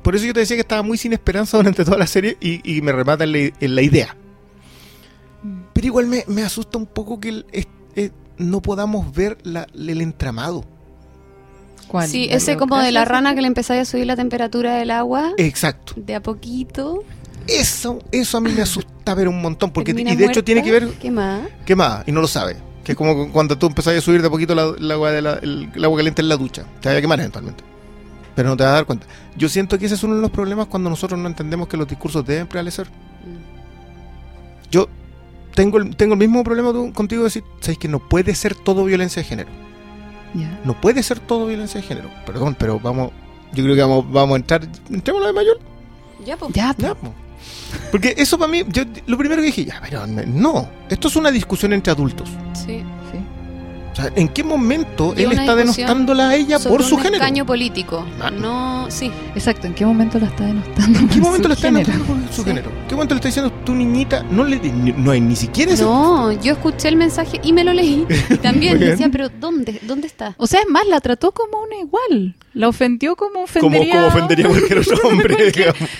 [0.03, 2.61] por eso yo te decía que estaba muy sin esperanza durante toda la serie y,
[2.77, 4.15] y me remata en la, en la idea.
[5.73, 7.45] Pero igual me, me asusta un poco que el-
[8.37, 10.65] no podamos ver la- el entramado.
[11.87, 12.07] ¿Cuál?
[12.07, 14.91] Sí, ¿La ese como de la rana que le empezáis a subir la temperatura del
[14.91, 15.93] agua Exacto.
[15.95, 17.03] de a poquito.
[17.47, 19.71] Eso, eso a mí me asusta ver un montón.
[19.71, 20.89] Porque, y de hecho tiene que ver.
[20.99, 21.11] ¿Qué
[21.75, 22.03] más?
[22.07, 22.55] Y no lo sabe.
[22.83, 25.21] Que es como cuando tú empezás a subir de a poquito la- el agua, de
[25.21, 26.65] la- el, el agua caliente en la ducha.
[26.81, 27.63] Te va a quemar eventualmente.
[28.35, 29.05] Pero no te vas a dar cuenta.
[29.37, 31.87] Yo siento que ese es uno de los problemas cuando nosotros no entendemos que los
[31.87, 32.87] discursos deben prevalecer.
[32.87, 34.69] Mm.
[34.71, 34.89] Yo
[35.55, 38.55] tengo el, tengo el mismo problema tú- contigo de decir, ¿sabes que no puede ser
[38.55, 39.49] todo violencia de género?
[40.63, 42.09] No puede ser todo violencia de género.
[42.25, 43.11] Perdón, pero vamos,
[43.53, 45.59] yo creo que vamos, vamos a entrar, entremos de mayor.
[46.25, 46.53] Ya, pues.
[46.53, 47.13] Ya, Ya, po.
[47.91, 51.31] Porque eso para mí, yo lo primero que dije, ya, pero no, esto es una
[51.31, 52.29] discusión entre adultos.
[52.53, 52.83] Sí.
[53.93, 54.01] Sí.
[54.01, 57.23] O sea, ¿en qué momento él está denostándola a ella Sobre por su un género?
[57.23, 58.05] escaño político.
[58.21, 58.31] Ah.
[58.31, 59.11] No, sí.
[59.35, 60.99] Exacto, ¿en qué momento la está denostando?
[60.99, 62.49] ¿En qué momento le está denostando por su Sí.
[62.49, 62.69] género?
[62.71, 64.23] ¿En qué momento le está diciendo tu niñita?
[64.23, 67.63] No le ni- no hay ni siquiera ese- No, yo escuché el mensaje y me
[67.63, 68.05] lo leí.
[68.29, 69.79] Y también decía, pero ¿dónde?
[69.83, 70.33] ¿Dónde está?
[70.37, 72.35] O sea, es más, la trató como una igual.
[72.53, 73.93] La ofendió como como, ofendería.
[73.95, 75.51] como ofendería a cualquier otro hombre.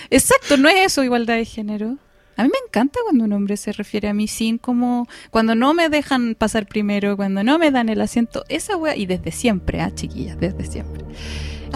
[0.10, 1.98] Exacto, no es eso igualdad de género.
[2.36, 5.08] A mí me encanta cuando un hombre se refiere a mí sin como...
[5.30, 8.44] Cuando no me dejan pasar primero, cuando no me dan el asiento.
[8.50, 8.96] Esa wea...
[8.96, 11.04] Y desde siempre, ah, chiquillas, desde siempre.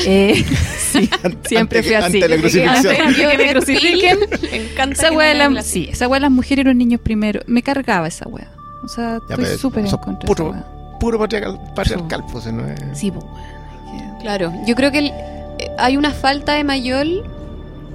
[0.06, 0.46] Eh,
[0.78, 1.10] sí,
[1.48, 2.22] siempre fui así.
[2.22, 2.70] ante la crucifixión.
[2.96, 4.20] Antes de que me crucifiquen,
[4.52, 7.42] encanta esa wea de la, sí, esa wea de las mujeres y los niños primero.
[7.48, 8.52] Me cargaba esa wea.
[8.84, 11.00] O sea, Ya, estoy súper en contra de esa puro- wea.
[11.00, 12.80] Puro patriarcal, patriarcal pues, no es...
[12.94, 14.18] Sí, pues bueno.
[14.22, 17.24] Claro, yo creo que el- eh, hay una falta de Mayol,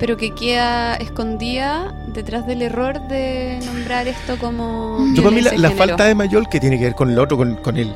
[0.03, 5.07] pero que queda escondida detrás del error de nombrar esto como.
[5.15, 7.55] Yo para mí la, falta de Mayol que tiene que ver con el otro, con,
[7.55, 7.95] con el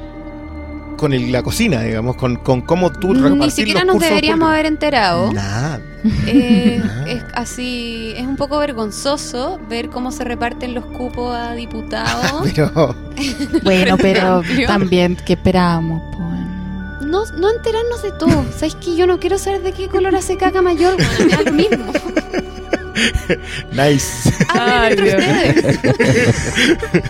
[0.97, 4.67] con el- la cocina, digamos, con, con cómo tú Ni siquiera los nos deberíamos haber
[4.67, 5.33] enterado.
[5.33, 5.81] Nada.
[6.29, 12.49] Eh, es así, es un poco vergonzoso ver cómo se reparten los cupos a diputados.
[12.55, 12.95] Pero
[13.65, 16.03] Bueno, pero también, ¿qué esperábamos?
[16.17, 16.36] Pues?
[17.07, 18.45] No, no enterarnos de todo.
[18.57, 20.97] ¿Sabes que yo no quiero saber de qué color hace caca mayor?
[20.97, 21.93] Bueno, me da lo mismo.
[23.73, 24.33] nice.
[24.49, 25.79] Ay, ustedes.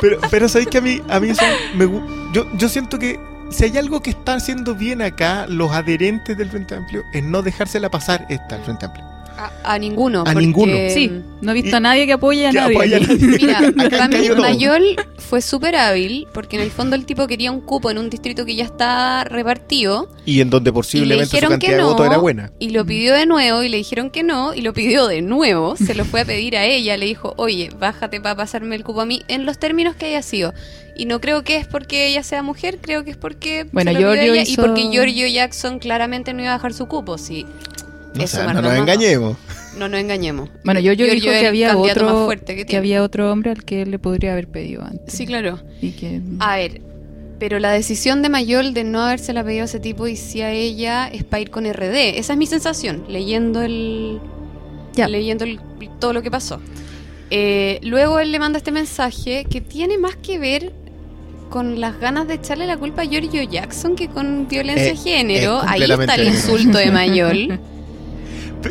[0.00, 1.88] pero pero sabéis que a mí a mí eso me
[2.32, 3.18] yo yo siento que
[3.50, 7.42] si hay algo que está haciendo bien acá los adherentes del Frente Amplio es no
[7.42, 9.11] dejársela pasar esta al Frente Amplio.
[9.64, 10.24] A, a ninguno.
[10.26, 10.72] A ninguno.
[10.92, 12.76] Sí, no he visto Y- a nadie que apoye a Que nadie.
[12.76, 13.16] apoya a nadie.
[13.38, 14.08] Mira, Acá.
[14.36, 14.84] Mayol
[15.18, 18.44] fue súper hábil porque en el fondo el tipo quería un cupo en un distrito
[18.44, 22.06] que ya está repartido Y en donde posiblemente su dijeron que cantidad de no votos
[22.06, 22.52] era buena.
[22.58, 25.76] y lo pidió de nuevo y le dijeron que no y lo pidió de nuevo,
[25.76, 29.00] se lo fue a pedir a ella, le dijo, oye, bájate para pasarme el cupo
[29.00, 30.52] a mí en los términos que haya sido.
[30.94, 33.94] Y no creo que es porque ella sea mujer, creo que es porque Bueno, se
[33.94, 36.86] lo pidió Giorgio ella hizo- y porque Giorgio Jackson claramente no iba a bajar su
[36.86, 37.46] cupo, sí.
[38.14, 39.36] No, no no nos engañemos.
[39.78, 40.50] No nos engañemos.
[40.64, 43.64] Bueno, yo, yo Giorgio dijo que había más otro fuerte que había otro hombre al
[43.64, 45.14] que él le podría haber pedido antes.
[45.14, 45.60] Sí, claro.
[45.80, 46.82] Y que A ver,
[47.38, 50.50] pero la decisión de Mayol de no habérsela pedido a ese tipo y sí a
[50.52, 52.18] ella es para ir con RD.
[52.18, 54.20] Esa es mi sensación, leyendo el.
[54.94, 55.08] Ya.
[55.08, 55.58] Leyendo el-
[55.98, 56.60] todo lo que pasó.
[57.30, 60.72] Eh, luego él le manda este mensaje que tiene más que ver
[61.48, 64.96] con las ganas de echarle la culpa a Giorgio Jackson que con violencia Eh, de
[64.96, 65.62] género.
[65.62, 67.58] es Ahí está el insulto de Mayol.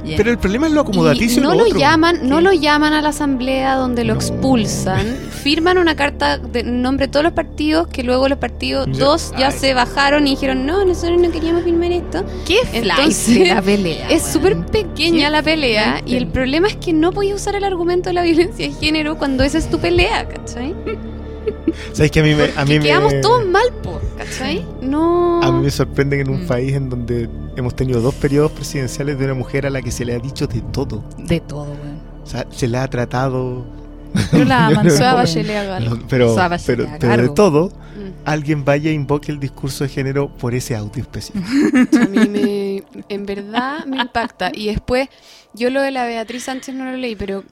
[0.03, 0.17] Yeah.
[0.17, 1.79] Pero el problema es lo acomodaticio Y y no lo lo otro.
[1.79, 4.19] llaman, no lo llaman a la asamblea donde lo No.
[4.19, 5.05] expulsan,
[5.43, 8.99] firman una carta de en nombre de todos los partidos que luego los partidos Ya.
[9.05, 9.53] dos ya Ay.
[9.59, 12.23] se bajaron y dijeron no nosotros no queríamos firmar esto.
[12.47, 14.09] qué Entonces, la pelea.
[14.11, 18.09] Es súper pequeña la pelea y el problema es que no podías usar el argumento
[18.09, 20.73] de la violencia de género cuando esa es tu pelea, ¿cachai?
[21.93, 24.65] ¿Sabes que a mí me, a mí me, quedamos todos mal, po, ¿cachai?
[24.81, 25.41] No.
[25.41, 26.47] a mí me sorprende que en un Mm.
[26.47, 30.05] país en donde hemos tenido dos periodos presidenciales de una mujer a la que se
[30.05, 31.03] le ha dicho de todo.
[31.17, 31.99] De todo, weón.
[32.23, 33.65] O sea, se la ha tratado,
[34.31, 34.85] Pero la weón.
[34.99, 35.85] Bachelet Agal.
[35.85, 36.35] no, pero,
[36.65, 38.11] pero, pero de todo, Mm.
[38.25, 41.45] alguien vaya e invoque el discurso de género por ese audio específico.
[42.01, 44.49] A mí me, en verdad me impacta.
[44.53, 45.09] Y después,
[45.53, 47.43] yo lo de la Beatriz Sánchez no lo leí, pero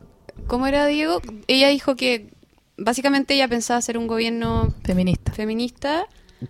[0.47, 1.21] ¿cómo era Diego?
[1.47, 2.29] Ella dijo que
[2.79, 5.31] básicamente ella pensaba hacer un gobierno Feminista.
[5.33, 6.05] feminista.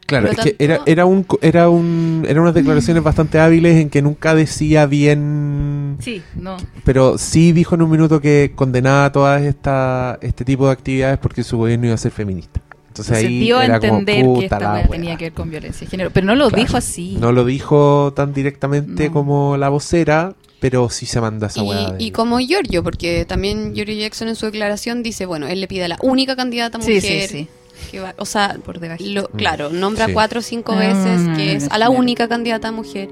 [0.06, 3.90] Claro, es que era, era un co- era un eran unas declaraciones bastante hábiles en
[3.90, 6.58] que nunca decía bien Sí, no.
[6.84, 11.44] pero sí dijo en un minuto que condenaba todas esta, este tipo de actividades porque
[11.44, 12.62] su gobierno iba a ser feminista.
[12.90, 15.50] Entonces Se ahí dio a era como, entender puta que esta tenía que ver con
[15.50, 16.12] violencia de género.
[16.14, 16.64] Pero no lo Claro.
[16.64, 17.18] dijo así.
[17.20, 19.12] No lo dijo tan directamente No.
[19.14, 21.95] como la vocera, pero sí se manda esa weá.
[21.99, 25.86] Y, como Giorgio, porque también Giorgio Jackson en su declaración dice, bueno, él le pide
[25.86, 27.47] a la única candidata Sí, mujer sí, sí.
[27.91, 29.03] que va, o sea, Por debajo.
[29.05, 29.38] lo- Mm.
[29.38, 30.14] claro, nombra Sí.
[30.14, 33.10] cuatro o cinco Ah, veces que es a la única candidata mujer.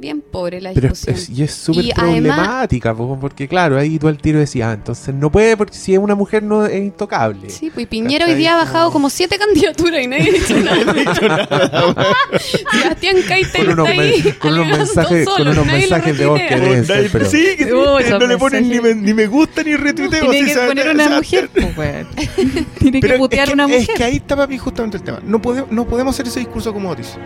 [0.00, 1.16] Bien pobre la Pero es, discusión.
[1.34, 4.72] es- y es súper además- problemática, po, porque claro, ahí tú al tiro decías, ah,
[4.74, 7.50] entonces no puede porque si es una mujer no es intocable.
[7.50, 10.32] Sí, pues y Piñera hoy día ha bajado Como- como siete candidaturas y nadie ha
[10.32, 12.04] dicho nada.
[12.38, 16.48] Sebastián Keitel Con unos, está ahí con unos mensajes, con unos mensajes de voz que
[16.48, 16.68] retuitea.
[16.70, 19.74] deben ser, pero Sí, que Oh, no le ponen ni me, ni me gusta ni
[19.76, 20.20] retuiteo.
[20.30, 22.06] Tiene si que sabe- poner una sabe- mujer, pues.
[22.78, 23.96] Tiene que putear es una es mujer.
[23.96, 25.20] que ahí está para mí justamente el tema.
[25.24, 27.16] No, pode- no podemos hacer ese discurso como Otis.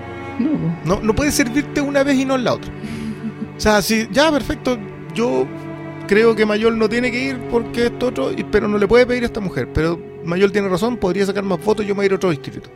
[0.43, 0.77] No.
[0.85, 2.73] No, no puede servirte una vez y no en la otra.
[3.57, 4.79] O sea, si ya, perfecto,
[5.15, 5.47] yo
[6.09, 9.23] creo que Mayol no tiene que ir porque esto otro, pero no le puede pedir
[9.23, 9.69] a esta mujer.
[9.73, 12.17] Pero Mayol tiene razón, podría sacar más votos y yo me voy a ir a
[12.17, 12.69] otro distrito.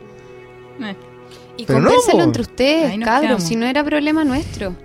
[0.81, 0.95] Eh,
[1.57, 1.89] Y Pero no,
[2.23, 4.75] entre ustedes, cabros, si no era problema nuestro.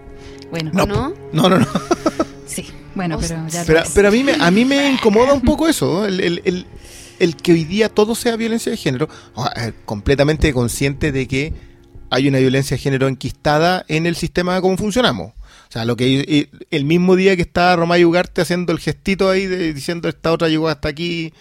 [0.51, 1.15] Bueno, No, ¿No?
[1.33, 1.67] No, no, no.
[2.47, 2.67] sí.
[2.95, 6.05] Bueno, pero ya Pero, pero a, mí me, a mí me incomoda un poco eso,
[6.07, 6.67] el, el- el-
[7.19, 9.09] el que hoy día todo sea violencia de género.
[9.85, 11.53] Completamente consciente de que
[12.15, 15.29] hay una violencia de género enquistada en el sistema de cómo funcionamos.
[15.33, 19.31] O sea, lo que y- el mismo día que está Romay Ugarte haciendo el gestito
[19.31, 21.33] ahí de, diciendo esta otra llegó hasta aquí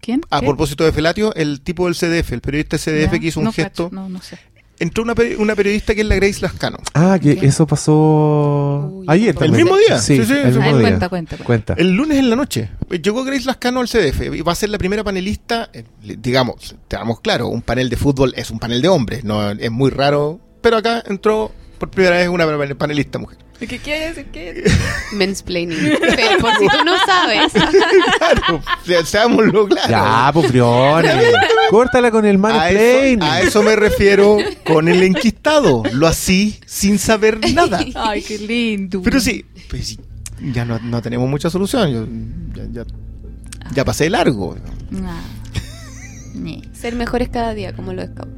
[0.00, 0.22] ¿Quién?
[0.30, 0.46] a ¿Qué?
[0.46, 3.52] propósito de Felatio, el tipo del CDF, el periodista CDF Ya, que hizo un no
[3.52, 4.38] gesto, cacho, no, no sé.
[4.82, 6.78] Entró una, peri- una periodista que es la Grace Lascano.
[6.94, 7.46] Ah, que ¿Qué?
[7.46, 9.98] eso pasó Uy, ayer ¿El mismo día?
[9.98, 10.80] Sí, Sí, sí, el mismo día.
[10.80, 11.36] cuenta, cuenta.
[11.36, 11.44] cuenta.
[11.44, 11.74] Cuenta.
[11.76, 14.78] El lunes en la noche llegó Grace Lascano al CDF y va a ser la
[14.78, 18.88] primera panelista, eh, le- digamos, tengamos claro, un panel de fútbol es un panel de
[18.88, 23.38] hombres, no es muy raro, pero acá entró por primera vez una pan- panelista mujer.
[23.68, 24.26] ¿Qué quiere decir?
[24.32, 24.64] ¿Qué?
[25.14, 25.78] Mansplaining.
[26.00, 27.52] Pero por si tú no sabes.
[27.52, 29.88] claro, se- seámoslo claro.
[29.90, 31.24] Ya, pues Briones.
[31.70, 33.22] Córtala con el a, mansplaining.
[33.22, 37.80] eso, a eso me refiero con el enquistado, lo así sin saber nada.
[37.94, 39.00] Ay, qué lindo.
[39.02, 39.98] Pero sí, pues sí,
[40.52, 41.90] ya no, no tenemos mucha solución,
[42.54, 42.84] yo ya, ya,
[43.72, 44.56] ya pasé de largo.
[45.04, 45.20] Ah.
[46.34, 46.62] Ñe.
[46.72, 48.30] Ser mejores cada día, como lo scouts.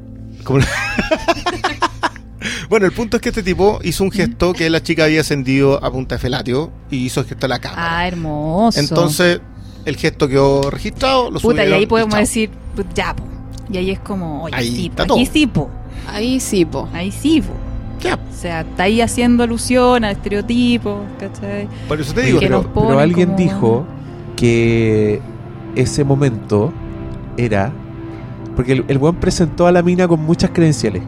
[0.44, 0.60] Como-
[2.68, 5.82] bueno, el punto es que este tipo hizo un gesto que la chica había ascendido
[5.84, 7.98] a punta de felatio y hizo el gesto a la cámara.
[8.00, 8.78] Ah, hermoso.
[8.80, 9.40] Entonces,
[9.84, 12.20] el gesto quedó registrado, lo Puta, y ahí podemos chao.
[12.20, 13.24] decir, pues, ya, po.
[13.70, 15.70] Y ahí es como, oye, Ahí sí, po, aquí sí, po.
[16.08, 16.88] Ahí sí, po.
[16.92, 17.52] Ahí sí, po.
[18.00, 21.66] Ya, O sea, está ahí haciendo alusión a estereotipos, ¿cachai?
[21.88, 23.86] por eso te Y digo, pero- alguien como- dijo
[24.36, 25.20] que
[25.74, 26.72] ese momento
[27.38, 27.72] era
[28.54, 31.02] porque el, el buen presentó a la mina con muchas credenciales.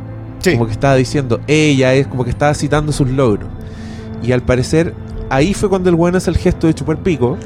[0.51, 3.49] Sí, Como que estaba diciendo, ella es como que estaba citando sus logros.
[4.23, 4.95] Y al parecer,
[5.31, 7.37] ahí fue cuando el buen hace el gesto de chupar pico,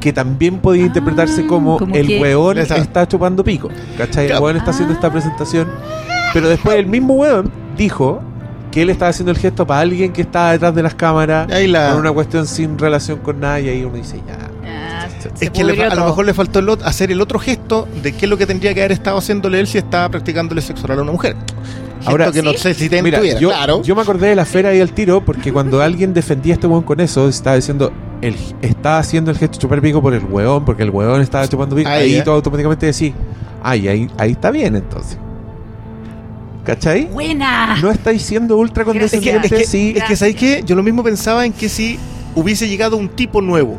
[0.00, 3.70] que también podía Ah, interpretarse como, como el que- weón Esa- está chupando pico.
[3.96, 4.30] ¿Cachai?
[4.30, 5.12] El weón está haciendo esta Ah.
[5.12, 5.68] presentación.
[6.34, 8.20] Pero después el mismo weón dijo
[8.70, 11.68] que él estaba haciendo el gesto para alguien que estaba detrás de las cámaras, ahí
[11.68, 11.90] la...
[11.90, 14.36] con una cuestión sin relación con nada, y ahí uno dice, ya.
[14.66, 15.06] Ah,
[15.40, 18.26] Es que le a lo mejor le faltó el hacer el otro gesto de qué
[18.26, 21.02] es lo que tendría que haber estado haciéndole él si estaba practicándole sexo oral a
[21.02, 21.36] una mujer.
[22.04, 22.58] Gesto Ahora- que no ¿Sí?
[22.58, 23.82] sé si te Mira, yo, claro.
[23.82, 26.66] yo me acordé de la fera y el tiro porque cuando alguien defendía a este
[26.66, 30.24] weón con eso, estaba diciendo, él estaba haciendo el gesto de chupar pico por el
[30.24, 31.88] weón, porque el weón estaba chupando pico.
[31.88, 32.22] Ahí, Ahí ¿eh?
[32.22, 33.12] tú automáticamente decís,
[33.62, 35.18] ay, ahí, ahí está bien entonces.
[36.64, 37.06] ¿Cachai?
[37.06, 37.76] ¡Buena!
[37.80, 39.94] No estáis siendo ultra es que, condescendiente, es que, sí.
[39.96, 40.62] es que ¿sabes qué?
[40.64, 41.98] Yo lo mismo pensaba en que si
[42.34, 43.78] hubiese llegado un tipo nuevo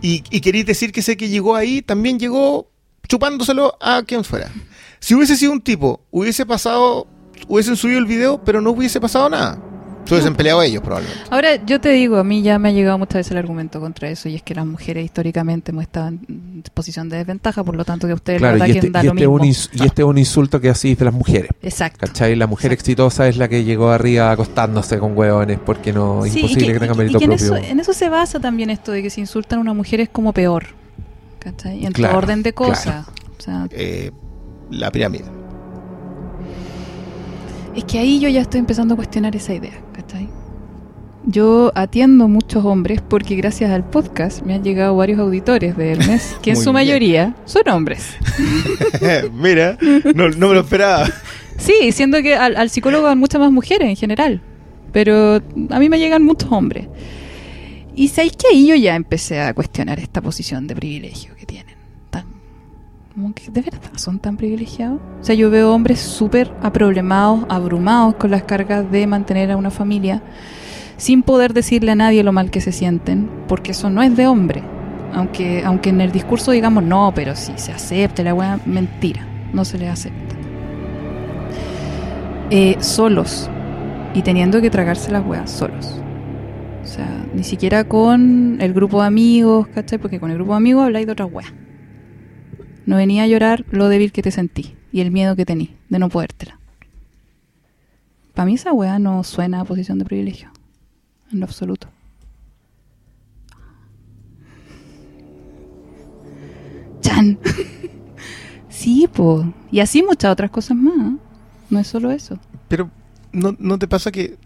[0.00, 2.68] y, y queréis decir que ese que llegó ahí también llegó
[3.08, 4.50] chupándoselo a quien fuera.
[5.00, 7.06] Si hubiese sido un tipo, hubiese pasado,
[7.46, 9.58] hubiesen subido el video, pero no hubiese pasado nada.
[10.04, 11.20] Se hubiesen peleado ellos probablemente.
[11.28, 14.08] Ahora, yo te digo, a mí ya me ha llegado muchas veces el argumento contra
[14.08, 18.06] eso, y es que las mujeres históricamente estado en posición de desventaja, por lo tanto
[18.06, 19.34] que ustedes Claro, les y este, da y lo este es mismo.
[19.34, 21.50] un ins- y este es un insulto que así de las mujeres.
[21.60, 22.06] Exacto.
[22.06, 22.34] ¿Cachai?
[22.36, 22.80] La mujer Exacto.
[22.90, 26.72] exitosa es la que llegó arriba acostándose con hueones porque no es Sí, y imposible
[26.72, 27.44] que, tenga y mérito y en propio.
[27.46, 30.08] eso, en eso se basa también esto de que si insultan a una mujer es
[30.08, 30.68] como peor.
[31.38, 31.84] ¿Cachai?
[31.84, 32.72] En Claro, todo orden de claro.
[32.72, 33.06] cosas.
[33.38, 34.10] O sea, Eh,
[34.70, 35.24] la pirámide.
[37.74, 39.80] es que ahí yo ya estoy empezando a cuestionar esa idea.
[39.92, 40.28] ¿Cachai?
[41.24, 46.36] Yo atiendo muchos hombres porque gracias al podcast me han llegado varios auditores de Hermes,
[46.42, 46.74] que en su bien.
[46.74, 48.16] mayoría son hombres.
[49.32, 49.76] Mira,
[50.14, 51.08] no, no me lo esperaba.
[51.56, 54.40] Sí, siendo que al, al psicólogo van muchas más mujeres en general,
[54.92, 55.36] pero
[55.70, 56.86] a mí me llegan muchos hombres.
[57.94, 61.32] Y sabéis que ahí yo ya empecé a cuestionar esta posición de privilegio
[63.18, 65.00] como que de verdad son tan privilegiados.
[65.20, 69.72] O sea, yo veo hombres súper aproblemados, abrumados con las cargas de mantener a una
[69.72, 70.22] familia,
[70.98, 74.28] sin poder decirle a nadie lo mal que se sienten, porque eso no es de
[74.28, 74.62] hombre.
[75.12, 79.64] Aunque, aunque en el discurso digamos no, pero si se acepta la weá, mentira, no
[79.64, 80.36] se les acepta.
[82.50, 83.50] Eh, solos
[84.14, 86.00] y teniendo que tragarse las weas solos.
[86.84, 89.98] O sea, ni siquiera con el grupo de amigos, ¿cachai?
[89.98, 91.52] Porque con el grupo de amigos habláis de otras weas.
[92.88, 95.98] No venía a llorar lo débil que te sentí y el miedo que tení de
[95.98, 96.58] no podértela.
[98.32, 100.50] Para mí esa wea no suena a posición de privilegio.
[101.30, 101.88] En lo absoluto.
[107.02, 107.38] Chan.
[108.70, 109.52] sí, po.
[109.70, 111.12] Y así muchas otras cosas más.
[111.12, 111.16] ¿eh?
[111.68, 112.38] No es solo eso.
[112.68, 112.90] Pero,
[113.32, 114.38] ¿no, ¿no te pasa que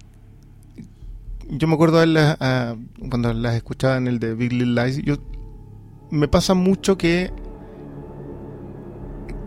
[1.49, 2.75] yo me acuerdo de las, ah,
[3.09, 5.19] cuando las escuchaba en el de Big Little Lies, yo
[6.11, 7.31] me pasa mucho que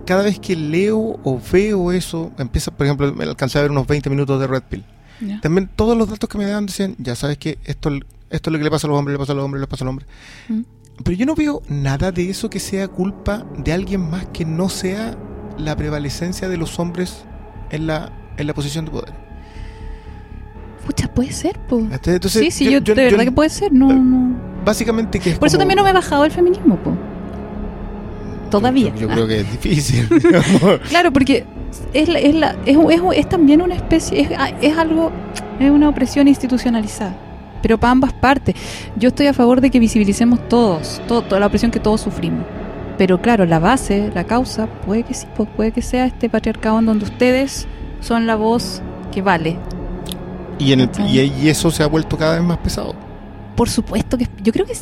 [0.06, 3.88] cada vez que leo o veo eso, empieza, por ejemplo, me alcancé a ver unos
[3.88, 4.84] 20 minutos de Red Pill.
[5.22, 5.40] Ya.
[5.42, 7.90] También todos los datos que me daban decían, ya sabes que esto,
[8.30, 9.68] esto es lo que le pasa a los hombres, le pasa a los hombres, le
[9.68, 10.08] pasa a los hombres.
[10.50, 10.62] Mm.
[11.04, 14.70] Pero yo no veo nada de eso que sea culpa de alguien más que no
[14.70, 15.18] sea
[15.58, 17.26] la prevalecencia de los hombres
[17.70, 19.14] en la, en la posición de poder.
[20.86, 21.80] Pucha, puede ser, po.
[21.80, 24.36] Entonces, sí, sí, yo, de verdad que puede ser, no, eh, no.
[24.64, 26.96] Básicamente que es Por eso como- también no me he bajado el feminismo, po.
[28.60, 28.90] Todavía.
[28.96, 30.08] Yo, yo creo que es difícil.
[30.90, 31.46] Claro, porque
[31.94, 34.30] es, la- es, la- es, es- es también una especie, es,
[34.62, 35.12] es algo,
[35.60, 37.16] es una opresión institucionalizada,
[37.62, 38.56] pero para ambas partes.
[38.98, 42.44] Yo estoy a favor de que visibilicemos todos, todo- toda la opresión que todos sufrimos.
[42.98, 46.80] Pero claro, la base, la causa, puede que sí, pues, puede que sea este patriarcado
[46.80, 47.68] en donde ustedes
[48.00, 49.58] son la voz que vale.
[50.60, 51.20] y, en el- ¿Cachai?
[51.20, 52.96] y, y eso se ha vuelto cada vez más pesado.
[53.58, 54.74] Por supuesto que yo creo que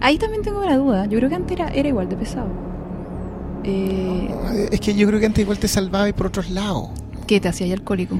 [0.00, 1.06] ahí también tengo una duda.
[1.06, 2.48] Yo creo que antes era, era igual de pesado.
[3.64, 6.88] Eh, Es que yo creo que antes igual te salvaba y por otros lados.
[7.26, 8.18] ¿Qué te hacía ahí alcohólico?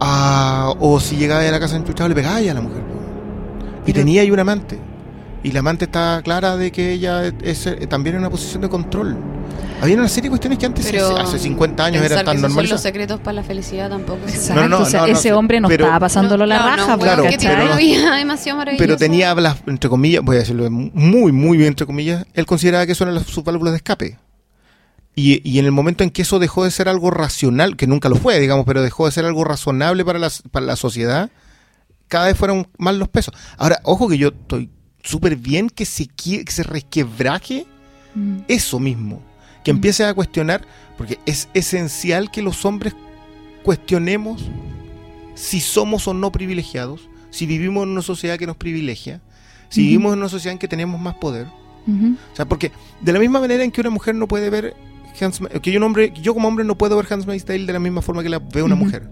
[0.00, 2.82] Ah, o si llegaba a la casa enchuchado le pegaba a la mujer.
[3.86, 4.78] Y Pero- tenía ahí un amante.
[5.42, 8.68] Y la amante estaba clara de que ella es, eh, también en una posición de
[8.68, 9.16] control.
[9.80, 12.50] Había una serie de cuestiones que antes, Pero hace 50 años, eran tan son los
[12.54, 12.80] normales.
[12.80, 14.18] secretos para la felicidad tampoco.
[14.26, 16.58] es Exacto, no, no, o sea, no, no, ese hombre no pero- estaba pasándolo la
[16.58, 17.38] raja, no, pues, claro, bueno,
[18.56, 18.76] maravillosa.
[18.76, 22.84] Pero tenía, las- entre comillas, voy a decirlo muy, muy bien, entre comillas, él consideraba
[22.86, 24.18] que eso eran las, sus válvulas de escape.
[25.18, 28.08] Y, y en el momento en que eso dejó de ser algo racional, que nunca
[28.08, 31.30] lo fue, digamos, pero dejó de ser algo razonable para la, para la sociedad,
[32.06, 33.34] cada vez fueron más los pesos.
[33.56, 34.70] Ahora, ojo que yo estoy
[35.02, 37.66] súper bien que se, que se resquebraje
[38.14, 38.38] Mm.
[38.48, 39.22] eso mismo,
[39.64, 39.76] que Mm.
[39.76, 40.66] empiece a cuestionar,
[40.96, 42.94] porque es esencial que los hombres
[43.62, 44.42] cuestionemos
[45.34, 49.20] si somos o no privilegiados, si vivimos en una sociedad que nos privilegia,
[49.68, 51.46] si vivimos en una sociedad en que tenemos más poder.
[51.86, 52.70] O sea, porque
[53.00, 54.74] de la misma manera en que una mujer no puede ver
[55.62, 58.02] que yo, un hombre, yo como hombre no puedo ver Handmaid's Tale de la misma
[58.02, 59.08] forma que la ve una mujer,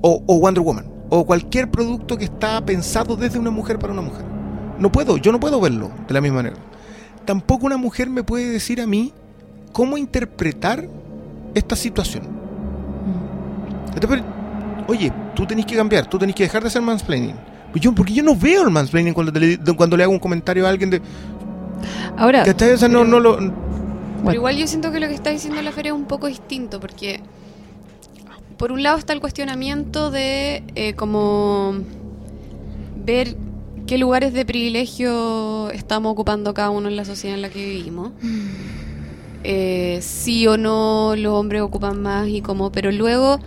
[0.00, 4.02] o, o Wonder Woman, o cualquier producto que está pensado desde una mujer para una
[4.02, 4.24] mujer.
[4.78, 6.56] No puedo, yo no puedo verlo de la misma manera.
[7.24, 9.12] Tampoco una mujer me puede decir a mí
[9.72, 10.88] cómo interpretar
[11.54, 12.24] esta situación.
[12.24, 13.94] Mm.
[13.94, 14.22] Entonces,
[14.86, 17.34] oye, tú tenés que cambiar, tú tenés que dejar de hacer mansplaining.
[17.72, 20.66] Pues yo, porque yo no veo el mansplaining cuando, le, cuando le hago un comentario
[20.66, 21.02] a alguien de...
[22.16, 22.44] Ahora,
[23.20, 23.69] lo...
[24.22, 26.80] Pero igual yo siento que lo que está diciendo la feria es un poco distinto,
[26.80, 27.20] porque
[28.56, 31.74] por un lado está el cuestionamiento de eh, como
[33.04, 33.36] ver
[33.86, 38.10] qué lugares de privilegio estamos ocupando cada uno en la sociedad en la que vivimos.
[39.42, 43.40] Eh, sí o no los hombres ocupan más y cómo, pero luego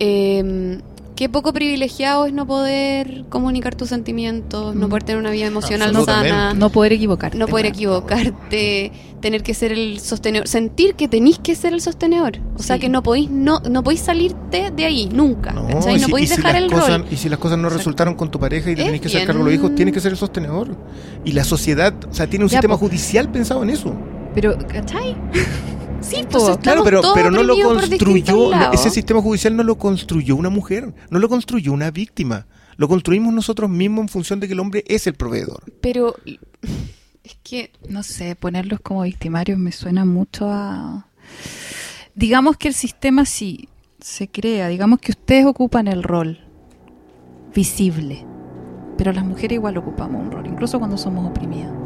[0.00, 0.80] eh,
[1.14, 4.90] qué poco privilegiado es no poder comunicar tus sentimientos, no Mm.
[4.90, 7.38] poder tener una vida emocional sana, no poder equivocarte.
[7.38, 8.92] no poder equivocarte,
[9.26, 12.38] tener que ser el sostenedor, sentir que tenéis que ser el sostenedor.
[12.56, 15.50] O sea que no podéis no, no podéis salirte de ahí, nunca.
[15.52, 15.96] No, ¿cachai?
[15.96, 17.06] y No si- podéis si dejar las el cosas- rol.
[17.10, 17.78] Y si las cosas no Exacto.
[17.78, 19.92] resultaron con tu pareja y te Es tenés que hacer cargo de los hijos, tienes
[19.92, 20.76] que ser el sostenedor.
[21.24, 23.94] Y la sociedad, o sea, tiene un Ya, sistema judicial pensado en eso.
[24.34, 25.16] Pero, ¿cachai?
[26.00, 26.58] sí, Entonces.
[26.58, 30.94] Claro, pero, pero no lo construyó, no, ese sistema judicial no lo construyó una mujer,
[31.10, 32.46] no lo construyó una víctima.
[32.76, 35.62] Lo construimos nosotros mismos en función de que el hombre es el proveedor.
[35.80, 36.14] Pero
[37.26, 41.06] es que No sé, ponerlos como victimarios me suena mucho a...
[42.14, 43.68] Digamos que el sistema sí
[44.00, 46.38] se crea, digamos que ustedes ocupan el rol
[47.54, 48.24] visible,
[48.96, 51.85] pero las mujeres igual ocupamos un rol, incluso cuando somos oprimidas.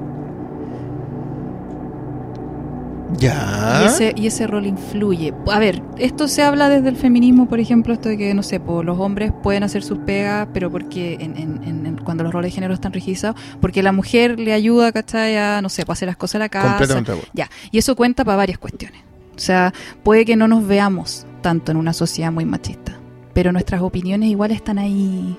[3.18, 3.80] Ya.
[3.82, 5.34] Y ese, y ese rol influye.
[5.50, 8.60] A ver, esto se habla desde el feminismo, por ejemplo, esto de que, no sé,
[8.60, 12.32] po, los hombres pueden hacer sus pegas, pero porque en, en- en- en- cuando los
[12.32, 15.36] roles de género están registrados, porque la mujer le ayuda, ¿cachai?
[15.36, 16.68] A, no sé, para hacer las cosas en la casa.
[16.68, 17.12] Completamente.
[17.32, 19.02] Ya, y eso cuenta para varias cuestiones.
[19.36, 19.72] O sea,
[20.02, 22.92] puede que no nos veamos tanto en una sociedad muy machista,
[23.32, 25.36] pero nuestras opiniones igual están ahí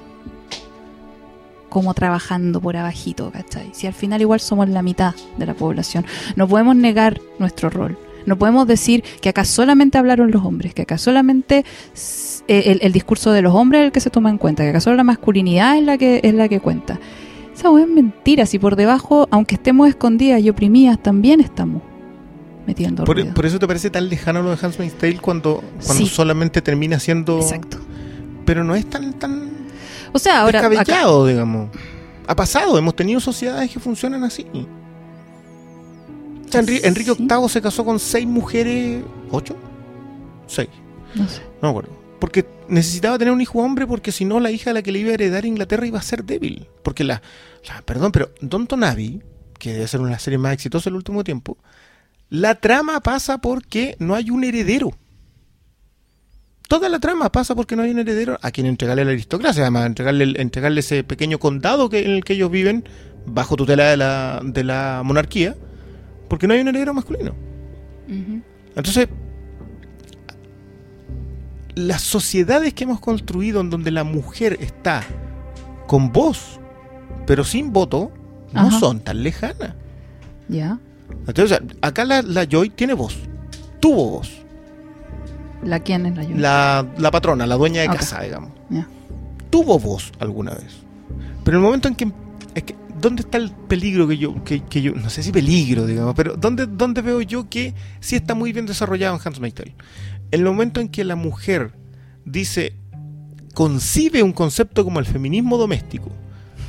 [1.72, 3.70] como trabajando por abajito, ¿cachai?
[3.72, 7.98] Si al final igual somos la mitad de la población, no podemos negar nuestro rol.
[8.28, 11.66] No podemos decir que acá solamente hablaron los hombres, que acá solamente
[12.48, 14.70] eh, el, el discurso de los hombres es el que se toma en cuenta, que
[14.70, 17.00] acá solo la masculinidad es la que es la que cuenta.
[17.56, 21.82] Esa es mentira, si por debajo, aunque estemos escondidas y oprimidas, también estamos
[22.68, 23.34] metiendo Por, ruido.
[23.34, 26.06] por eso te parece tan lejano lo de Handmaid's Tale cuando, cuando Sí.
[26.06, 27.40] solamente termina siendo.
[27.40, 27.78] Exacto.
[28.46, 29.51] Pero no es tan, tan
[30.14, 31.70] O sea, ahora acá- descabellado, digamos.
[32.28, 34.46] Ha pasado, hemos tenido sociedades que funcionan así.
[34.54, 36.82] O sea, Enri- Sí.
[36.84, 39.04] Enrique VIII se casó con seis mujeres.
[39.32, 39.56] ¿Ocho?
[40.48, 40.70] Seis.
[41.16, 41.42] no sé.
[41.62, 41.90] No me acuerdo.
[42.20, 45.00] Porque necesitaba tener un hijo hombre porque si no la hija a la que le
[45.00, 46.68] iba a heredar Inglaterra iba a ser débil.
[46.84, 47.22] Porque la,
[47.68, 49.22] la- perdón, pero Downton Abbey,
[49.60, 51.58] que debe ser una de las series más exitosas del último tiempo,
[52.30, 54.92] la trama pasa porque no hay un heredero.
[56.72, 59.88] Toda la trama pasa porque no hay un heredero a quien entregarle la aristocracia, además
[59.88, 62.86] entregarle, ese pequeño condado que, en el que ellos viven
[63.26, 65.58] bajo tutela de la, de la monarquía,
[66.30, 67.36] porque no hay un heredero masculino.
[68.74, 69.10] Entonces,
[71.76, 75.04] las sociedades que hemos construido en donde la mujer está
[75.88, 76.62] con voz,
[77.28, 78.14] pero sin voto,
[78.54, 78.80] no Ajá.
[78.80, 79.74] son tan lejanas.
[80.48, 80.80] Ya.
[81.28, 83.18] Entonces, acá la, la Joy tiene voz,
[83.82, 84.42] tuvo voz.
[85.64, 86.36] ¿La quién es la yo?
[86.36, 88.52] La, la patrona, la dueña de casa, digamos.
[89.50, 90.78] Tuvo voz alguna vez.
[91.44, 92.12] Pero en el momento en que...
[92.56, 94.94] Es que ¿Dónde está el peligro que yo, que, que yo...
[94.94, 98.68] No sé si peligro, digamos, pero ¿dónde, ¿dónde veo yo que sí está muy bien
[98.68, 99.40] desarrollado en Hans?
[99.40, 99.74] En
[100.30, 101.74] el momento en que la mujer
[102.26, 102.76] dice,
[103.56, 106.12] concibe un concepto como el feminismo doméstico,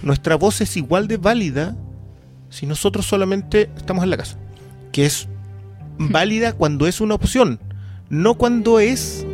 [0.02, 1.77] nuestra voz es igual de válida
[2.48, 4.39] si nosotros solamente estamos en la casa.
[4.90, 5.28] Que es
[5.98, 7.60] válida cuando es una opción,
[8.12, 9.26] no cuando es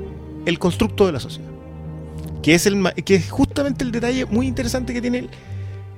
[0.47, 1.51] el constructo de la sociedad.
[2.43, 5.31] Que es, el, que es justamente el detalle muy interesante que tiene él,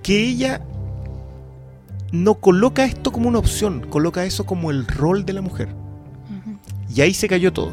[0.02, 0.62] que ella
[2.10, 5.68] no coloca esto como una opción, coloca eso como el rol de la mujer.
[6.92, 7.72] Y ahí se cayó todo.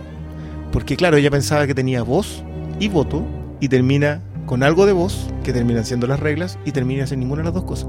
[0.73, 2.43] Porque claro, ella pensaba que tenía voz
[2.77, 3.23] y voto
[3.61, 7.43] y termina con algo de voz, que terminan siendo las reglas, y termina sin ninguna
[7.43, 7.87] de las dos cosas.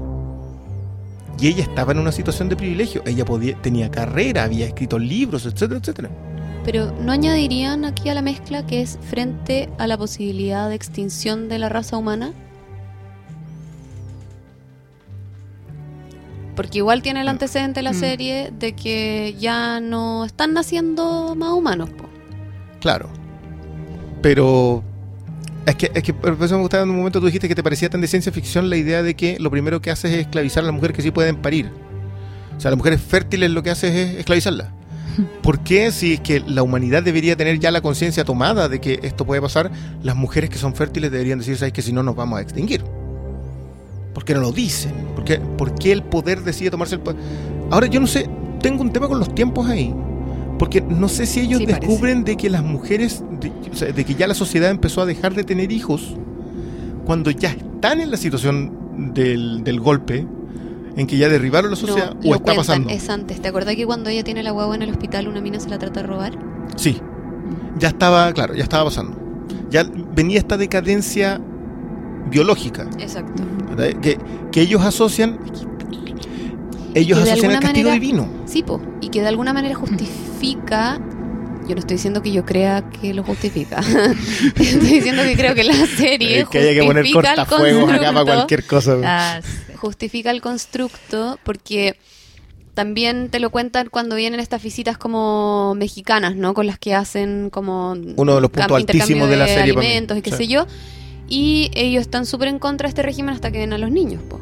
[1.37, 3.03] Y ella estaba en una situación de privilegio.
[3.05, 6.09] Ella podía, tenía carrera, había escrito libros, etcétera, etcétera.
[6.65, 11.49] Pero ¿no añadirían aquí a la mezcla que es frente a la posibilidad de extinción
[11.49, 12.31] de la raza humana?
[16.55, 17.99] Porque igual tiene el antecedente de la Mm.
[17.99, 21.89] serie de que ya no están naciendo más humanos.
[21.91, 22.05] po.
[22.81, 23.09] Claro.
[24.21, 24.83] Pero
[25.65, 27.63] es que, es que por eso me gustaba en un momento tú dijiste que te
[27.63, 30.63] parecía tan de ciencia ficción la idea de que lo primero que haces es esclavizar
[30.63, 31.71] a las mujeres que sí pueden parir.
[32.57, 34.67] O sea, las mujeres fértiles lo que haces es esclavizarlas.
[35.41, 38.99] ¿Por qué si es que la humanidad debería tener ya la conciencia tomada de que
[39.03, 39.71] esto puede pasar,
[40.03, 42.83] las mujeres que son fértiles deberían decir, ¿sabes que si no nos vamos a extinguir?
[44.13, 44.93] ¿Por qué no lo dicen?
[45.15, 47.19] ¿Por qué, por qué el poder decide tomarse el poder?
[47.71, 48.29] Ahora yo no sé,
[48.61, 49.93] tengo un tema con los tiempos ahí.
[50.57, 51.87] Porque no sé si ellos Sí, parece.
[51.87, 55.05] descubren de que las mujeres, de, o sea, de que ya la sociedad empezó a
[55.05, 56.15] dejar de tener hijos
[57.05, 60.27] cuando ya están en la situación del, del golpe,
[60.97, 62.89] en que ya derribaron la sociedad, no, o está cuentan, pasando.
[62.89, 63.41] es antes.
[63.41, 65.77] ¿Te acordás que cuando ella tiene la guagua en el hospital una mina se la
[65.79, 66.37] trata de robar?
[66.75, 66.99] Sí,
[67.77, 69.17] ya estaba, claro, ya estaba pasando.
[69.69, 69.83] Ya
[70.13, 71.39] venía esta decadencia
[72.29, 73.43] biológica, Exacto.
[74.01, 74.17] que,
[74.51, 75.39] que ellos asocian,
[76.95, 78.27] ellos asocian el alguna castigo manera- divino.
[78.45, 80.99] Sí, po, y que de alguna manera justifica.
[81.67, 83.79] Yo no estoy diciendo que yo crea que lo justifica.
[84.55, 88.11] estoy diciendo que creo que la serie Eh, que haya que poner justifica cortafuegos acá
[88.11, 88.97] para cualquier cosa.
[89.03, 89.68] Ah, sí.
[89.79, 91.95] Justifica el constructo porque
[92.75, 96.53] también te lo cuentan cuando vienen estas visitas como mexicanas, ¿no?
[96.53, 100.21] Con las que hacen como Uno de los puntos altísimos de la serie alimentos y
[100.21, 100.37] qué Sí.
[100.37, 100.65] sé yo.
[101.27, 104.21] Y ellos están súper en contra de este régimen hasta que ven a los niños,
[104.29, 104.39] po.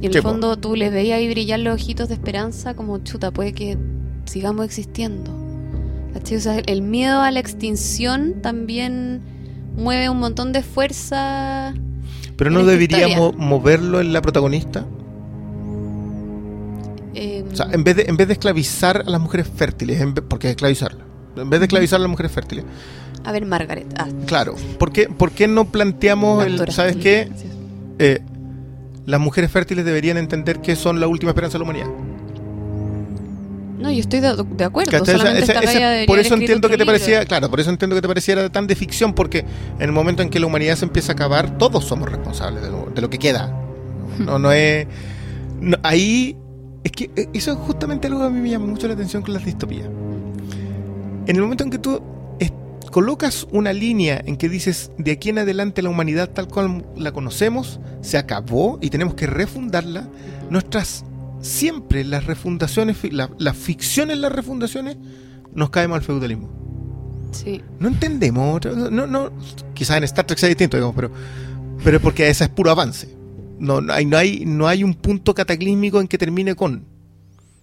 [0.00, 0.30] Y en Sí, el po.
[0.30, 3.76] fondo tú les veías ahí brillar los ojitos de esperanza como chuta, puede que
[4.24, 5.30] sigamos existiendo.
[6.14, 6.36] ¿Cachai?
[6.38, 9.20] O sea, el miedo a la extinción también
[9.76, 11.74] mueve un montón de fuerza.
[12.40, 14.84] Pero no deberíamos moverlo en la protagonista.
[17.14, 20.14] eh, O sea, en vez de, en vez de esclavizar a las mujeres fértiles, en
[20.14, 21.06] vez- porque es esclavizarlas.
[21.36, 22.64] En vez de esclavizar a las mujeres fértiles.
[23.24, 23.86] A ver, Margaret.
[23.98, 24.54] Ah, Claro.
[24.78, 26.70] ¿Por qué, por qué no planteamos el.
[26.72, 27.28] ¿sabes qué?
[27.98, 28.20] Eh,
[29.06, 31.88] las mujeres fértiles deberían entender que son la última esperanza de la humanidad.
[33.80, 34.96] No, yo estoy de, de acuerdo.
[34.96, 36.86] Esa- esa- por eso entiendo que te libro.
[36.86, 39.38] parecía, claro, por eso entiendo que te pareciera tan de ficción, porque
[39.78, 42.70] en el momento en que la humanidad se empieza a acabar, todos somos responsables de
[42.70, 43.56] lo, de lo que queda.
[44.18, 44.86] No, no es.
[45.60, 46.36] no, ahí.
[46.84, 49.22] Es que eh, eso es justamente algo que a mí me llama mucho la atención
[49.22, 49.86] con las distopías.
[51.26, 52.02] En el momento en que tú
[52.38, 52.52] es-
[52.90, 57.12] colocas una línea en que dices de aquí en adelante la humanidad tal cual la
[57.12, 60.08] conocemos se acabó y tenemos que refundarla,
[60.50, 61.04] nuestras
[61.40, 64.96] siempre las refundaciones, la, la ficción en las refundaciones
[65.54, 67.28] nos caemos al feudalismo.
[67.32, 67.62] Sí.
[67.78, 68.60] No entendemos,
[68.90, 69.30] no, no,
[69.74, 71.10] quizás en Star Trek sea distinto, digamos, pero,
[71.84, 73.16] pero es porque ese es puro avance.
[73.58, 76.86] No, no, hay, no, hay, no hay un punto cataclísmico en que termine con.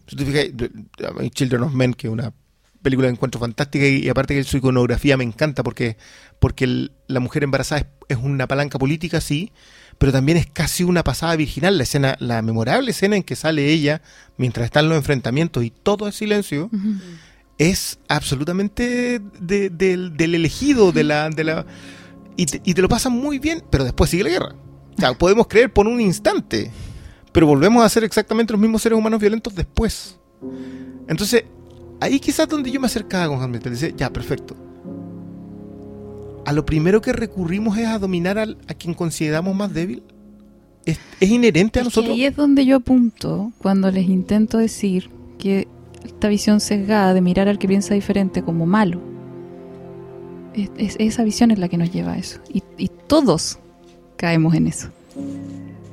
[0.08, 0.46] Si te fijas,
[1.32, 2.34] Children of Men, que es una
[2.82, 5.98] película que encuentro fantástica y, y aparte que su iconografía me encanta porque,
[6.40, 9.52] porque el- la mujer embarazada es, es una palanca política, sí,
[9.98, 11.78] pero también es casi una pasada virginal.
[11.78, 14.02] La escena, la memorable escena en que sale ella
[14.38, 16.70] mientras están los enfrentamientos y todo es silencio
[17.58, 21.66] es absolutamente de- del, del elegido de la, de la
[22.36, 24.56] y, te, y te lo pasan muy bien, pero después sigue la guerra.
[24.96, 26.72] O sea, podemos creer por un instante,
[27.32, 30.20] pero volvemos a ser exactamente los mismos seres humanos violentos después.
[31.08, 31.46] Entonces,
[32.00, 34.56] ahí quizás donde yo me acercaba con Hamlet, le decía, ya, perfecto.
[36.48, 40.02] A lo primero que recurrimos es a dominar al- a quien consideramos más débil.
[40.86, 42.14] ¿Es, es inherente a Es nosotros?
[42.14, 45.68] ahí es donde yo apunto cuando les intento decir que
[46.06, 49.02] esta visión sesgada de mirar al que piensa diferente como malo.
[50.54, 52.40] Es, es- esa visión es la que nos lleva a eso.
[52.54, 53.60] Y, y todos
[54.16, 54.88] caemos en eso.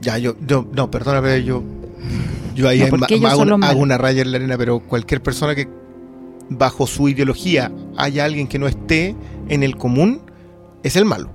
[0.00, 1.62] Ya, yo, yo, no, perdóname, yo,
[2.54, 5.54] yo ahí No, ellos hago, una, hago una raya en la arena, pero cualquier persona
[5.54, 5.66] que
[6.48, 9.16] bajo su ideología haya alguien que no esté
[9.48, 10.20] en el común,
[10.84, 11.30] es el malo.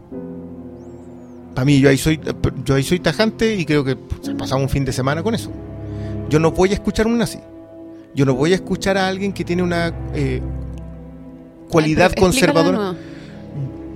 [1.54, 2.22] Para mí, yo ahí soy,
[2.64, 5.52] yo ahí soy tajante y creo que pues, pasamos un fin de semana con eso.
[6.30, 7.40] Yo no voy a escuchar a un nazi.
[8.16, 10.42] Yo no voy a escuchar a alguien que tiene una eh,
[11.70, 12.96] cualidad Ay, conservadora.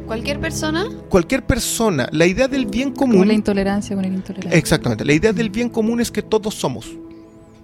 [0.08, 0.86] Cualquier persona.
[1.08, 4.58] Cualquier persona, la idea del bien Como común la intolerancia con el intolerante.
[4.58, 5.06] Exactamente.
[5.06, 6.92] La idea del bien común es que todos somos.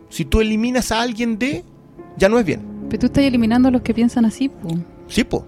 [0.09, 1.63] Si tú eliminas a alguien de,
[2.17, 2.61] ya no es bien.
[2.89, 4.69] Pero tú estás eliminando a los que piensan así, po.
[5.07, 5.45] Sí, po.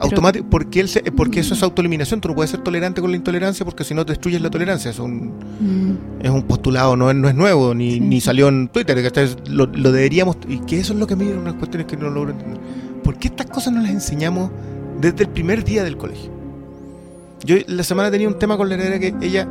[0.00, 2.20] Automático, porque, él se- porque eso es autoeliminación.
[2.20, 4.90] Tú no puedes ser tolerante con la intolerancia porque si no destruyes la tolerancia.
[4.90, 5.98] Es un, Mm.
[6.24, 8.00] es un postulado, no es, no es nuevo, ni, Sí.
[8.00, 8.96] ni salió en Twitter.
[9.48, 10.36] Lo, lo deberíamos.
[10.48, 12.58] Y que eso es lo que a mí unas cuestiones que no logro entender.
[13.02, 14.50] ¿Por qué estas cosas no las enseñamos
[15.00, 16.30] desde el primer día del colegio?
[17.44, 19.48] Yo la semana tenía un tema con la heredera que ella.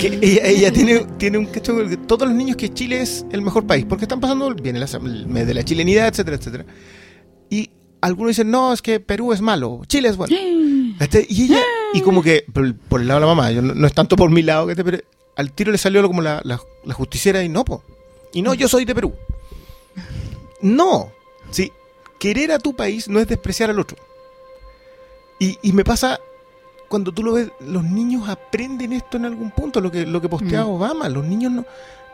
[0.00, 1.74] Que ella, ella tiene, tiene un cacho
[2.06, 5.26] todos los niños que Chile es el mejor país, porque están pasando bien el, el
[5.28, 6.66] mes de la chilenidad, etcétera, etcétera.
[7.48, 7.70] Y
[8.00, 10.34] algunos dicen, no, es que Perú es malo, Chile es bueno.
[10.98, 11.26] ¿Cachai?
[11.30, 11.60] Y ella,
[11.92, 14.16] y como que, por, por el lado de la mamá, yo no, no es tanto
[14.16, 14.84] por mi lado, ¿cachai?
[14.84, 14.98] pero
[15.36, 17.82] al tiro le salió como la, la, la justiciera y no, po.
[18.32, 19.14] Y no, yo soy de Perú.
[20.60, 21.12] No.
[21.50, 21.72] Sí,
[22.18, 23.96] querer a tu país no es despreciar al otro.
[25.38, 26.18] Y, y me pasa
[26.88, 30.28] cuando tú lo ves, los niños aprenden esto en algún punto, lo que, lo que
[30.28, 30.68] postea Mm.
[30.68, 31.08] Obama.
[31.08, 31.64] Los niños no,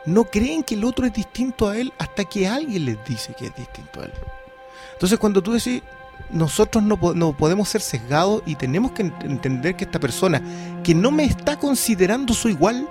[0.05, 3.47] no creen que el otro es distinto a él hasta que alguien les dice que
[3.47, 4.13] es distinto a él.
[5.03, 5.81] Entonces cuando tú decís,
[6.31, 10.41] nosotros no, no podemos ser sesgados y tenemos que ent- entender que esta persona
[10.81, 12.87] que no me está considerando su igual,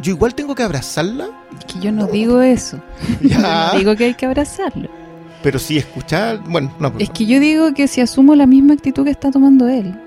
[0.00, 1.28] yo igual tengo que abrazarla.
[1.58, 2.80] Es que yo no digo eso.
[3.20, 4.88] Yo no digo que hay que abrazarlo.
[5.42, 9.02] Pero si escuchar, bueno, no, Es que yo digo que si asumo la misma actitud
[9.02, 9.98] que está tomando él,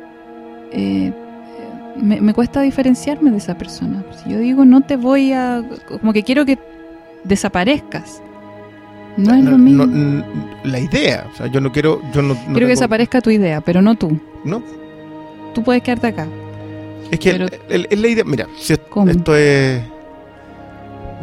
[0.71, 1.11] eh,
[1.97, 4.01] me, me cuesta diferenciarme de esa persona.
[4.23, 5.61] Si yo digo no te voy a...
[5.99, 6.57] como que quiero que
[7.25, 8.21] desaparezcas.
[9.17, 9.85] No es lo mismo.
[9.85, 10.23] no,
[10.63, 13.29] la idea, o sea, yo no quiero, yo no, no quiero que tengo- desaparezca tu
[13.29, 14.17] idea, pero no tú.
[14.43, 14.61] no,
[15.53, 16.27] Tú puedes quedarte acá.
[17.11, 19.11] es que es la idea, mira, si es- ¿Cómo?
[19.11, 19.81] esto es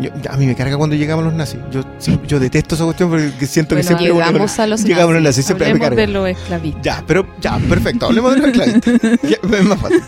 [0.01, 1.59] yo- a mí me carga cuando llegamos los nazis.
[1.73, 1.83] Yo,
[2.27, 5.39] yo detesto esa cuestión porque siento que siempre Llegamos a los llegamos los nazis.
[5.39, 5.97] nazis, siempre me carga.
[5.97, 6.83] de los esclavistas.
[6.85, 9.19] Ya, pero ya, perfecto, hablemos de los esclavistas.
[9.23, 10.03] Ya, es más fácil.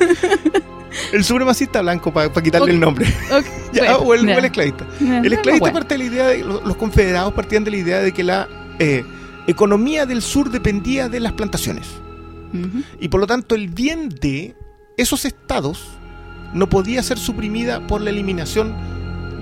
[1.12, 2.70] El supremacista blanco para quitarle Ok.
[2.70, 3.06] el nombre.
[3.72, 4.34] Ya, bueno, o, el, ya.
[4.34, 4.84] o el esclavista.
[5.00, 5.74] El esclavista bueno.
[5.74, 8.48] parte de la idea de los, confederados partían de la idea de que la
[8.80, 9.04] eh,
[9.46, 11.86] economía del sur dependía de las plantaciones.
[12.98, 14.56] Y por lo tanto el bien de
[14.96, 15.86] esos estados
[16.52, 18.74] no podía ser suprimida por la eliminación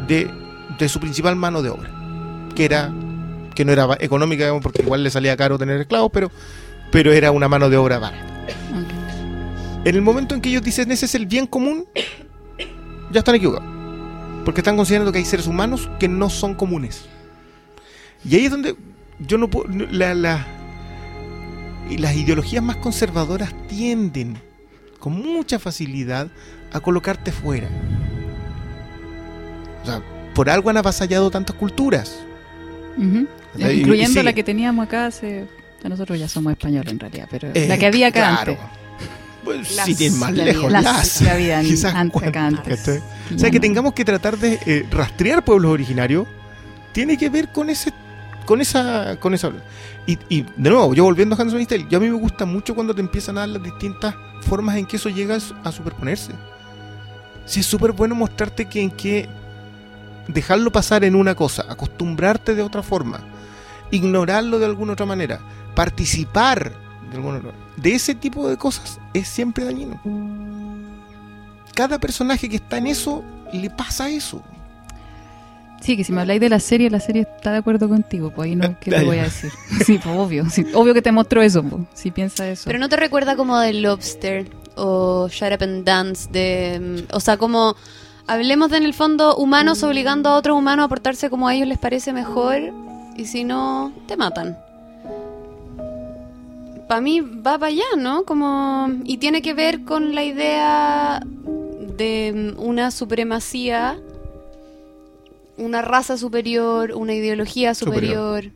[0.07, 0.31] de,
[0.79, 1.91] de su principal mano de obra,
[2.55, 2.93] que era
[3.55, 6.31] que no era económica, porque igual le salía caro tener esclavos, pero,
[6.93, 8.47] pero era una mano de obra barata.
[9.85, 11.87] En el momento en que ellos dicen ese es el bien común,
[13.11, 13.69] ya están equivocados.
[14.45, 17.05] Porque están considerando que hay seres humanos que no son comunes.
[18.29, 18.77] Y ahí es donde
[19.19, 19.69] yo no puedo.
[19.91, 20.47] La, la-
[21.99, 24.39] las ideologías más conservadoras tienden
[24.99, 26.29] con mucha facilidad
[26.73, 27.69] a colocarte fuera.
[29.83, 30.03] O sea,
[30.35, 32.19] por algo han avasallado tantas culturas.
[33.59, 35.47] Incluyendo la que teníamos acá hace...
[35.85, 38.53] Nosotros ya somos españoles en realidad, pero Eh, la que había acá claro.
[38.61, 38.78] antes.
[39.45, 41.19] Pues, Las si bien más lejos, las,
[41.63, 43.03] quizás antes.
[43.31, 46.27] Y O sea, que tengamos que tratar de eh, rastrear pueblos originarios
[46.93, 47.93] tiene que ver con ese
[48.45, 49.53] con esa con esa
[50.07, 52.75] y, y, de nuevo yo volviendo a Hanson Style yo a mí me gusta mucho
[52.75, 56.33] cuando te empiezan a dar las distintas formas en que eso llega a superponerse.
[57.45, 59.29] Si es súper bueno mostrarte que en que
[60.27, 63.21] dejarlo pasar en una cosa acostumbrarte de otra forma
[63.91, 65.41] ignorarlo de alguna otra manera
[65.75, 66.88] participar
[67.77, 70.01] de ese tipo de cosas es siempre dañino
[71.75, 73.23] cada personaje que está en eso
[73.53, 74.43] le pasa eso
[75.81, 78.47] Sí, que si me habláis de la serie, la serie está de acuerdo contigo, pues
[78.47, 79.05] ahí no, ¿qué Ah, te ya.
[79.05, 79.53] voy a decir?
[79.87, 82.65] Sí, pues obvio, sí, obvio que te mostró eso, pues, si piensa eso.
[82.67, 87.21] Pero no te recuerda como de Lobster o Shut Up and Dance, de, mm, o
[87.21, 87.77] sea, como
[88.27, 91.69] hablemos de en el fondo humanos obligando a otros humanos a portarse como a ellos
[91.69, 92.59] les parece mejor
[93.17, 94.59] y si no, te matan.
[96.89, 98.25] Para mí va para allá, ¿no?
[98.25, 101.21] Como y tiene que ver con la idea
[101.97, 104.01] de una supremacía,
[105.59, 108.45] una raza superior, una ideología Superior.
[108.45, 108.53] superior.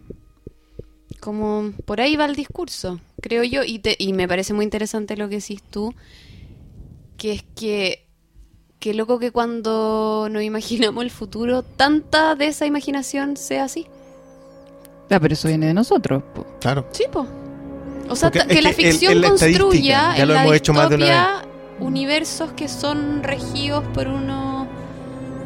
[1.21, 5.17] Como por ahí va el discurso, creo yo, y, te, y me parece muy interesante
[5.17, 5.95] lo que decís tú,
[7.17, 8.07] que es que,
[8.81, 13.87] que loco que cuando nos imaginamos el futuro, tanta de esa imaginación sea así.
[15.11, 16.23] Ah, pero eso viene de nosotros,
[16.61, 17.27] claro Sí, po.
[18.09, 20.89] O sea, Porque que la el- ficción construya ya en lo la hemos hecho más
[20.91, 21.49] de una distopia
[21.81, 24.67] universos que son regidos por unos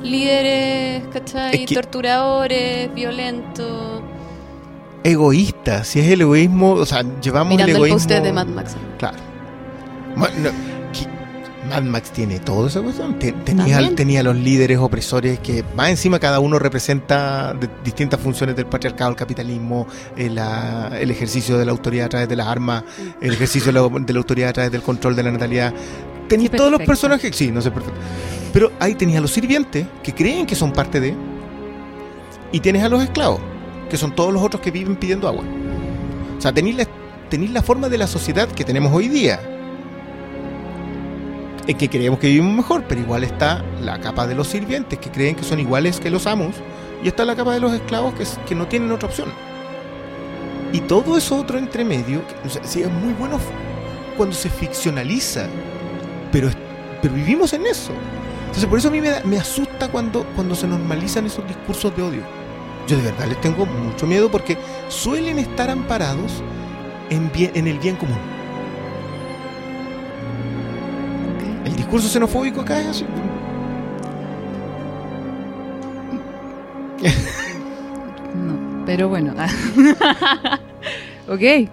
[0.02, 1.62] líderes, ¿cachai?
[1.62, 4.02] Es que- Torturadores, violentos.
[5.04, 8.46] egoísta si es el egoísmo o sea llevamos Mirando el el, egoísmo post de Mad
[8.48, 8.76] Max.
[8.98, 9.16] claro
[10.16, 10.50] Bueno, no,
[11.68, 16.18] Mad Max tiene todo esa cuestión Te- tenía, tenía los líderes opresores que más encima
[16.18, 19.86] cada uno representa de- distintas funciones del patriarcado el capitalismo
[20.16, 22.84] el, la- el ejercicio de la autoridad a través de las armas
[23.20, 25.72] el ejercicio de la, de la autoridad a través del control de la natalidad.
[26.28, 27.34] Tenía todos los personajes.
[27.36, 27.98] Sí no sé perfecto.
[28.52, 31.14] Pero ahí tenía a los sirvientes que creen que son parte de
[32.52, 33.40] y tienes a los esclavos
[33.90, 35.44] que son todos los otros que viven pidiendo agua.
[36.36, 36.86] O sea tenéis la,
[37.52, 39.40] la forma de la sociedad que tenemos hoy día
[41.66, 45.10] en que creemos que vivimos mejor pero igual está la capa de los sirvientes que
[45.10, 46.54] creen que son iguales que los amos
[47.02, 49.28] y está la capa de los esclavos que, es- que no tienen otra opción
[50.72, 53.38] y todo eso otro entre medio o sea, sí es muy bueno
[54.16, 55.46] cuando se ficcionaliza
[56.32, 56.56] pero, es-
[57.02, 57.92] pero vivimos en eso
[58.46, 61.94] entonces por eso a mí me, da- me asusta cuando, cuando se normalizan esos discursos
[61.94, 62.22] de odio.
[62.88, 64.56] Yo de verdad les tengo mucho miedo porque
[64.88, 66.42] suelen estar amparados
[67.10, 68.16] en el bien común.
[71.66, 73.04] El discurso xenofóbico acá es así.
[78.36, 79.34] No, pero bueno.
[81.28, 81.68] ok.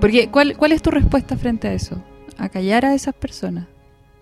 [0.00, 2.02] Porque, ¿cuál, ¿cuál es tu respuesta frente a eso?
[2.38, 3.66] A callar a esas personas.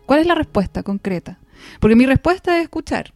[0.05, 1.39] ¿Cuál es la respuesta concreta?
[1.81, 3.15] Porque mi respuesta es escuchar.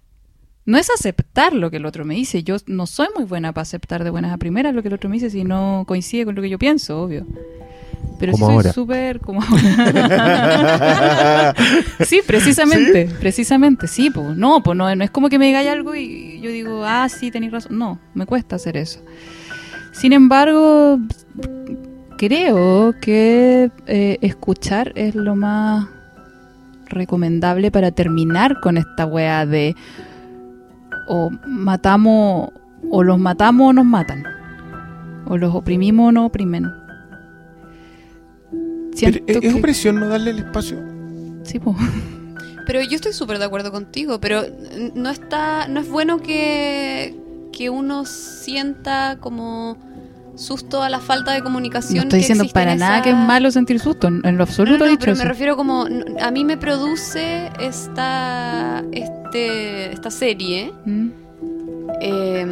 [0.65, 2.43] No es aceptar lo que el otro me dice.
[2.43, 5.11] Yo no soy muy buena para aceptar de buenas a primeras lo que el otro
[5.11, 7.27] me dice si no coincide con lo que yo pienso, obvio.
[8.19, 8.73] Pero sí Como soy ahora.
[8.73, 9.55] súper como ahora.
[12.05, 15.95] sí, precisamente, precisamente, sí, pues no, pues no, no es como que me digáis algo
[15.95, 17.79] y yo digo, ah, sí, tenéis razón.
[17.79, 19.01] No, me cuesta hacer eso.
[19.93, 20.99] Sin embargo,
[22.19, 25.87] creo que eh, escuchar es lo más
[26.87, 29.75] recomendable para terminar con esta wea de
[31.07, 32.51] o matamos
[32.91, 34.25] o los matamos o nos matan
[35.27, 36.67] o los oprimimos o nos oprimen
[38.99, 40.79] Siento ¿es, es que- opresión no darle el espacio?
[41.45, 41.75] sí, po.
[42.67, 44.43] Pero yo estoy súper de acuerdo contigo, pero
[44.95, 47.17] no está, no es bueno que,
[47.51, 49.79] que uno sienta como
[50.35, 51.97] susto a la falta de comunicación.
[51.97, 54.81] No estoy que diciendo para nada esa- que es malo sentir susto, en lo absoluto
[54.81, 55.23] no, no, dicho pero eso.
[55.23, 55.87] me refiero como
[56.21, 61.09] a mí me produce esta este esta serie Mm.
[62.03, 62.47] eh,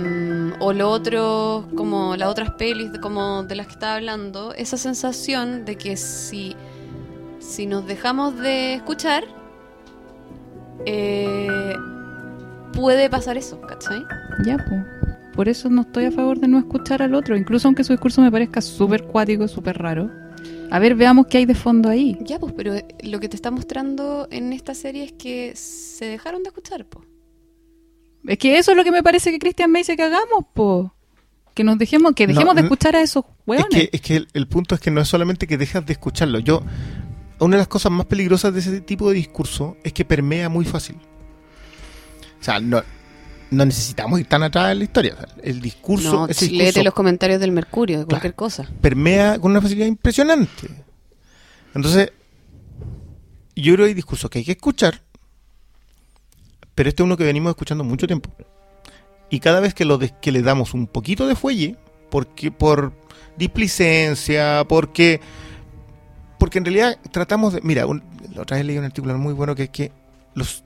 [0.59, 4.77] o lo otro como las otras pelis de- como de las que estaba hablando esa
[4.77, 6.57] sensación de que si
[7.39, 9.25] si nos dejamos de escuchar
[10.87, 11.75] eh,
[12.73, 14.05] puede pasar eso ¿cachai?
[14.45, 14.83] Ya, pues.
[15.35, 18.23] Por eso no estoy a favor de no escuchar al otro, incluso aunque su discurso
[18.23, 20.11] me parezca súper cuático, súper raro.
[20.71, 22.17] A ver, veamos qué hay de fondo ahí.
[22.23, 26.43] ya pues pero lo que te está mostrando en esta serie es que se dejaron
[26.43, 27.07] de escuchar pues
[28.27, 30.93] Es que eso es lo que me parece que Cristian me dice que hagamos, po.
[31.55, 33.69] Que nos dejemos, que No, dejemos de escuchar a esos Es hueones.
[33.71, 36.39] que, es que el, el punto es que no es solamente que dejas de escucharlo.
[36.39, 36.63] Yo,
[37.39, 40.65] una de las cosas más peligrosas de ese tipo de discurso es que permea muy
[40.67, 40.97] fácil.
[42.41, 42.83] O sea, no,
[43.51, 45.15] no necesitamos ir tan atrás en la historia.
[45.15, 48.69] O sea, el discurso, No, ese léete discurso los comentarios del Mercurio, de cualquier cosa.
[48.83, 50.69] permea con una facilidad impresionante.
[51.75, 52.13] Entonces,
[53.55, 55.03] yo creo que hay discursos que hay que escuchar,
[56.77, 58.31] pero este es uno que venimos escuchando mucho tiempo.
[59.29, 61.75] Y cada vez que, lo que le damos un poquito de fuelle,
[62.11, 62.93] porque por
[63.37, 65.21] displicencia, porque
[66.39, 67.61] porque en realidad tratamos de...
[67.63, 68.05] Mira, un-
[68.35, 69.91] la otra vez leí un artículo muy bueno que es que
[70.35, 70.63] los,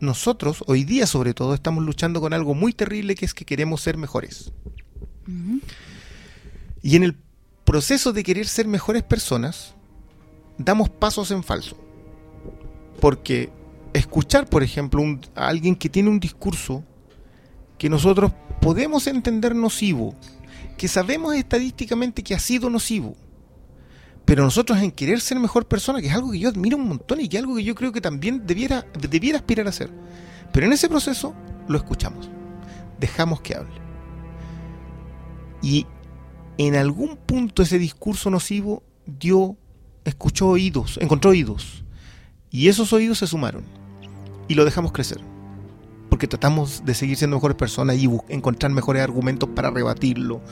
[0.00, 3.80] nosotros, hoy día sobre todo, estamos luchando con algo muy terrible que es que queremos
[3.80, 4.52] ser mejores.
[6.82, 7.16] Y en el
[7.64, 9.74] proceso de querer ser mejores personas,
[10.58, 11.76] damos pasos en falso.
[13.00, 13.50] Porque
[13.92, 16.84] escuchar, por ejemplo, un- a alguien que tiene un discurso
[17.78, 20.14] que nosotros podemos entender nocivo,
[20.78, 23.14] que sabemos estadísticamente que ha sido nocivo,
[24.24, 27.20] pero nosotros en querer ser mejor persona, que es algo que yo admiro un montón
[27.20, 29.90] y que es algo que yo creo que también debiera, debiera aspirar a ser.
[30.52, 31.34] Pero en ese proceso
[31.68, 32.30] lo escuchamos,
[33.00, 33.74] dejamos que hable.
[35.60, 35.86] Y
[36.58, 39.56] en algún punto ese discurso nocivo dio,
[40.04, 41.84] escuchó oídos, encontró oídos.
[42.50, 43.64] Y esos oídos se sumaron.
[44.52, 45.18] Y lo dejamos crecer.
[46.10, 50.42] Porque tratamos de seguir siendo mejores personas y encontrar mejores argumentos para rebatirlo.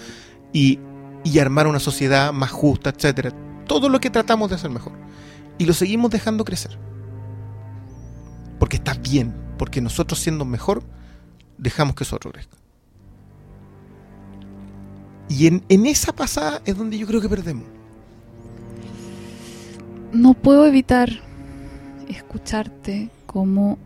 [0.55, 0.79] Y,
[1.23, 3.31] y armar una sociedad más justa, etcétera.
[3.67, 4.95] Todo lo que tratamos de hacer mejor.
[5.59, 6.79] Y lo seguimos dejando crecer.
[8.59, 9.35] Porque está bien.
[9.59, 10.83] Porque nosotros siendo mejor,
[11.59, 12.57] dejamos que eso crezca.
[15.29, 17.67] Y en, en esa pasada es donde yo creo que perdemos.
[20.15, 21.11] No puedo evitar
[22.09, 23.77] escucharte como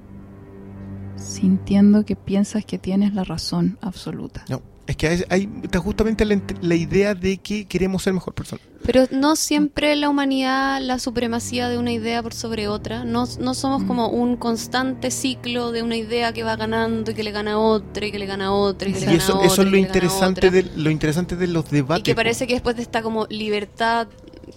[1.24, 4.44] sintiendo que piensas que tienes la razón absoluta.
[4.48, 8.34] No, es que hay, hay- está justamente la, la idea de que queremos ser mejor
[8.34, 8.60] persona.
[8.84, 13.04] Pero no siempre la humanidad, la supremacía de una idea por sobre otra.
[13.04, 13.86] No, no somos Mm.
[13.86, 17.58] como un constante ciclo de una idea que va ganando y que le gana a
[17.58, 19.46] otra y que le gana a otra y que le Y gana a eso, otra.
[19.46, 22.00] eso es lo interesante, de, lo interesante de los debates.
[22.00, 24.06] Y que parece que después de esta como libertad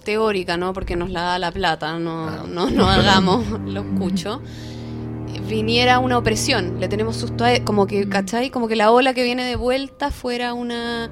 [0.03, 0.73] teórica, ¿no?
[0.73, 2.43] Porque nos la da la plata, no, Ah.
[2.49, 4.41] no, no hagamos lo escucho.
[5.47, 8.49] Viniera una opresión, le tenemos susto a como que, ¿cachai?
[8.49, 11.09] Como que la ola que viene de vuelta fuera una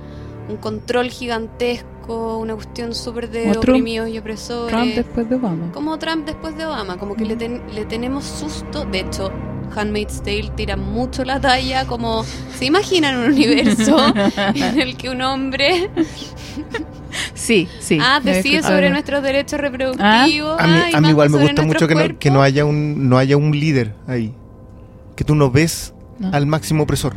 [0.47, 4.75] un control gigantesco, una cuestión súper de oprimidos y opresores.
[4.75, 5.71] Trump después de Obama.
[5.71, 8.85] Como Trump después de Obama, como que le, ten- le tenemos susto.
[8.85, 9.31] De hecho,
[9.75, 12.23] Handmaid's Tale tira mucho la talla, como
[12.57, 13.97] se imaginan un universo
[14.53, 15.89] en el que un hombre
[17.33, 17.97] Sí, sí.
[18.01, 20.07] ah, decide sobre nuestros derechos reproductivos.
[20.09, 23.09] A mí, ah, a mí igual me gusta mucho que no, que no haya un
[23.09, 24.33] no haya un líder ahí.
[25.15, 26.29] Que tú no ves No.
[26.33, 27.13] al máximo opresor.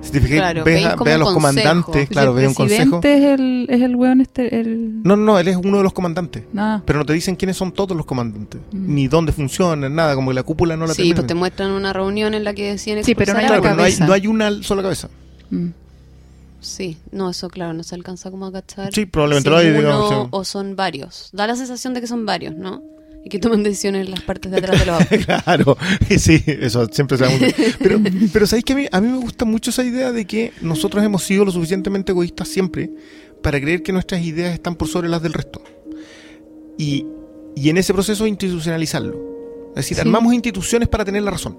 [0.00, 1.34] Si te fijas, Claro, ves, a, ves los consejo.
[1.34, 3.00] comandantes, claro, ves un consejo.
[3.00, 5.00] presidente es el, es el weón este, el...
[5.04, 6.42] No, no, no, él es uno de los comandantes.
[6.52, 6.82] Nada.
[6.84, 8.94] Pero no te dicen quiénes son todos los comandantes, Mm.
[8.94, 11.16] ni dónde funcionan, nada, como que la cúpula no la Sí, terminan.
[11.18, 13.76] pues te muestran una reunión en la que deciden Sí, pero no hay Claro, pero
[13.76, 14.06] no hay, cabeza.
[14.08, 15.08] no hay una sola cabeza.
[15.50, 15.66] Mm.
[16.62, 18.92] Sí, no, eso claro, no se alcanza como a cachar.
[18.94, 20.28] Sí, probablemente si lo hay, uno digamos, sí.
[20.30, 21.28] o son varios.
[21.32, 22.82] Da la sensación de que son varios, ¿no?
[23.24, 25.18] Y que toman decisiones en las partes de atrás de los autos.
[25.44, 25.76] claro,
[26.18, 27.46] sí, eso siempre se da mucho.
[27.78, 28.00] Pero,
[28.32, 31.04] pero ¿sabéis que a mí, a mí me gusta mucho esa idea de que nosotros
[31.04, 32.90] hemos sido lo suficientemente egoístas siempre
[33.42, 35.62] para creer que nuestras ideas están por sobre las del resto?
[36.78, 37.06] Y,
[37.54, 39.14] y en ese proceso institucionalizarlo.
[39.70, 40.00] Es decir, Sí.
[40.00, 41.56] armamos instituciones para tener la razón.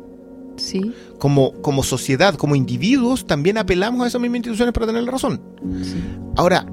[0.58, 5.12] Sí, Como, como sociedad, como individuos, también apelamos a esas mismas instituciones para tener la
[5.12, 5.42] razón.
[5.84, 5.96] sí.
[6.36, 6.66] Ahora,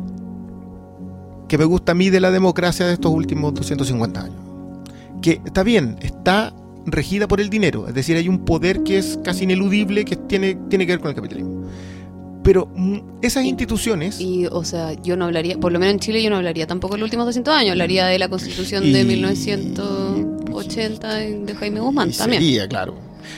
[1.49, 4.37] que me gusta a mí de la democracia de estos últimos 250 años.
[5.23, 6.55] Que está bien, está
[6.87, 10.57] regida por el dinero, es decir, hay un poder que es casi ineludible que tiene,
[10.69, 11.65] tiene que ver con el capitalismo.
[12.43, 14.19] Pero mm, esas instituciones...
[14.21, 16.95] Y, o sea, yo no hablaría, por lo menos en Chile yo no hablaría tampoco
[16.95, 22.11] de los últimos 200 años, hablaría de la constitución de Y- 1980 de Jaime Guzmán
[22.11, 22.43] y también.
[22.43, 22.95] sería, claro.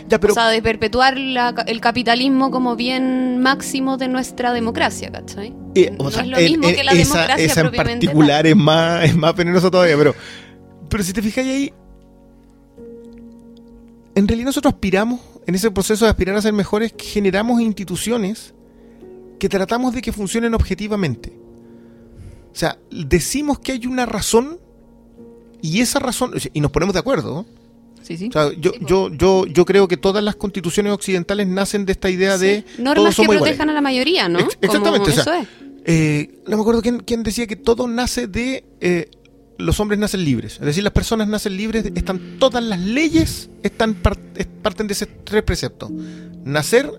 [0.09, 5.11] Ya, pero o sea, de perpetuar la- el capitalismo como bien máximo de nuestra democracia,
[5.11, 5.55] ¿cachai?
[5.75, 8.57] eh, o no sea, es lo mismo que la esa, democracia esa en particular es
[8.57, 10.15] más, es más venenosa todavía, pero,
[10.89, 11.73] pero si te fijas ahí,
[14.15, 18.55] en realidad nosotros aspiramos, en ese proceso de aspirar a ser mejores, generamos instituciones
[19.39, 21.33] que tratamos de que funcionen objetivamente.
[22.53, 24.59] O sea, decimos que hay una razón
[25.63, 27.47] y esa razón, y nos ponemos de acuerdo.
[28.03, 28.29] Sí, sí.
[28.29, 31.93] O sea, yo, Sí, yo, yo, yo creo que todas las constituciones occidentales nacen de
[31.93, 33.43] esta idea de Normas que iguales.
[33.43, 34.39] protejan a la mayoría, ¿no?
[34.41, 35.49] Ex- exactamente, Como o sea, eso es.
[35.85, 39.11] Eh, no me acuerdo quién, quién decía que todo nace de eh,
[39.59, 40.55] los hombres nacen libres.
[40.55, 44.93] Es decir, las personas nacen libres, están todas las leyes están par- es- parten de
[44.93, 45.91] ese tres preceptos.
[46.45, 46.91] Nacer,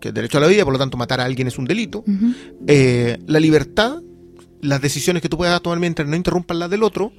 [0.00, 2.04] que es derecho a la vida, por lo tanto matar a alguien es un delito.
[2.66, 4.00] Eh, la libertad,
[4.62, 7.12] las decisiones que tú puedas tomar mientras no interrumpan las del otro.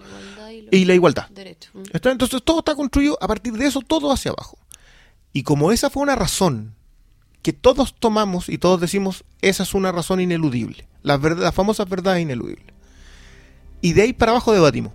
[0.72, 1.30] Y la igualdad.
[1.30, 1.72] Derecho.
[1.92, 2.12] ¿Está?
[2.12, 4.58] Entonces todo está construido a partir de eso, todo hacia abajo.
[5.34, 6.76] Y como esa fue una razón
[7.42, 10.88] que todos tomamos y todos decimos, esa es una razón ineludible.
[11.04, 12.74] Las, verdad, las famosas verdades ineludibles.
[13.82, 14.94] Y de ahí para abajo debatimos.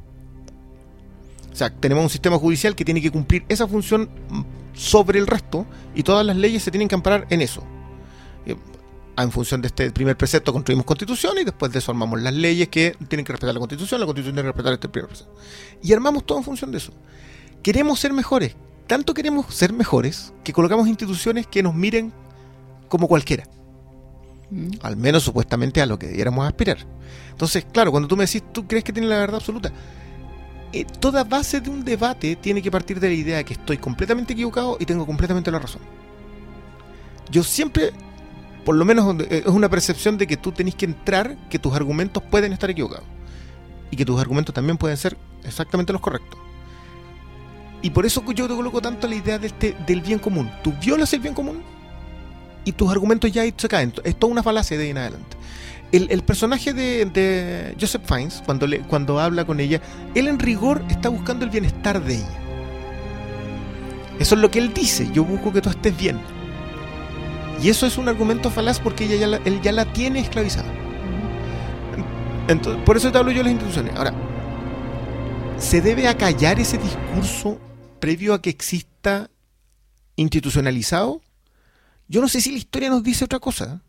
[1.52, 4.10] O sea, tenemos un sistema judicial que tiene que cumplir esa función
[4.74, 7.64] sobre el resto y todas las leyes se tienen que amparar en eso.
[9.16, 12.34] Eh, En función de este primer precepto construimos constitución y después de eso armamos las
[12.34, 15.34] leyes que tienen que respetar la constitución, la constitución tiene que respetar este primer precepto.
[15.82, 16.92] Y armamos todo en función de eso.
[17.62, 18.56] Queremos ser mejores.
[18.86, 22.12] Tanto queremos ser mejores que colocamos instituciones que nos miren
[22.88, 23.44] como cualquiera.
[24.50, 24.72] Mm.
[24.82, 26.78] Al menos supuestamente a lo que debiéramos aspirar.
[27.30, 29.72] Entonces, claro, cuando tú me decís, tú crees que tienes la verdad absoluta,
[30.72, 33.78] eh, toda base de un debate tiene que partir de la idea de que estoy
[33.78, 35.80] completamente equivocado y tengo completamente la razón.
[37.30, 37.92] Yo siempre,
[38.64, 41.74] por lo menos eh, es una percepción de que tú tenés que entrar, que tus
[41.74, 43.06] argumentos pueden estar equivocados.
[43.90, 46.38] Y que tus argumentos también pueden ser exactamente los correctos.
[47.82, 50.50] Y por eso yo te coloco tanto la idea de este- del bien común.
[50.62, 51.62] Tú violas el bien común
[52.64, 53.92] y tus argumentos ya se caen.
[54.04, 55.36] Es toda una falacia de ahí en adelante.
[55.92, 59.80] El, personaje de, Joseph Fiennes, cuando, cuando habla con ella,
[60.16, 62.38] él en rigor está buscando el bienestar de ella.
[64.18, 65.08] Eso es lo que él dice.
[65.12, 66.18] Yo busco que tú estés bien.
[67.62, 70.70] Y eso es un argumento falaz porque ella ya la- él ya la tiene esclavizada.
[72.48, 73.94] Entonces, por eso te hablo yo de las instituciones.
[73.96, 74.12] Ahora,
[75.58, 77.58] ¿se debe acallar ese discurso
[78.00, 79.30] previo a que exista
[80.16, 81.22] institucionalizado?
[82.08, 83.80] Yo no sé si la historia nos dice otra cosa.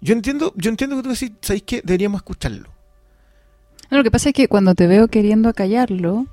[0.00, 1.82] Yo entiendo, yo entiendo que tú decís, ¿sabéis qué?
[1.84, 2.68] Deberíamos escucharlo.
[3.90, 6.26] No, lo que pasa es que cuando te veo queriendo acallarlo,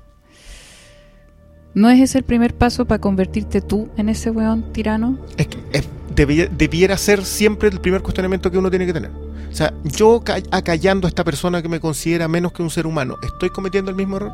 [1.74, 5.18] ¿no es ese el primer paso para convertirte tú en ese weón tirano?
[5.36, 9.10] Es que es- debiera, debiera ser siempre el primer cuestionamiento que uno tiene que tener.
[9.50, 12.86] O sea, yo ca- acallando a esta persona que me considera menos que un ser
[12.86, 14.32] humano, ¿estoy cometiendo el mismo error?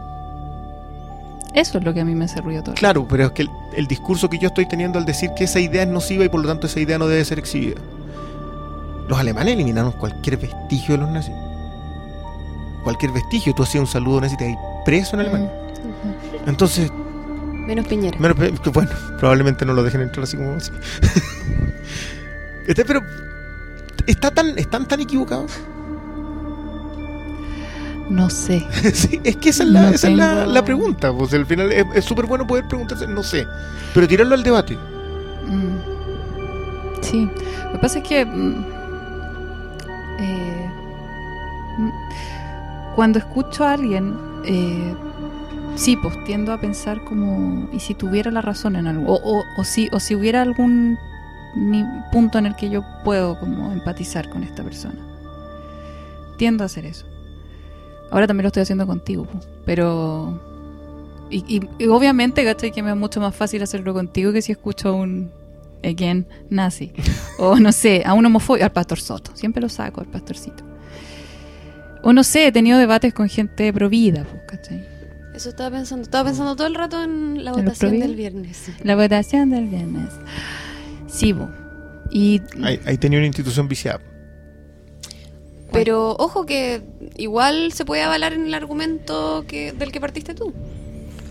[1.54, 2.74] Eso es lo que a mí me hace ruido todo.
[2.74, 5.58] Claro, pero es que el, el discurso que yo estoy teniendo al decir que esa
[5.58, 7.76] idea es nociva y por lo tanto esa idea no debe ser exhibida.
[9.08, 11.34] Los alemanes eliminaron cualquier vestigio de los nazis.
[12.84, 13.54] Cualquier vestigio.
[13.54, 15.50] Tú hacías un saludo nazi y te preso en Alemania.
[16.46, 16.92] Entonces,
[17.68, 18.18] Menos Piñera.
[18.18, 20.72] Menos pe- que bueno, probablemente no lo dejen entrar así como así.
[22.66, 23.00] Este, pero
[24.06, 25.52] está tan, están tan equivocados.
[28.10, 28.66] No sé.
[28.94, 31.12] Sí, es que esa es la, No esa es la, la pregunta.
[31.12, 33.46] Pues al final es es súper bueno poder preguntarse, no sé.
[33.94, 34.76] Pero tirarlo al debate.
[35.46, 37.02] Mm.
[37.02, 37.30] Sí.
[37.66, 38.64] Lo que pasa es que mm,
[40.20, 40.70] eh,
[41.78, 41.90] mm,
[42.96, 44.14] cuando escucho a alguien,
[44.44, 44.94] eh,
[45.78, 49.12] sí, pues tiendo a pensar como, ¿y si tuviera la razón en algo?
[49.14, 50.98] O, o, o si, o si hubiera algún
[51.54, 54.98] ni- punto en el que yo puedo como empatizar con esta persona.
[56.36, 57.06] Tiendo a hacer eso.
[58.10, 60.40] Ahora también lo estoy haciendo contigo, po, pero...
[61.30, 62.70] Y, y- y obviamente, ¿cachai?
[62.72, 65.30] Que me es mucho más fácil hacerlo contigo que si escucho a un,
[65.84, 66.92] again, nazi.
[67.38, 69.32] o no sé, a un homofóbico, al pastor Soto.
[69.34, 70.64] Siempre lo saco, al pastorcito.
[72.02, 74.86] O no sé, he tenido debates con gente provida, po, ¿cachai?
[75.38, 76.02] Eso estaba pensando.
[76.02, 78.70] Estaba pensando todo el rato en la ¿En los votación del viernes.
[78.82, 80.08] La votación del viernes.
[81.06, 81.48] Sí, po.
[82.10, 84.00] Y Ahí, ahí tenía una institución viciada.
[85.70, 86.82] Pero ojo que
[87.16, 90.52] igual se puede avalar en el argumento que, del que partiste tú.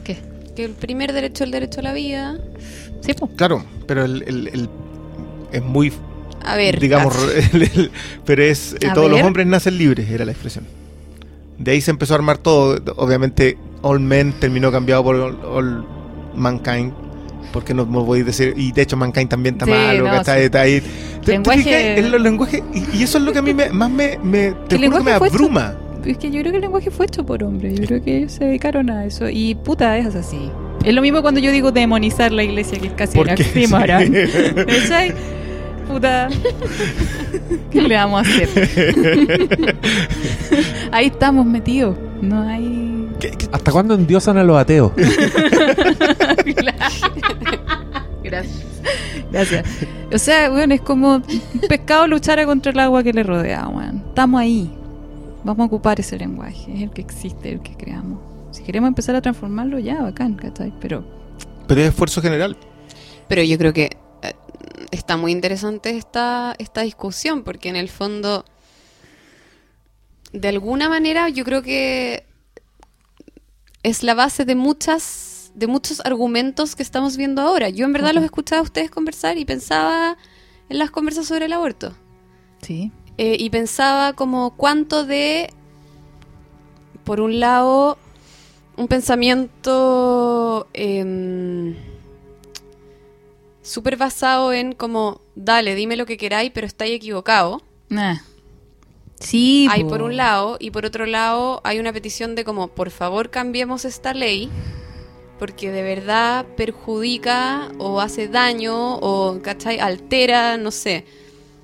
[0.05, 0.17] ¿Qué?
[0.55, 2.39] Que el primer derecho es el derecho a la vida.
[3.01, 3.27] Sí, po.
[3.35, 4.69] Claro, pero el, el- el-
[5.51, 5.91] es muy,
[6.45, 6.79] A ver.
[6.79, 7.13] digamos,
[7.53, 7.91] el- el-
[8.23, 10.65] pero es, eh, todos los hombres nacen libres, era la expresión.
[11.57, 12.79] De ahí se empezó a armar todo.
[12.95, 15.85] Obviamente, All Men terminó cambiado por All, All
[16.35, 16.91] Mankind.
[17.53, 18.53] Porque no me voy a decir.
[18.57, 20.03] Y de hecho, Mankind también está Sí, malo.
[20.07, 20.41] no, está, sí.
[20.41, 20.81] está ahí.
[20.81, 20.87] ¿Te-
[21.25, 21.81] te Lenguaje- fijas?
[21.81, 22.63] En los lenguajes.
[22.73, 24.17] Y, y eso es lo que a mí me, más me.
[24.21, 25.75] me te El juro que me lenguaje fue hecho- abruma.
[26.05, 27.79] Es que yo creo que el lenguaje fue hecho por hombres.
[27.79, 29.27] Yo creo que ellos se dedicaron a eso.
[29.29, 30.51] Y puta, es así.
[30.85, 34.13] Es lo mismo cuando yo digo demonizar la iglesia, que es casi un Porque- oxímoron.
[34.67, 35.13] ¿Cachai?
[35.87, 36.27] Puta.
[37.71, 38.49] ¿Qué le vamos a hacer?
[40.91, 41.95] Ahí estamos metidos.
[42.21, 42.96] No hay.
[43.19, 44.91] ¿Qué- qué- ¿Hasta cuándo endiosan a los ateos?
[48.23, 48.63] Gracias.
[49.31, 49.65] Gracias.
[50.13, 51.23] O sea, bueno, es como un
[51.67, 54.03] pescado luchara contra el agua que le rodea, weón.
[54.09, 54.71] Estamos ahí.
[55.43, 56.73] Vamos a ocupar ese lenguaje.
[56.73, 58.19] Es el que existe, el que creamos.
[58.51, 60.73] Si queremos empezar a transformarlo, ya, bacán, ¿cachai?
[60.79, 61.03] Pero
[61.67, 62.57] Pero es esfuerzo general.
[63.27, 64.33] Pero yo creo que eh,
[64.91, 68.45] está muy interesante esta, esta discusión, porque en el fondo,
[70.31, 72.23] de alguna manera, yo creo que
[73.87, 77.69] es la base de muchas de muchos argumentos que estamos viendo ahora.
[77.69, 80.17] Yo en verdad los escuchaba a ustedes conversar y pensaba
[80.69, 81.95] en las conversas sobre el aborto.
[82.61, 82.91] sí.
[83.19, 85.51] Eh, y pensaba como cuánto de,
[87.03, 87.97] por un lado,
[88.75, 91.75] un pensamiento em,
[93.63, 97.63] súper basado en como, dale, dime lo que queráis, pero estáis equivocado.
[97.89, 98.17] Nah.
[99.19, 99.89] Sí, Hay po.
[99.89, 103.83] por un lado, y por otro lado hay una petición de como, por favor cambiemos
[103.85, 104.49] esta ley,
[105.39, 109.79] porque de verdad perjudica o hace daño o, ¿cachai?
[109.79, 111.05] Altera, no sé,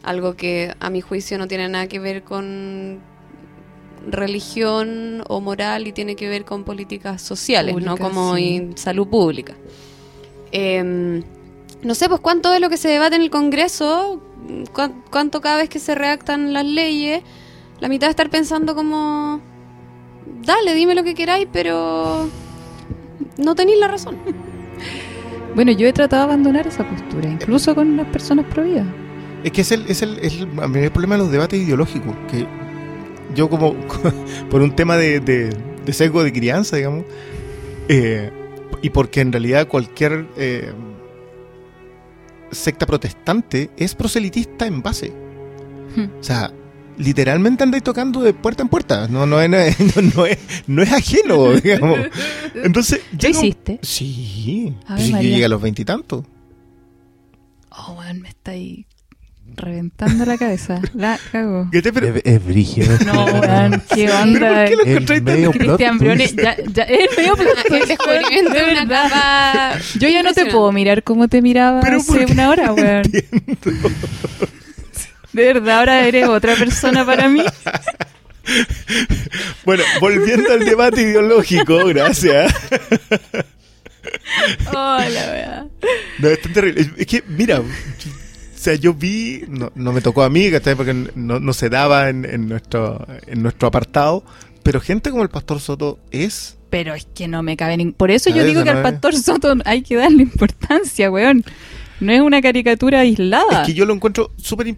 [0.03, 3.01] algo que a mi juicio no tiene nada que ver con
[4.07, 8.69] religión o moral y tiene que ver con políticas sociales, no como sí.
[8.75, 9.55] salud pública.
[10.51, 11.23] Em,
[11.84, 14.21] no sé, pues cuánto es lo que se debate en el Congreso,
[14.73, 17.23] Cuán- cuánto cada vez que se redactan las leyes,
[17.79, 19.41] la mitad de estar pensando como,
[20.45, 22.29] dale, dime lo que queráis, pero
[23.37, 24.17] no tenéis la razón.
[25.55, 28.91] Bueno, yo he tratado de abandonar esa postura, incluso con las personas pro vida.
[29.43, 32.15] Es que es el, es el, es el problema de los debates ideológicos.
[32.27, 32.47] Que
[33.35, 33.75] yo, como
[34.49, 35.55] por un tema de, de,
[35.85, 37.05] de sesgo de crianza, digamos,
[37.87, 38.31] eh,
[38.81, 40.71] y porque en realidad cualquier eh,
[42.51, 45.11] secta protestante es proselitista en base.
[45.95, 46.19] Hmm.
[46.19, 46.51] O sea,
[46.97, 49.07] literalmente andáis tocando de puerta en puerta.
[49.07, 49.49] No, no, es,
[49.95, 50.37] no, no es,
[50.67, 51.99] no es ajeno, digamos.
[52.55, 53.79] Entonces, ¿Qué llega un- hiciste?
[53.81, 56.25] Sí, Ave sí que llega a los veintitantos.
[57.69, 58.85] Oh, weón, me está ahí
[59.55, 60.81] reventando la cabeza.
[60.93, 61.67] La cago.
[61.71, 62.97] ¿Qué te- pero- Es, es brígido.
[63.05, 64.39] No, weón, qué ¿Pero onda.
[64.47, 65.97] por qué lo encontráis tan Cristian.
[65.99, 69.79] Briones, ya, ya, es medio El descubrimiento de una capa.
[69.99, 73.03] Yo ya no te puedo mirar como te miraba Pero ¿por hace una hora, weón.
[75.34, 77.43] De verdad, ahora eres otra persona para mí.
[79.64, 82.53] Bueno, volviendo al debate ideológico, gracias.
[84.68, 85.68] Oh, la weá.
[86.19, 86.91] No, es tan terrible.
[86.97, 87.65] Es, que, mira, o
[88.53, 90.76] sea, yo vi, no, no me tocó a mí, ¿cachai?
[90.76, 94.26] Porque no, no se daba en, en nuestro, en nuestro apartado,
[94.61, 96.57] pero gente como el Pastor Soto es...
[96.69, 97.91] Pero es que no me cabe ni...
[97.91, 98.81] Por eso yo digo que al.
[98.81, 101.45] Pastor Soto hay que darle importancia, weón.
[101.99, 103.61] No es una caricatura aislada.
[103.61, 104.67] Es que yo lo encuentro súper...
[104.67, 104.77] eh,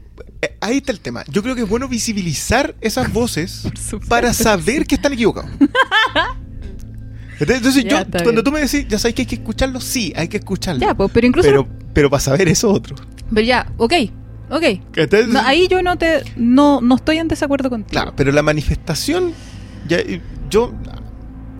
[0.61, 1.23] Ahí está el tema.
[1.29, 3.67] Yo creo que es bueno visibilizar esas voces
[4.09, 5.49] para saber que están equivocados.
[7.39, 8.43] Entonces, Ya, yo, cuando bien.
[8.45, 10.79] tú me decís, ya sabes que hay que escucharlo, sí, hay que escucharlo.
[10.81, 11.47] Ya, pues, pero incluso...
[11.47, 12.95] pero, pero para saber eso otro.
[13.33, 13.93] Pero ya, ok,
[14.49, 14.63] ok.
[15.43, 16.23] Ahí yo no te...
[16.37, 17.91] No, no estoy en desacuerdo contigo.
[17.91, 19.33] Claro, pero la manifestación,
[19.87, 19.97] ya,
[20.49, 20.73] yo,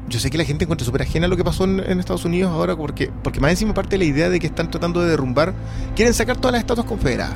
[0.07, 2.51] yo sé que la gente encuentra súper ajena lo que pasó en, en Estados Unidos
[2.51, 5.53] ahora, porque, porque más encima parte de la idea de que están tratando de derrumbar,
[5.95, 7.35] quieren sacar todas las estatuas confederadas.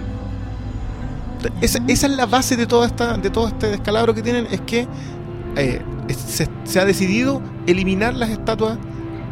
[1.61, 4.61] Esa, esa es la base de toda esta, de todo este descalabro que tienen, es
[4.61, 4.87] que
[5.55, 5.81] eh,
[6.15, 8.77] se, se ha decidido eliminar las estatuas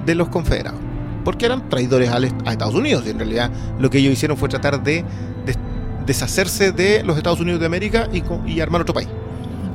[0.06, 0.80] de los confederados.
[1.26, 3.04] Porque eran traidores a Estados Unidos.
[3.06, 5.04] Y en realidad lo que ellos hicieron fue tratar de,
[5.46, 5.58] des-
[6.06, 9.10] deshacerse de los Estados Unidos de América y, armar otro país.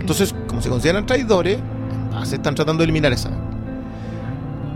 [0.01, 1.59] Entonces, como se consideran traidores,
[2.25, 3.31] se están tratando de eliminar esa.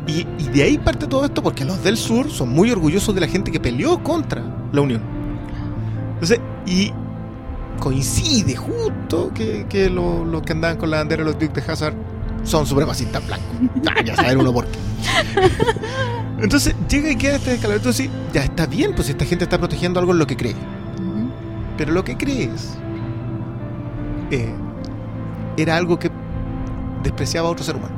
[0.06, 3.20] Y, y de ahí parte todo esto porque los del sur son muy orgullosos de
[3.20, 4.42] la gente que peleó contra
[4.72, 5.02] la Unión.
[6.14, 6.92] Entonces, y
[7.80, 11.72] coincide justo que, que lo- los que andaban con la bandera de los Duke de
[11.72, 11.94] Hazard
[12.44, 13.46] son supremacistas blancos.
[13.90, 14.78] Ah, ya saben uno por qué.
[16.42, 17.78] Entonces llega y queda este escalón.
[17.78, 20.54] Entonces, ya está bien, pues esta gente está protegiendo algo en lo que cree.
[21.76, 22.78] Pero lo que crees
[24.30, 24.54] eh,
[25.56, 26.10] era algo que
[27.02, 27.94] despreciaba a otro ser humano.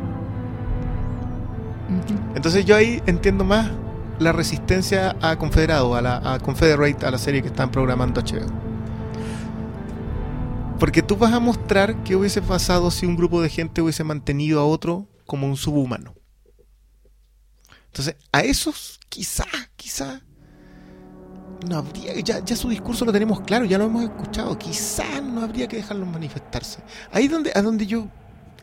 [2.35, 3.71] Entonces yo ahí entiendo más
[4.19, 8.47] la resistencia a Confederado, a la Confederate, a la serie que están programando HBO.
[10.79, 14.61] Porque tú vas a mostrar qué hubiese pasado si un grupo de gente hubiese mantenido
[14.61, 16.15] a otro como un subhumano.
[17.87, 19.47] Entonces, a esos quizá,
[19.77, 20.21] quizá,
[21.67, 25.43] no habría, ya, ya su discurso lo tenemos claro, ya lo hemos escuchado, quizá no
[25.43, 26.81] habría que dejarlos manifestarse.
[27.11, 28.07] Ahí donde, a donde yo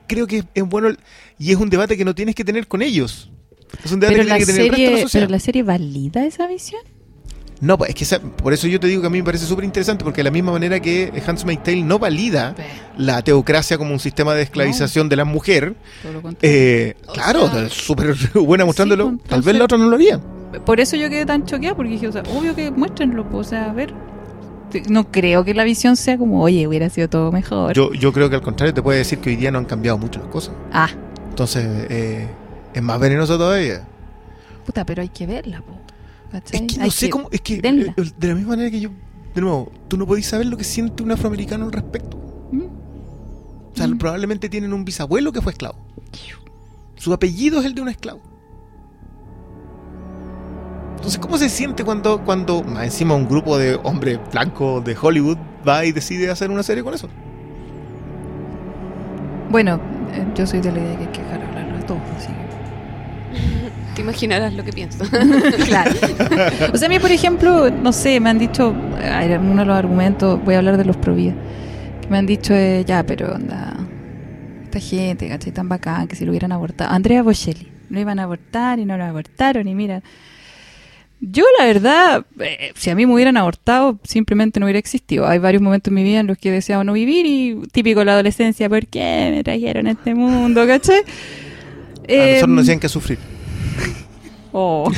[0.08, 1.00] creo que es bueno el-
[1.40, 3.30] y es un debate que no tienes que tener con ellos.
[3.84, 5.26] Es un debate Pero que la, tiene que tener el resto de la serie, sociedad.
[5.28, 6.82] pero la serie valida esa visión.
[7.62, 9.46] No, pues es que esa- por eso yo te digo que a mí me parece
[9.46, 12.54] súper interesante, porque de la misma manera que Handmaid's Tale no valida
[12.98, 15.74] la teocracia como un sistema de esclavización de la mujer,
[16.42, 20.20] eh, claro, súper buena mostrándolo, pues, tal vez la otra no lo haría.
[20.66, 23.50] Por eso yo quedé tan choqueada, porque dije, o sea, obvio que muéstrenlo, pues, o
[23.50, 23.94] sea, a ver.
[24.90, 27.74] No creo que la visión sea como, oye, hubiera sido todo mejor.
[27.74, 29.98] Yo, yo creo que al contrario te puede decir que hoy día no han cambiado
[29.98, 30.54] mucho las cosas.
[30.72, 30.90] Ah,
[31.30, 32.28] Entonces, eh,
[32.74, 33.88] es más venenoso todavía.
[34.66, 35.74] puta, pero hay que verla, po.
[36.34, 37.94] Es que Hay no sé cómo, es que denla.
[37.96, 38.90] eh, de la misma manera que yo,
[39.34, 42.18] de nuevo, tú no podés saber lo que siente un afroamericano al respecto.
[42.52, 42.62] ¿Mm?
[42.64, 43.98] O sea, Mm.
[43.98, 45.78] probablemente tienen un bisabuelo que fue esclavo.
[46.98, 48.20] Su apellido es el de un esclavo.
[50.96, 55.38] Entonces, ¿cómo se siente cuando, cuando más encima un grupo de hombres blancos de Hollywood
[55.68, 57.10] va y decide hacer una serie con eso?
[59.50, 59.80] Bueno,
[60.14, 62.46] eh, yo soy de la idea que hay que dejar hablar a todos, así que...
[63.96, 65.04] te imaginarás lo que pienso.
[65.66, 65.92] claro.
[66.74, 70.44] O sea, a mí, por ejemplo, no sé, me han dicho, uno de los argumentos,
[70.44, 71.34] voy a hablar de los pro vida,
[72.02, 73.76] que me han dicho, eh, ya, pero onda,
[74.64, 75.52] esta gente, ¿cachai?
[75.52, 76.92] Tan bacán, que si lo hubieran abortado.
[76.92, 80.02] Andrea Bocelli, lo iban a abortar y no lo abortaron, y mira.
[81.28, 85.26] Yo, la verdad, eh, si a mí me hubieran abortado, simplemente no hubiera existido.
[85.28, 88.04] Hay varios momentos en mi vida en los que he deseado no vivir y típico
[88.04, 91.00] la adolescencia, ¿por qué me trajeron a este mundo, cachai?
[91.00, 91.04] A
[92.08, 93.18] Eh, nosotros nos decían que sufrir.
[94.52, 94.92] oh.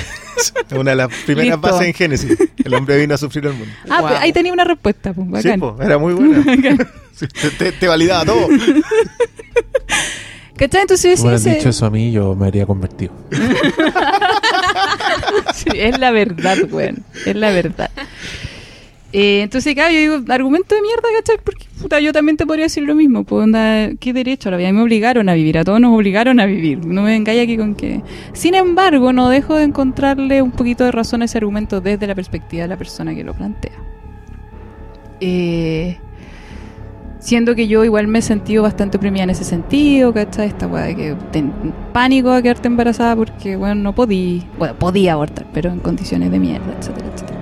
[0.76, 1.62] Una de las primeras Listo.
[1.72, 2.38] bases en Génesis.
[2.64, 3.74] El hombre vino a sufrir al mundo.
[3.90, 4.10] Ah, Wow.
[4.10, 5.60] pues ahí tenía una respuesta, pues, Sí, bacán.
[5.62, 6.44] po, era muy buena.
[7.18, 8.48] Te, te- te validaba todo.
[10.58, 10.82] ¿Cachai?
[10.82, 13.12] Entonces Si me hubieran ese- dicho eso a mí, yo me habría convertido.
[15.76, 17.04] Es la verdad, weón.
[17.26, 17.90] Es la verdad.
[19.14, 21.38] Eh, entonces, claro, yo digo, argumento de mierda, ¿cachai?
[21.44, 23.24] Porque, puta, yo también te podría decir lo mismo.
[23.24, 23.48] Pues,
[24.00, 24.72] ¿qué derecho a la vida?
[24.74, 26.86] Me obligaron a vivir, a todos nos obligaron a vivir.
[26.86, 28.02] No me vengáis aquí con que...
[28.34, 32.16] Sin embargo, no dejo de encontrarle un poquito de razón a ese argumento desde la
[32.16, 33.72] perspectiva de la persona que lo plantea.
[35.20, 35.98] Eh,
[37.28, 40.48] siendo que yo igual me he sentido bastante oprimida en ese sentido, ¿cachai?
[40.48, 41.52] Esta weá de que ten
[41.92, 46.40] pánico a quedarte embarazada porque, bueno, no podía, bueno, podía abortar, pero en condiciones de
[46.40, 47.40] mierda, etcétera, etcétera.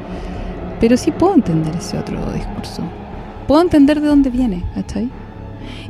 [0.80, 2.82] Pero sí puedo entender ese otro discurso.
[3.48, 5.08] Puedo entender de dónde viene, ¿cachai?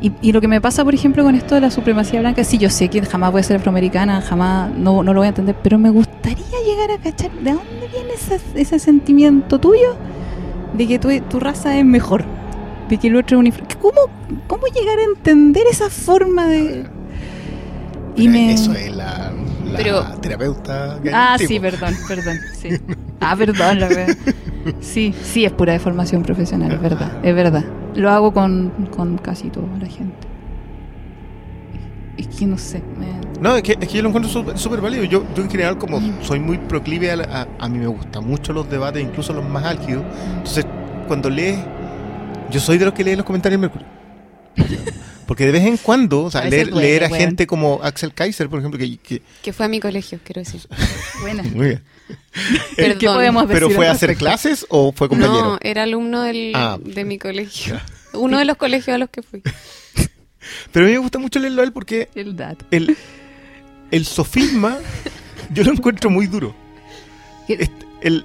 [0.02, 2.58] Y, y lo que me pasa, por ejemplo, con esto de la supremacía blanca, sí,
[2.58, 5.56] yo sé que jamás voy a ser afroamericana, jamás no, no lo voy a entender,
[5.64, 9.96] pero me gustaría llegar a cachar de dónde viene ese, ese sentimiento tuyo
[10.74, 12.26] de que tu, tu raza es mejor,
[12.90, 13.48] de que el otro es un...
[13.48, 14.02] infra- ¿Cómo,
[14.48, 16.86] ¿Cómo llegar a entender esa forma de...?
[18.16, 18.54] Y me...
[18.54, 19.32] Eso es la,
[19.72, 21.00] la Pero- terapeuta.
[21.04, 22.70] que Ah, sí, perdón, perdón, sí.
[23.20, 24.16] Ah, perdón, la verdad.
[24.80, 27.66] Sí, sí, es pura deformación profesional, es verdad, es verdad.
[27.96, 30.16] Lo hago con, con casi toda la gente.
[32.18, 33.08] Es que no sé, me...
[33.42, 35.04] No, es que, es que yo lo encuentro súper- válido.
[35.04, 38.26] Yo, yo en general, como soy muy proclive a, la- a, a mí me gustan
[38.26, 40.04] mucho los debates, incluso los más álgidos.
[40.38, 40.66] Entonces,
[41.08, 41.60] cuando lees,
[42.52, 43.88] yo soy de los que lee los comentarios en Mercurio.
[45.28, 47.20] Porque de vez en cuando, o sea, A leer, duele, leer a weón.
[47.20, 50.62] gente como Axel Kaiser, por ejemplo, que, que- que fue a mi colegio, quiero decir.
[51.22, 51.42] Buena.
[51.44, 51.84] muy bien.
[52.76, 52.98] Perdón.
[53.00, 55.44] ¿Qué podemos ¿Pero decir fue a hacer clases o fue compañero?
[55.44, 56.78] No, era alumno del, Ah.
[56.80, 57.80] de mi colegio.
[58.14, 59.42] Uno de los colegios a los que fui.
[60.72, 62.66] Pero a mí me gusta mucho leerlo a él porque El dato.
[62.70, 62.96] el,
[63.90, 64.78] el sofisma
[65.52, 66.56] yo lo encuentro muy duro.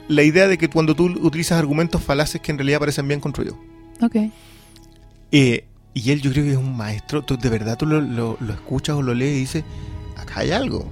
[0.08, 3.56] La idea de que cuando tú utilizas argumentos falaces que en realidad parecen bien construidos.
[4.02, 4.16] Ok.
[5.32, 5.64] Eh,
[5.94, 8.52] y él yo creo que es un maestro, tú, de verdad tú lo, lo- lo
[8.52, 9.64] escuchas o lo lees y dices,
[10.16, 10.86] acá hay algo.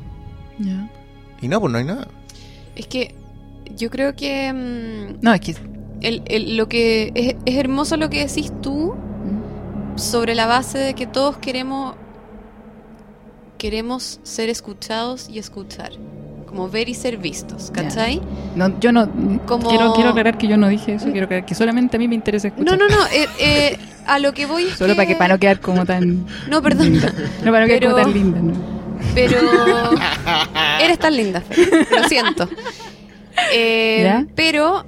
[0.59, 0.91] Ya.
[1.41, 2.09] Y no, pues no hay nada.
[2.77, 3.15] Es que
[3.77, 5.55] yo creo que mm, No, es que...
[6.01, 8.95] el, el- lo que es, es hermoso lo que decís tú
[9.97, 11.95] sobre la base de que todos queremos
[13.57, 15.93] queremos ser escuchados y escuchar.
[16.49, 18.21] Como ver y ser vistos, ¿cachai?
[18.57, 19.09] No, yo no...
[19.47, 22.09] Como- Quiero, quiero aclarar que yo no dije eso, quiero aclarar que solamente a mí
[22.09, 22.79] me interesa No, escuchar.
[22.79, 23.07] no, no.
[23.13, 26.25] eh, eh, a lo que voy es Solo para que para no quedar como tan...
[26.49, 26.91] No, perdón.
[26.93, 27.13] linda.
[27.45, 28.79] No, para no quedar Pero- como tan linda, ¿no?
[29.15, 29.39] Pero
[30.81, 32.49] eres tan linda, Fer, lo siento.
[33.53, 34.27] Eh.
[34.35, 34.85] Pero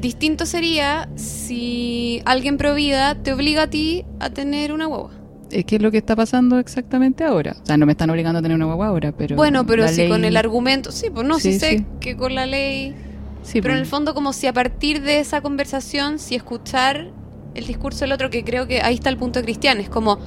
[0.00, 5.12] distinto sería si alguien pro vida te obliga a ti a tener una guagua.
[5.50, 7.56] Es que es lo que está pasando exactamente ahora.
[7.62, 9.36] O sea, no me están obligando a tener una guagua ahora, pero...
[9.36, 11.86] bueno, pero si ley- con el argumento, sí, pues no, sí, Sí, sé sí.
[12.00, 12.94] que con la ley,
[13.42, 13.86] Sí, pero en pues.
[13.86, 17.08] el fondo como si a partir de esa conversación, si escuchar
[17.54, 20.18] el discurso del otro, que creo que ahí está el punto cristiano, es como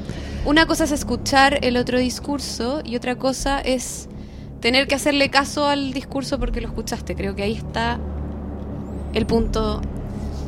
[0.44, 4.10] una cosa es escuchar el otro discurso y otra cosa es
[4.60, 7.16] tener que hacerle caso al discurso porque lo escuchaste.
[7.16, 8.00] Creo que ahí está
[9.14, 9.82] el punto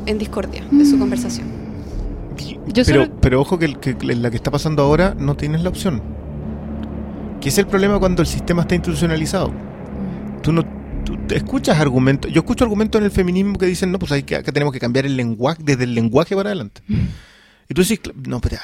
[0.06, 1.00] en discordia de su Mm.
[1.00, 1.63] conversación.
[2.66, 5.68] Yo pero, solo- pero ojo que, en la que está pasando ahora no tienes la
[5.68, 6.02] opción.
[7.40, 9.52] Que es el problema cuando el sistema está institucionalizado.
[10.42, 10.64] Tú no
[11.04, 12.32] tú escuchas argumentos.
[12.32, 15.04] Yo escucho argumentos en el feminismo que dicen, no, pues hay que, tenemos que cambiar
[15.06, 16.82] el lenguaje, desde el lenguaje para adelante.
[17.66, 18.58] Y tú dices, no, pero,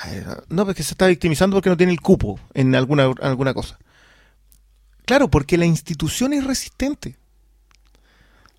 [0.51, 3.78] no, porque se está victimizando porque no tiene el cupo en alguna, alguna cosa.
[5.06, 7.16] Claro, porque la institución es resistente.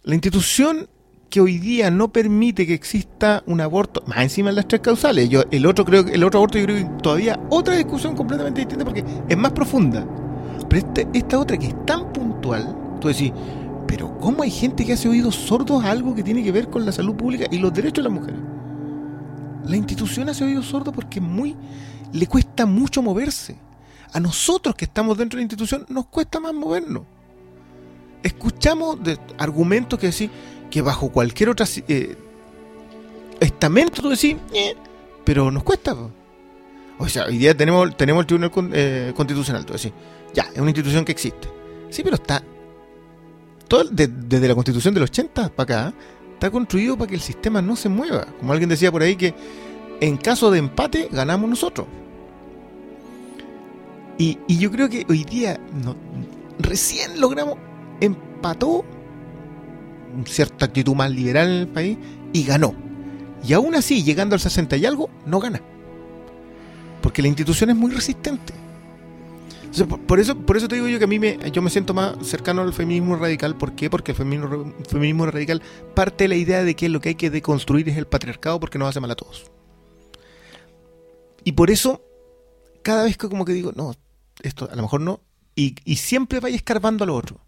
[0.01, 0.89] La institución
[1.31, 5.29] que hoy día no permite que exista un aborto, más encima de las tres causales.
[5.29, 8.83] Yo, el otro creo el otro aborto yo creo que todavía otra discusión completamente distinta
[8.83, 10.05] porque es más profunda.
[10.69, 13.31] Pero este- esta otra que es tan puntual, tú decís,
[13.87, 16.85] pero ¿cómo hay gente que hace oídos sordos a algo que tiene que ver con
[16.85, 18.39] la salud pública y los derechos de las mujeres?
[19.65, 21.55] La institución hace oídos sordos porque muy
[22.11, 23.55] le cuesta mucho moverse.
[24.11, 27.03] A nosotros que estamos dentro de la institución nos cuesta más movernos.
[28.21, 30.29] Escuchamos de argumentos que decís
[30.71, 32.15] que bajo cualquier otra eh,
[33.39, 34.75] estamento tú decís, "Eh",
[35.23, 35.93] pero nos cuesta.
[35.93, 36.09] po.
[36.97, 39.91] O sea, hoy día tenemos, tenemos el Tribunal Con- eh, Constitucional, tú decís,
[40.33, 41.47] ya, es una institución que existe.
[41.89, 42.43] Sí, pero está
[43.67, 45.93] todo, de- desde la constitución del 80 para acá,
[46.33, 48.25] está construido para que el sistema no se mueva.
[48.39, 49.33] Como alguien decía por ahí que
[49.99, 51.87] en caso de empate ganamos nosotros.
[54.17, 55.95] Y, y yo creo que hoy día no-
[56.59, 57.55] recién logramos,
[57.99, 58.85] empató
[60.25, 61.97] cierta actitud más liberal en el país
[62.33, 62.75] y ganó.
[63.43, 65.61] Y aún así, llegando al 60 y algo, no gana.
[67.01, 68.53] Porque la institución es muy resistente.
[70.05, 72.15] Por, eso, por eso te digo yo que a mí me, yo me siento más
[72.27, 73.55] cercano al feminismo radical.
[73.55, 73.89] ¿Por qué?
[73.89, 75.61] Porque el feminismo, feminismo radical
[75.95, 78.77] parte de la idea de que lo que hay que deconstruir es el patriarcado porque
[78.77, 79.49] nos hace mal a todos.
[81.43, 82.03] Y por eso,
[82.83, 83.95] cada vez que como que digo, no,
[84.43, 85.21] esto a lo mejor no,
[85.55, 87.39] y, y siempre vaya escarbando a lo otro.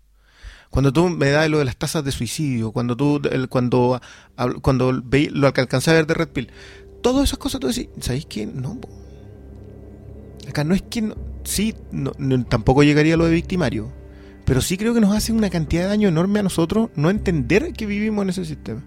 [0.73, 4.01] Cuando tú me das lo de las tasas de suicidio, cuando tú, el- cuando,
[4.63, 6.49] cuando veí- lo que alcancé a ver de Red Pill,
[7.03, 8.47] todas esas cosas tú decís, ¿sabéis qué?
[8.47, 8.79] No.
[10.49, 13.91] Acá no es que, no- sí, no- no- tampoco llegaría a lo de victimario,
[14.45, 17.71] pero sí creo que nos hace una cantidad de daño enorme a nosotros no entender
[17.73, 18.83] que vivimos en ese sistema.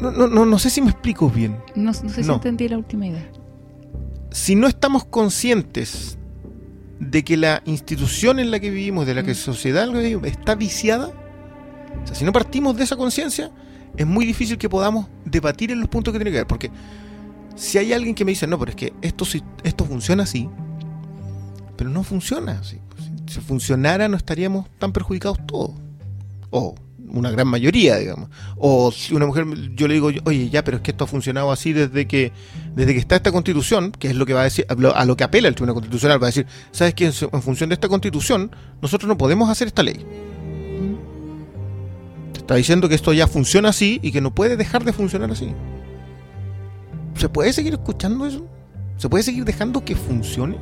[0.00, 1.56] No, no, no, no sé si me explico bien.
[1.74, 2.34] No, no sé si No.
[2.36, 3.28] entendí la última idea.
[4.32, 6.16] si no estamos conscientes
[7.00, 9.36] de que la institución en la que vivimos, de la que Mm.
[9.36, 13.50] sociedad en la que vivimos, está viciada, o sea, si no partimos de esa conciencia,
[13.96, 16.46] es muy difícil que podamos debatir en los puntos que tiene que ver.
[16.46, 16.70] Porque
[17.56, 19.24] si hay alguien que me dice, no, pero es que esto,
[19.64, 20.48] esto funciona así,
[21.76, 22.78] pero no funciona así.
[23.26, 25.72] Si funcionara, no estaríamos tan perjudicados todos.
[26.50, 26.74] O
[27.12, 28.28] una gran mayoría, digamos.
[28.56, 31.52] O si una mujer, yo le digo, oye, ya, pero es que esto ha funcionado
[31.52, 32.32] así desde que
[32.74, 35.24] desde que está esta constitución, que es lo que va a decir, a lo, que
[35.24, 37.06] apela el Tribunal Constitucional, va a decir, ¿sabes qué?
[37.06, 38.50] En función de esta constitución,
[38.80, 40.04] nosotros no podemos hacer esta ley.
[42.32, 45.30] Te está diciendo que esto ya funciona así y que no puede dejar de funcionar
[45.30, 45.52] así.
[47.16, 48.46] ¿Se puede seguir escuchando eso?
[48.96, 50.56] ¿Se puede seguir dejando que funcione?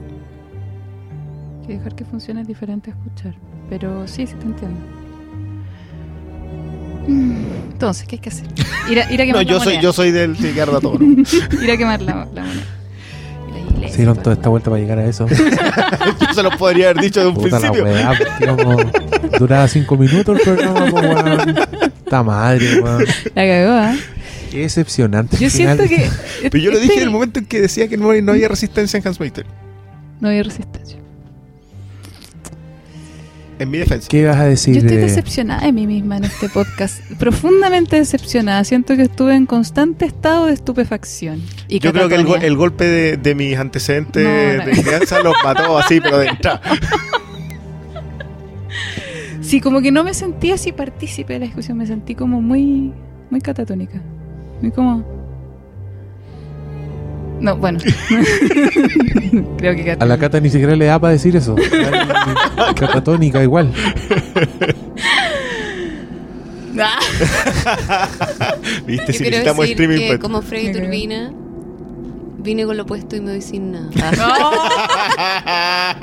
[1.67, 3.35] Que dejar que funcione es diferente a escuchar.
[3.69, 4.98] Pero sí, sí te entiendo.
[7.09, 8.47] Entonces, ¿qué hay que hacer?
[8.91, 9.81] Ir a, ir a No, quemar la yo soy, moneda.
[9.83, 11.05] yo soy del Ricardo Toro.
[11.63, 12.53] Ir a quemar la, la moneda.
[13.49, 14.25] Y la iglesia, Se dieron todo.
[14.25, 15.27] toda esta vuelta para llegar a eso.
[16.21, 17.85] yo se los podría haber dicho de un Puta la principio.
[17.85, 18.83] weá, pues, digamos,
[19.39, 21.57] duraba cinco minutos el programa, pues, weón.
[22.05, 23.05] Esta madre, weón.
[23.35, 23.95] La cagó, ¿ah?
[24.51, 25.37] Qué decepcionante.
[25.39, 25.77] Yo final.
[25.79, 26.11] siento que.
[26.51, 28.49] Pero yo lo dije este- en el momento en que decía que no, no había
[28.49, 29.47] resistencia en Hans Meister.
[30.21, 30.99] No había resistencia.
[33.59, 34.07] En mi defensa.
[34.09, 34.75] ¿Qué vas a decir?
[34.75, 37.01] Yo estoy de- decepcionada de mí misma en este podcast.
[37.19, 38.63] Profundamente decepcionada.
[38.65, 41.41] Siento que estuve en constante estado de estupefacción.
[41.67, 42.47] Y Yo creo que el, go- catatonia.
[42.49, 44.65] el golpe de, de mis antecedentes No, no.
[44.77, 46.61] de crianza los mató así, pero de entrada.
[49.41, 51.79] Sí, como que no me sentí así partícipe de la discusión.
[51.79, 52.93] Me sentí como muy,
[53.31, 54.01] muy catatónica.
[54.61, 55.05] Muy como.
[57.41, 57.79] No, bueno.
[59.59, 61.55] Creo que A la Cata ni siquiera le da para decir eso.
[62.77, 63.73] Catatónica igual.
[66.81, 67.01] Ah.
[68.87, 69.99] Viste, si necesitamos decir streaming.
[69.99, 70.19] que pues.
[70.21, 70.73] como Freddy.
[70.73, 71.33] Turbina,
[72.39, 73.89] vine con lo opuesto y me voy sin nada.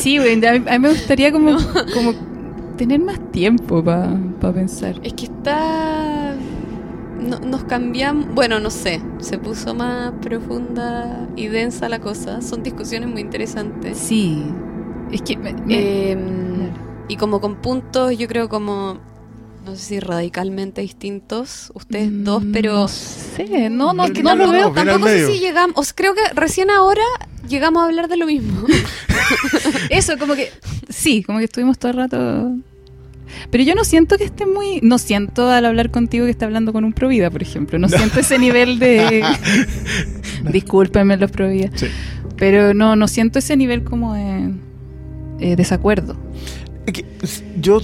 [0.00, 0.34] Sí, güey.
[0.46, 1.56] A mí, a mí me gustaría como,
[1.92, 2.14] como
[2.76, 4.16] tener más tiempo para
[4.54, 4.94] pensar.
[5.02, 6.15] Es que está...
[7.26, 8.26] no- nos cambiamos...
[8.34, 9.00] Bueno, no sé.
[9.18, 12.40] Se puso más profunda y densa la cosa.
[12.42, 13.98] Son discusiones muy interesantes.
[13.98, 14.42] Sí.
[15.12, 15.36] Es que.
[15.36, 16.70] me- me- Em,
[17.08, 18.98] y como con puntos, yo creo como...
[19.64, 22.72] No sé si radicalmente distintos, ustedes Mm, dos, pero...
[22.74, 24.84] No sé, no, no, Es que no lo tampoco- veo.
[24.84, 25.92] Tampoco sé si llegamos...
[25.92, 27.02] creo que recién ahora
[27.48, 28.64] llegamos a hablar de lo mismo.
[29.90, 30.52] Eso, como que.
[30.88, 32.52] Sí, como que estuvimos todo el rato.
[33.50, 34.80] Pero yo no siento que esté muy.
[34.82, 37.78] No siento al hablar contigo que está hablando con un Provida, por ejemplo.
[37.78, 39.24] No, siento ese nivel de.
[40.52, 41.70] Discúlpenme los Provida.
[41.74, 41.86] Sí.
[42.36, 44.52] Pero no, no siento ese nivel como de.
[45.40, 46.16] eh, desacuerdo.
[47.60, 47.80] Yo,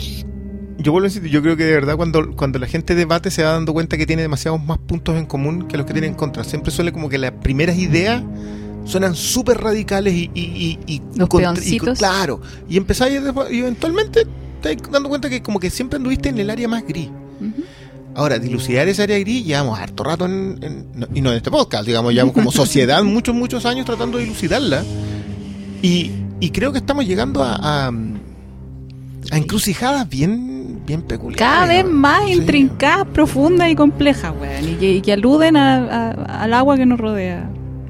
[0.78, 3.42] yo vuelvo a decir, yo creo que de verdad cuando, cuando la gente debate se
[3.42, 6.14] va dando cuenta que tiene demasiados más puntos en común que los que tiene en
[6.14, 6.44] contra.
[6.44, 8.22] Siempre suele como que las primeras ideas
[8.84, 11.28] suenan súper radicales y, y, y, y Los
[11.66, 12.40] y- claro.
[12.68, 13.20] Y empezáis
[13.50, 14.24] y eventualmente
[14.62, 17.08] vas dando cuenta que como que siempre anduviste en el área más gris.
[18.14, 21.50] Ahora, dilucidar esa área gris, llevamos harto rato en, en- no- y no en este
[21.50, 24.82] podcast, digamos, llevamos como sociedad muchos, muchos años tratando de dilucidarla.
[25.80, 27.88] Y, y creo que estamos llegando a, a,
[29.30, 31.38] a encrucijadas bien, bien peculiares.
[31.38, 32.32] Cada vez más Sí.
[32.34, 34.68] intrincadas, profundas y complejas, weón.
[34.68, 37.48] Y que, y que aluden a- al agua que nos rodea.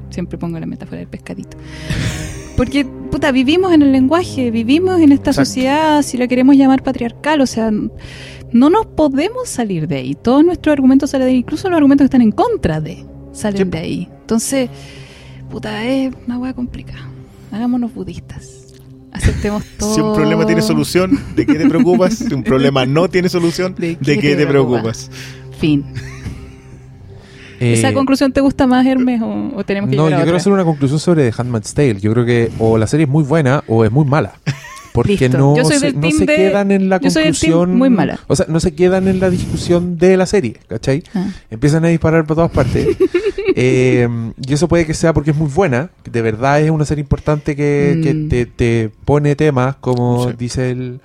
[0.09, 1.57] Siempre pongo la metáfora del pescadito.
[2.55, 5.45] Porque, puta, vivimos en el lenguaje, vivimos en esta Exacto.
[5.45, 10.15] sociedad, si la queremos llamar patriarcal, o sea, no nos podemos salir de ahí.
[10.15, 13.57] Todos nuestros argumentos salen de ahí, incluso los argumentos que están en contra de, salen
[13.65, 13.69] Sí.
[13.71, 14.09] de ahí.
[14.21, 14.69] Entonces,
[15.49, 17.09] puta, es una hueá complicada.
[17.51, 18.73] Hagámonos budistas.
[19.11, 19.93] Aceptemos todo.
[19.95, 22.15] Si un problema tiene solución, ¿de qué te preocupas?
[22.15, 25.09] Si un problema no tiene solución, ¿de, qué, te, preocupas?
[25.59, 25.85] Fin.
[27.63, 30.37] Eh, ¿Esa conclusión te gusta más, Hermes, o, o tenemos que No, yo a quiero
[30.37, 31.99] hacer una conclusión sobre The Handmaid's Tale.
[31.99, 34.33] Yo creo que o la serie es muy buena o es muy mala.
[34.93, 35.39] Porque Listo.
[35.39, 37.75] no, se, no se de- quedan en la conclusión.
[37.75, 38.19] muy mala.
[38.27, 41.01] O sea, no se quedan en la discusión de la serie, ¿cachai?
[41.15, 41.29] Ah.
[41.49, 42.87] Empiezan a disparar por todas partes.
[43.55, 44.07] Eh,
[44.47, 45.89] y eso puede que sea porque es muy buena.
[46.09, 48.29] De verdad es una serie importante que, que Mm.
[48.29, 50.35] te, te pone temas, como Sí.
[50.39, 51.01] dice el.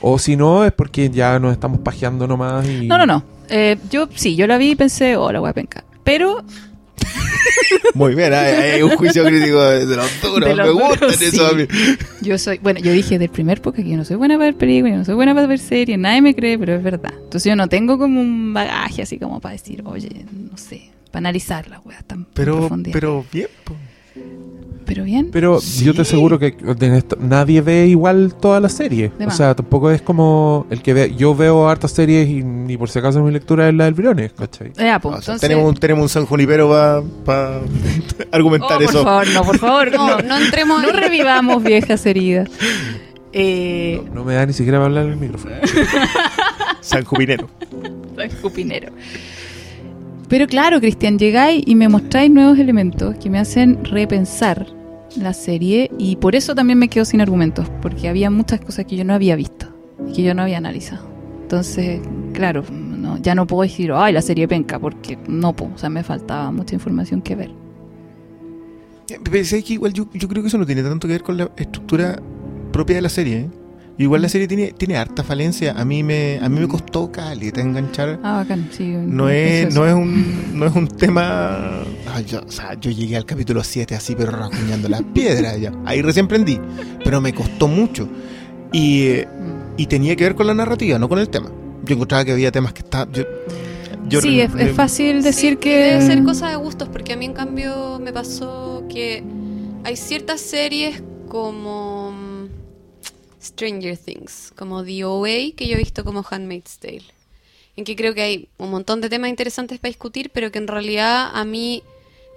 [0.00, 2.68] O si no, es porque ya nos estamos pajeando nomás.
[2.68, 2.86] Y...
[2.88, 3.22] No, no, no.
[3.48, 5.84] Eh, yo sí, yo la vi y pensé, oh, la voy a pencar.
[6.04, 6.44] Pero
[7.94, 10.48] Muy bien, hay, hay un juicio crítico de los duros.
[10.48, 11.66] De los me gustan duros, eso a mí.
[12.22, 14.56] yo soy, bueno, yo dije del primer podcast que yo no soy buena para ver
[14.56, 17.12] películas, yo no soy buena para ver series, nadie me cree, pero es verdad.
[17.14, 21.20] Entonces yo no tengo como un bagaje así como para decir, oye, no sé, para
[21.20, 23.76] analizar las weas tan Pero, pero bien, po.
[24.86, 25.30] Pero bien.
[25.32, 25.84] Pero Sí.
[25.84, 29.10] yo te aseguro que en esto- nadie ve igual toda la serie.
[29.18, 29.36] De O más.
[29.36, 31.14] sea, tampoco es como el que ve.
[31.16, 34.32] Yo veo hartas series y ni por si acaso mi lectura es la del Briones,
[34.36, 34.72] ¿cachai?
[34.76, 35.48] Ya, pues, O sea, entonces...
[35.48, 36.68] tenemos, un, tenemos un San Junipero
[37.24, 37.60] para
[38.32, 39.04] argumentar Oh, por eso.
[39.04, 42.48] favor, no, por favor, No, no, no entremos no revivamos viejas heridas.
[43.36, 45.56] Eh, No, no me da ni siquiera para hablar en el micrófono.
[46.80, 47.48] San Jupinero.
[48.16, 48.92] San Jupinero.
[50.28, 54.66] Pero claro, Cristian, llegáis y me mostráis nuevos elementos que me hacen repensar
[55.16, 58.96] la serie y por eso también me quedo sin argumentos, porque había muchas cosas que
[58.96, 59.66] yo no había visto
[60.08, 61.06] y que yo no había analizado.
[61.42, 62.00] Entonces,
[62.32, 65.90] claro, no, ya no puedo decir, ay, la serie penca, porque no puedo, o sea,
[65.90, 67.50] me faltaba mucha información que ver.
[69.10, 71.36] Eh, ¿sabes que igual yo, yo creo que eso no tiene tanto que ver con
[71.36, 72.20] la estructura
[72.72, 73.40] propia de la serie.
[73.40, 73.48] ¿eh?
[73.96, 75.72] Igual la serie tiene, tiene harta falencia.
[75.72, 78.18] A mí me, a mí me costó caleta enganchar.
[78.24, 78.84] Ah, bacán, sí.
[78.84, 81.84] No es, no es un, no es un tema.
[82.12, 85.72] Ay, yo, o sea, yo llegué al capítulo 7 así, pero rasguñando las piedras ya.
[85.84, 86.60] Ahí recién aprendí.
[87.04, 88.08] Pero me costó mucho.
[88.72, 89.28] Y, eh,
[89.76, 91.52] y tenía que ver con la narrativa, no con el tema.
[91.84, 93.12] Yo encontraba que había temas que estaban.
[93.12, 93.22] Yo,
[94.08, 95.76] yo sí, es, es fácil decir Sí, que...
[95.76, 99.22] Debe ser cosa de gustos, porque a mí en cambio me pasó que
[99.84, 102.03] hay ciertas series como mm,
[103.44, 107.04] Stranger Things, como The OA, que yo he visto como Handmaid's Tale,
[107.76, 110.68] en que creo que hay un montón de temas interesantes para discutir, pero que en
[110.68, 111.82] realidad a mí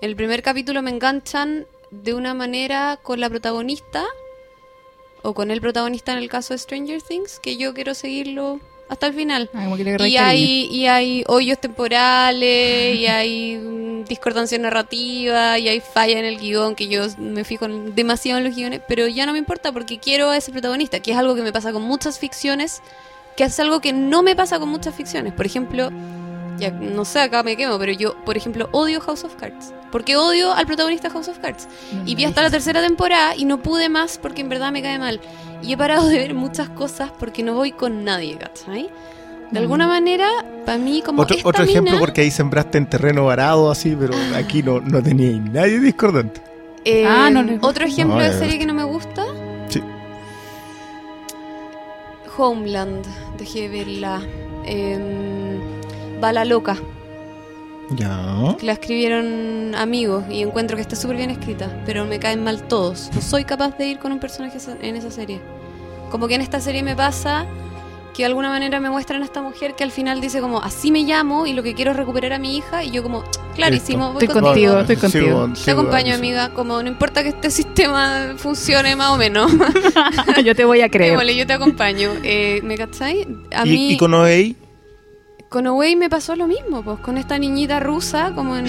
[0.01, 4.05] el primer capítulo me enganchan de una manera con la protagonista,
[5.23, 8.59] o con el protagonista en el caso de Stranger Things, que yo quiero seguirlo
[8.89, 9.49] hasta el final.
[9.53, 14.57] Ah, como que le agarráis Y hay, y hay hoyos temporales, y hay mm, discordancia
[14.57, 18.81] narrativa, y hay falla en el guion, que yo me fijo demasiado en los guiones,
[18.87, 21.51] pero ya no me importa porque quiero a ese protagonista, que es algo que me
[21.51, 22.81] pasa con muchas ficciones,
[23.35, 25.33] que es algo que no me pasa con muchas ficciones.
[25.33, 25.89] Por ejemplo,
[26.57, 29.73] ya no sé, acá me quemo, pero yo, por ejemplo, odio House of Cards.
[29.91, 31.67] Porque odio al protagonista de House of Cards.
[31.93, 34.71] No, no Y vi hasta la tercera temporada y no pude más porque en verdad
[34.71, 35.19] me cae mal.
[35.63, 38.89] Y he parado de ver muchas cosas porque no voy con nadie, ¿cachai?
[39.51, 39.63] De Mm.
[39.63, 40.27] alguna manera,
[40.65, 43.95] para mí, como Otro, esta otro ejemplo, mina, porque ahí sembraste en terreno varado así,
[43.97, 46.41] pero aquí no, no tenía nadie discordante.
[46.83, 49.25] eh, Ah, no le- Otro ejemplo No, de serie que no me gusta,
[49.69, 49.81] Sí.
[52.37, 53.05] Homeland.
[53.37, 54.21] Dejé de verla.
[54.65, 55.59] Eh,
[56.19, 56.77] Bala Loca.
[57.91, 58.55] Ya.
[58.61, 63.09] la escribieron amigos y encuentro que está súper bien escrita, pero me caen mal todos.
[63.15, 65.39] No soy capaz de ir con un personaje en esa serie.
[66.11, 67.45] Como que en esta serie me pasa
[68.13, 70.91] que de alguna manera me muestran a esta mujer que al final dice como, así
[70.91, 73.23] me llamo y lo que quiero es recuperar a mi hija y yo como,
[73.55, 74.73] clarísimo, voy Estoy contigo.
[74.73, 75.53] contigo, estoy contigo.
[75.63, 79.51] Te acompaño, amiga, como no importa que este sistema funcione más o menos.
[80.43, 81.19] yo te voy a creer.
[81.35, 82.11] Yo te acompaño.
[82.23, 83.27] Eh, ¿Me cacháis?
[83.55, 83.91] A ¿Y, mí...
[83.93, 84.29] y con OA?
[85.49, 88.67] Con Away me pasó lo mismo, pues con esta niñita rusa, como en,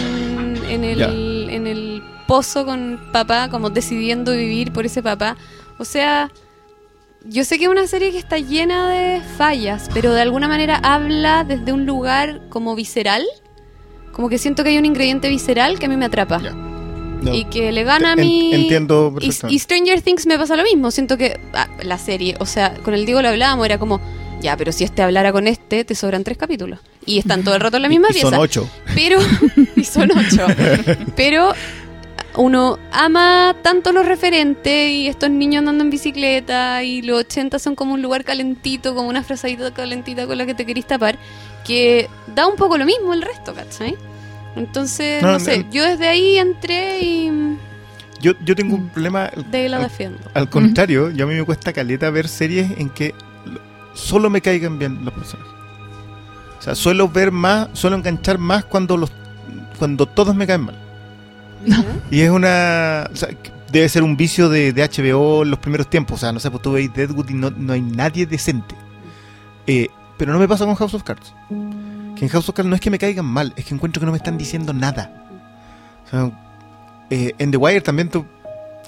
[0.68, 5.36] en, el, en el pozo con papá, como decidiendo vivir por ese papá.
[5.78, 6.30] O sea,
[7.24, 10.76] yo sé que es una serie que está llena de fallas, pero de alguna manera
[10.76, 13.24] habla desde un lugar como visceral.
[14.12, 16.38] Como que siento que hay un ingrediente visceral que a mí me atrapa.
[16.38, 17.34] No.
[17.34, 18.54] Y que le gana a mí.
[18.54, 20.90] entiendo Y, y Stranger Things me pasa lo mismo.
[20.92, 24.00] Siento que ah, la serie, o sea, con el Diego lo hablábamos, era como,
[24.40, 26.80] ya, pero si este hablara con este, te sobran tres capítulos.
[27.06, 28.30] Y están todo el rato en la misma Y- y pieza.
[28.30, 28.68] Son ocho.
[28.94, 29.18] Pero,
[29.76, 30.46] y son ocho.
[31.16, 31.52] Pero
[32.36, 37.74] uno ama tanto los referentes y estos niños andando en bicicleta y los 80 son
[37.74, 41.18] como un lugar calentito, como una frazadita calentita con la que te querís tapar,
[41.66, 43.96] que da un poco lo mismo el resto, ¿cachai?
[44.56, 45.70] Entonces, No, no, sé, no.
[45.70, 47.30] yo desde ahí entré y
[48.20, 49.30] Yo, yo tengo un problema.
[49.50, 50.18] de la al- defiendo.
[50.34, 53.14] Al contrario, yo a mí me cuesta caleta ver series en que
[53.98, 55.52] solo me caigan bien los personajes.
[56.58, 59.12] O sea, suelo ver más, suelo enganchar más cuando los
[59.78, 60.78] cuando todos me caen mal.
[62.10, 63.08] Y es una...
[63.12, 63.28] o sea,
[63.70, 66.16] debe ser un vicio de, de HBO en los primeros tiempos.
[66.16, 68.74] O sea, no sé, pues tú veis Deadwood y no, no hay nadie decente.
[69.66, 71.34] Eh, pero no me pasa con House of Cards.
[72.16, 74.06] Que en House of Cards no es que me caigan mal, es que encuentro que
[74.06, 75.12] no me están diciendo nada.
[76.06, 76.30] O sea,
[77.10, 78.26] eh, en The Wire también tú.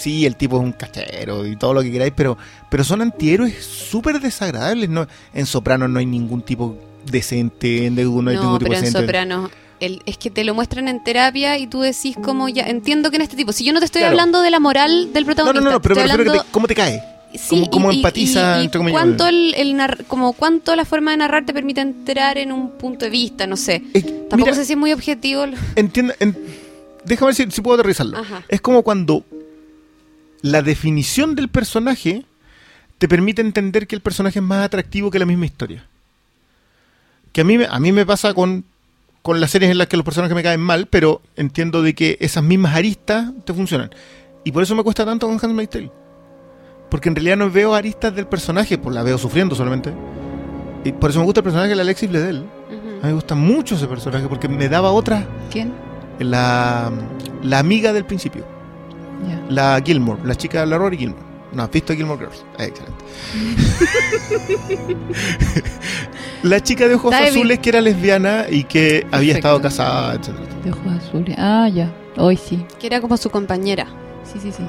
[0.00, 2.36] Sí, el tipo es un cachero y todo lo que queráis, pero,
[2.70, 4.88] pero son antihéroes súper desagradables.
[4.88, 8.68] No, en Soprano no hay ningún tipo decente, en Deadwood no hay No, ningún tipo
[8.70, 9.06] pero en decente.
[9.06, 9.50] Soprano
[9.80, 13.16] el- es que te lo muestran en terapia y tú decís como ya entiendo que
[13.16, 14.12] en este tipo, si yo no te estoy Claro.
[14.12, 16.74] hablando de la moral del protagonista, no, no, no, pero que hablando te- cómo te
[16.74, 17.02] cae.
[17.32, 20.84] Sí, Cómo- cómo y- empatiza, y- y entre comillas, cuánto el, el como cuánto la
[20.84, 23.82] forma de narrar te permite entrar en un punto de vista, no sé.
[24.28, 25.46] Tampoco mira, sé si es muy objetivo.
[25.46, 26.36] lo- entienda- en-
[27.04, 28.18] déjame ver si, si puedo aterrizarlo.
[28.18, 28.42] Ajá.
[28.48, 29.24] Es como cuando
[30.42, 32.24] la definición del personaje
[32.98, 35.84] te permite entender que el personaje es más atractivo que la misma historia.
[37.32, 38.64] Que a mí, me- a mí me pasa con,
[39.22, 42.16] con las series en las que los personajes me caen mal, pero entiendo de que
[42.20, 43.90] esas mismas aristas te funcionan.
[44.44, 45.90] Y por eso me cuesta tanto con Handmaid's Tale.
[46.90, 49.92] Porque en realidad no veo aristas del personaje, pues la veo sufriendo solamente.
[50.84, 52.38] Y por eso me gusta el personaje de Alexis Bledel.
[52.38, 55.72] A mí me gusta mucho ese personaje porque me daba otra, ¿Quién?
[56.18, 56.90] la,
[57.42, 58.44] la amiga del principio.
[59.48, 61.22] La Gilmore, la chica de la Rory Gilmore.
[61.52, 62.44] No, has visto Gilmore Girls.
[62.58, 63.04] Eh, excelente.
[66.42, 67.28] la chica de ojos David.
[67.30, 70.46] azules que era lesbiana y que había estado casada, etcétera.
[70.64, 71.36] De ojos azules.
[71.38, 71.92] Ah, ya.
[72.16, 72.64] Hoy sí.
[72.78, 73.86] Que era como su compañera.
[74.24, 74.62] Sí, sí, sí.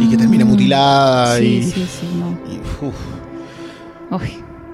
[0.00, 0.46] Y que termina Ah.
[0.46, 2.38] mutilada Sí, y, sí, sí, no.
[2.50, 2.94] y, uf.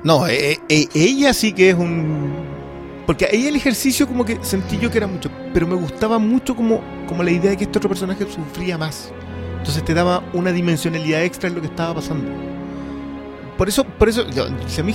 [0.05, 2.31] No, eh, eh, ella sí que es un...
[3.07, 6.55] Porque ahí el ejercicio como que sentí yo que era mucho, pero me gustaba mucho
[6.55, 9.11] como, como la idea de que este otro personaje sufría más.
[9.59, 12.31] Entonces te daba una dimensionalidad extra en lo que estaba pasando.
[13.59, 14.95] Por eso, por eso, yo, si a mí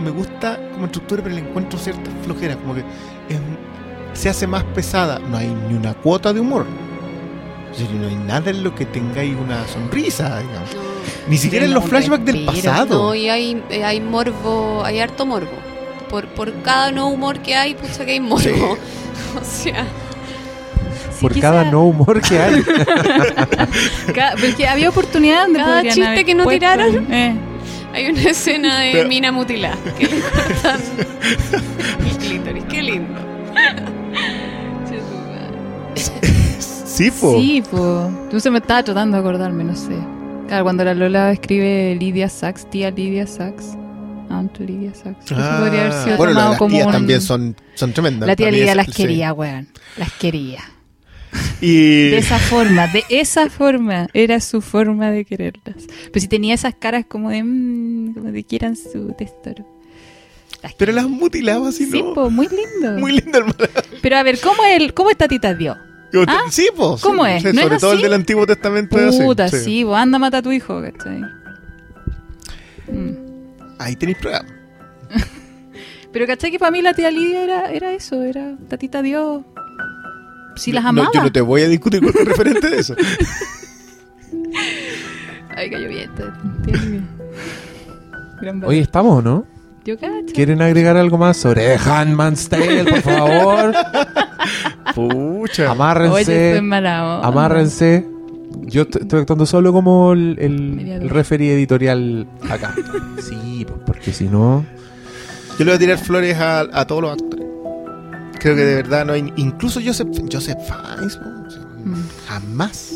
[0.00, 3.40] me gusta como estructura, pero le encuentro cierta flojera, como que es-
[4.20, 5.18] se hace más pesada.
[5.18, 6.66] No hay ni una cuota de humor.
[7.98, 10.68] No hay nada en lo que tengáis una sonrisa, digamos.
[11.26, 13.02] Ni siquiera en los flashbacks del pasado.
[13.02, 15.48] No, y hay, eh, hay morbo, hay harto morbo.
[16.12, 18.40] Por, por cada no humor que hay, pucha que hay morbo.
[18.44, 18.50] Sí.
[19.40, 19.84] o sea,
[21.20, 22.62] Por quizá- cada no humor que hay.
[24.14, 27.12] ca- porque había oportunidad donde Cada chiste haber que no puesto- tiraron.
[27.12, 27.34] Eh.
[27.94, 30.80] hay una escena de Pero- mina mutilada que le cortan
[32.08, 32.64] el clítoris.
[32.64, 33.20] Qué lindo.
[36.84, 37.34] Sí, po.
[37.40, 38.30] Sí, pues.
[38.30, 39.96] Tú se me estaba tratando de acordarme, no sé.
[40.46, 43.76] Claro, cuando la Lola escribe Lidia Sachs, tía Lidia Sachs.
[44.32, 45.26] Aunt Lidia Sachs.
[45.26, 48.26] Eso Ah, podría haber sido bueno, tomado las como tías un- también son, son tremendas.
[48.26, 48.92] La tía Lidia es- las sí.
[48.92, 49.68] quería, weón.
[49.96, 50.60] Las quería.
[51.60, 54.08] Y De esa forma, de esa forma.
[54.12, 55.76] Era su forma de quererlas.
[56.12, 57.42] Pero si tenía esas caras como de.
[57.42, 59.66] mmm, como de quieran su tesoro.
[60.62, 62.14] Las pero las mutilaba así, Sí, ¿no?
[62.14, 62.92] po, muy lindo.
[63.00, 63.56] Muy lindo, hermano.
[64.00, 65.76] Pero a ver, ¿cómo, el, cómo esta tita dio?
[66.28, 66.98] Ah, sí, po.
[66.98, 67.42] sí, ¿cómo es?
[67.42, 69.56] sí, ¿No sobre es todo el del Antiguo Testamento es así, Puta, sí.
[69.64, 71.22] sí, vos anda mata a tu hijo, ¿cachai?
[72.92, 73.21] Mm.
[73.84, 74.44] Ahí tenéis prueba.
[76.12, 78.22] Pero ¿cachai que para mí la tía Lidia era, era eso?
[78.22, 79.42] Era tatita Dios.
[80.56, 81.10] Si las No, amaba.
[81.14, 82.94] yo no te voy a discutir con el referente de eso.
[85.56, 86.10] Ay, cayó bien,
[88.42, 88.74] Oye, valor.
[88.74, 89.46] ¿estamos o no?
[89.84, 90.32] yo cacho.
[90.34, 93.74] ¿Quieren agregar algo más sobre Handman's Tale, por favor?
[94.94, 95.62] Pucha.
[95.64, 96.50] Oye, Amárrense.
[96.50, 97.28] estoy mala onda.
[97.28, 98.06] Amárrense.
[98.62, 102.74] Yo estoy actuando solo como el, el, referee editorial acá.
[103.20, 104.64] Sí, pues porque si no.
[105.58, 107.46] Yo le voy a tirar flores a, a todos los actores.
[108.40, 109.32] Creo que de verdad no hay.
[109.36, 111.18] Incluso Joseph, Joseph Fiennes,
[111.84, 111.94] Mm.
[112.28, 112.92] jamás.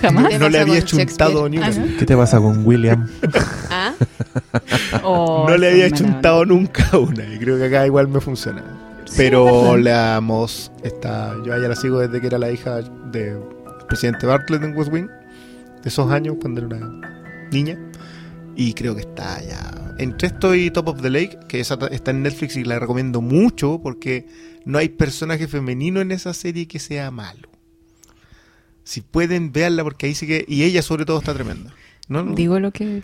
[0.00, 0.28] Jamás.
[0.28, 1.66] ¿Qué No le había chuntado una.
[1.66, 1.98] Ah, ¿no?
[1.98, 3.06] ¿Qué te pasa con William?
[3.70, 3.92] ¿Ah?
[5.02, 7.24] Oh, no le había chuntado nunca una.
[7.32, 8.62] Y creo que acá igual me funciona.
[9.04, 10.14] Sí, Pero ¿verdad?
[10.14, 11.34] la Moss está.
[11.44, 12.76] Yo a ella la sigo desde que era la hija
[13.10, 13.40] del
[13.86, 15.08] presidente Bartlett en West Wing.
[15.82, 17.78] De esos años, cuando era una niña.
[18.56, 19.94] Y creo que está ya.
[19.98, 23.20] Entre esto y Top of the Lake, que esa está en Netflix y la recomiendo
[23.20, 24.26] mucho porque
[24.64, 27.48] no hay personaje femenino en esa serie que sea malo.
[28.84, 30.44] Si pueden, véanla porque ahí sí que.
[30.46, 31.72] Y ella, sobre todo, está tremenda.
[32.08, 32.22] ¿No?
[32.34, 33.02] Digo lo que.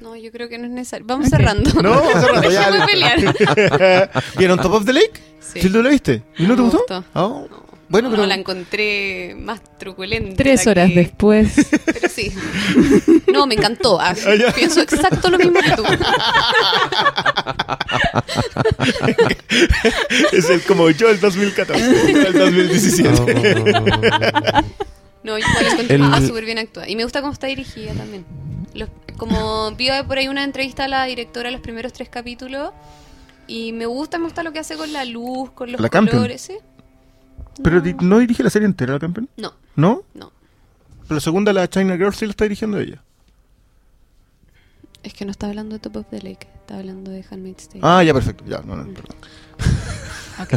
[0.00, 1.06] No, yo creo que no es necesario.
[1.06, 1.70] Vamos cerrando.
[1.82, 2.70] No, cerrando, ya.
[2.70, 4.10] Déjame pelear.
[4.38, 5.20] ¿Vieron Top of the Lake?
[5.40, 5.62] Sí.
[5.62, 6.22] ¿Sí lo viste?
[6.38, 6.78] ¿Y no te gustó?
[6.78, 7.04] gustó.
[7.14, 7.48] Oh.
[7.50, 7.61] No.
[7.92, 8.26] Bueno, No, pero.
[8.26, 10.34] la encontré más truculenta.
[10.36, 11.52] Tres horas que- después.
[11.84, 12.32] Pero sí.
[13.32, 14.00] No, me encantó.
[14.00, 15.84] Ah, Ah, pienso exacto lo mismo que tú.
[20.32, 23.34] es el como yo el 2014, el 2017.
[25.22, 26.88] No, yo la encontré El- ah, súper bien actuada.
[26.88, 28.24] Y me gusta cómo está dirigida también.
[28.74, 32.70] Los- como vi por ahí una entrevista a la directora de los primeros tres capítulos.
[33.46, 36.16] Y me gusta, me gusta lo que hace con la luz, con los La Campion.
[36.16, 36.42] colores.
[36.42, 36.54] ¿sí?
[37.62, 39.28] Pero di- no dirige la serie entera, la campeón.
[39.36, 40.02] No, ¿No?
[40.14, 40.32] no.
[41.02, 43.02] Pero la segunda, la China Girl, sí la está dirigiendo ella.
[45.02, 47.80] Es que no está hablando de Top of the Lake, está hablando de Handmaid's Tale.
[47.82, 48.44] Ah, ya, perfecto.
[48.46, 49.16] Ya, no, no, perdón.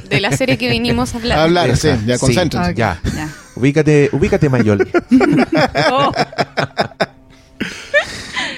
[0.10, 1.40] De la serie que vinimos a hablar.
[1.40, 2.26] Hablar, sí, ya, sí.
[2.26, 2.74] concéntrense.
[2.76, 3.00] Ya.
[3.16, 3.30] ya.
[3.56, 4.88] Ubícate, ubícate, Mayol.
[5.92, 6.12] Oh,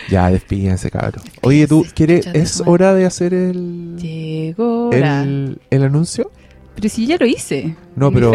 [0.10, 1.24] ya, despídense, cabrón.
[1.42, 2.28] Oye, ¿tú quieres?
[2.28, 6.32] ¿Es hora de hacer el, llegó el anuncio?
[6.78, 7.76] Pero si ya lo hice.
[7.96, 8.32] No, pero-.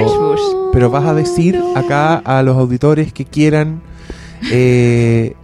[0.73, 3.83] Pero vas a decir acá a los auditores que quieran
[4.51, 5.35] eh,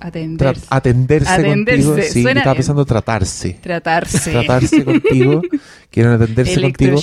[0.00, 1.96] atenderse, Atenderse, contigo.
[2.02, 3.58] Sí, suena estaba pensando tratarse.
[3.62, 4.32] Tratarse.
[4.32, 5.42] Tratarse contigo.
[5.90, 6.98] Quieren atenderse contigo.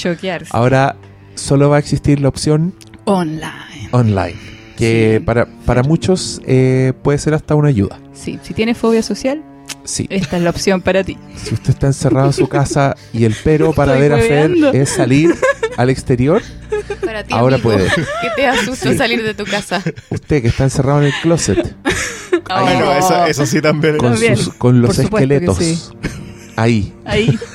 [0.51, 0.97] Ahora
[1.35, 2.73] solo va a existir la opción
[3.05, 3.89] Online.
[3.91, 4.35] online.
[4.75, 5.25] Que Sí.
[5.25, 7.99] para, para muchos eh, puede ser hasta una ayuda.
[8.13, 9.41] Sí, si tienes fobia social,
[9.83, 10.05] Sí.
[10.09, 11.17] esta es la opción para ti.
[11.35, 14.75] Si usted está encerrado en su casa y el pero para Estoy ver a Fer
[14.75, 15.33] es salir
[15.77, 16.41] al exterior,
[17.03, 17.87] Para ti, ahora amigo, puede.
[17.89, 18.97] Que te asusta Sí.
[18.97, 19.81] salir de tu casa.
[20.09, 21.75] Usted que está encerrado en el closet
[22.49, 22.61] Oh.
[22.63, 23.97] Bueno, eso, eso sí también.
[23.97, 24.35] con, También.
[24.37, 25.79] sus- con los esqueletos sí.
[26.55, 26.93] ahí.
[27.05, 27.37] Ahí.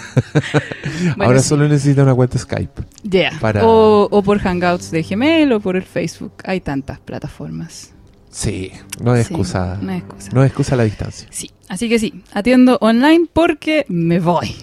[1.16, 1.48] Bueno, ahora sí.
[1.51, 2.82] solo necesita una cuenta Skype.
[3.03, 3.32] Ya.
[3.40, 6.32] para- O, o por Hangouts de Gmail o por el Facebook.
[6.44, 7.90] Hay tantas plataformas.
[8.31, 9.78] Sí, no es Sí, excusa.
[9.81, 10.31] No es excusa.
[10.32, 11.28] No es excusa la distancia.
[11.31, 14.55] Sí, así que sí, atiendo online porque me voy.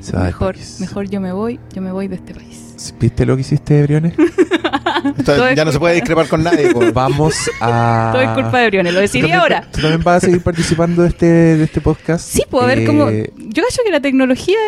[0.00, 0.34] Se va de
[0.80, 2.94] Mejor, yo me voy, yo me voy de este país.
[3.00, 4.14] ¿Viste lo que hiciste, Briones?
[5.18, 6.72] Esto ya no se puede discrepar con nadie.
[6.92, 8.10] Vamos a.
[8.12, 9.66] Todo es culpa de Briones, lo ¿Tú decidí ahora.
[9.72, 12.26] ¿Tú también vas a seguir participando de este, de este podcast?
[12.28, 13.10] Sí, puedo ver Eh, cómo.
[13.10, 14.58] Yo cacho que la tecnología.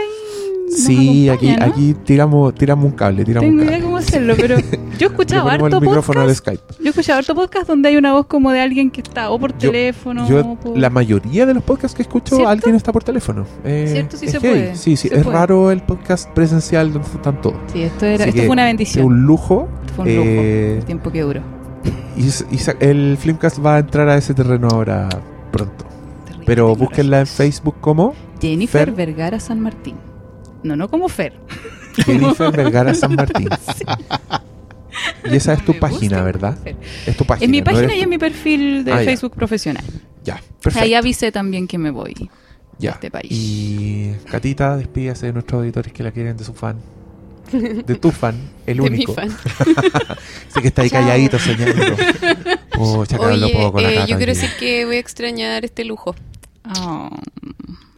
[0.69, 3.85] Sí, aquí, aquí tiramos, tiramos un cable, tiramos Tengo un idea cable.
[3.85, 4.57] cómo hacerlo, pero
[4.99, 6.39] yo he escuchado harto el micrófono al podcast.
[6.47, 6.63] Skype.
[6.81, 9.39] Yo he escuchado harto podcast donde hay una voz como de alguien que está o
[9.39, 10.29] por Yo- teléfono.
[10.29, 12.51] Yo, o por- la mayoría de los podcasts que escucho, ¿Cierto?
[12.51, 13.47] alguien está por teléfono.
[13.65, 14.17] Eh, ¿Cierto?
[14.17, 14.75] Sí se puede.
[14.77, 15.37] Sí, sí, Se es puede.
[15.37, 17.57] raro el podcast presencial donde están todos.
[17.73, 19.05] Sí, esto, era, fue una bendición.
[19.07, 19.69] un lujo.
[19.95, 20.29] Fue un lujo.
[20.29, 21.41] eh, El tiempo que duró.
[22.17, 22.23] y,
[22.55, 25.09] y el Filmcast va a entrar a ese terreno ahora
[25.53, 25.85] pronto.
[26.25, 28.95] Terrible Pero búsquenla en Facebook como Jennifer Fer.
[28.95, 29.95] Vergara San Martín.
[30.67, 31.33] No, no como Fer.
[32.05, 33.49] Jennifer Vergara San Martín.
[35.31, 36.57] Y esa es tu Me página, ¿verdad?
[36.63, 36.77] Fer.
[37.07, 37.45] Es tu página.
[37.45, 39.05] En mi ¿no página y en mi perfil de Ah, ya.
[39.05, 39.85] Facebook profesional.
[40.25, 40.85] Ya, perfecto.
[40.85, 42.31] Ahí avisé también que me voy.
[42.79, 42.91] Ya.
[42.91, 43.29] este país.
[43.31, 46.77] Y Catita, despídase de nuestros auditores que la quieren de su fan.
[47.53, 48.35] De tu fan,
[48.67, 49.15] el De mi único.
[49.15, 49.31] fan.
[50.53, 51.83] Sé que está ahí calladito soñando.
[52.73, 53.07] Hablo
[53.73, 56.15] Oye, eh, yo quiero decir que voy a extrañar este lujo.
[56.79, 57.09] Oh.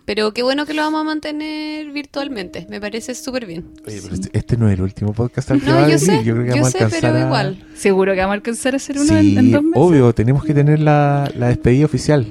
[0.09, 2.66] Pero qué bueno que lo vamos a mantener virtualmente.
[2.70, 3.66] Me parece súper bien.
[3.86, 5.98] Oye, pero este, este no es el último podcast al que No, va a yo
[5.98, 7.66] sé, Yo creo que yo vamos sé, a alcanzar pero a- igual.
[7.76, 9.76] Seguro que vamos a alcanzar a hacer uno Sí, en, en dos meses.
[9.82, 12.26] obvio, tenemos que tener la, la despedida oficial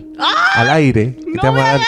[0.55, 1.17] al aire.
[1.17, 1.79] Que ¡No te vamos a dar,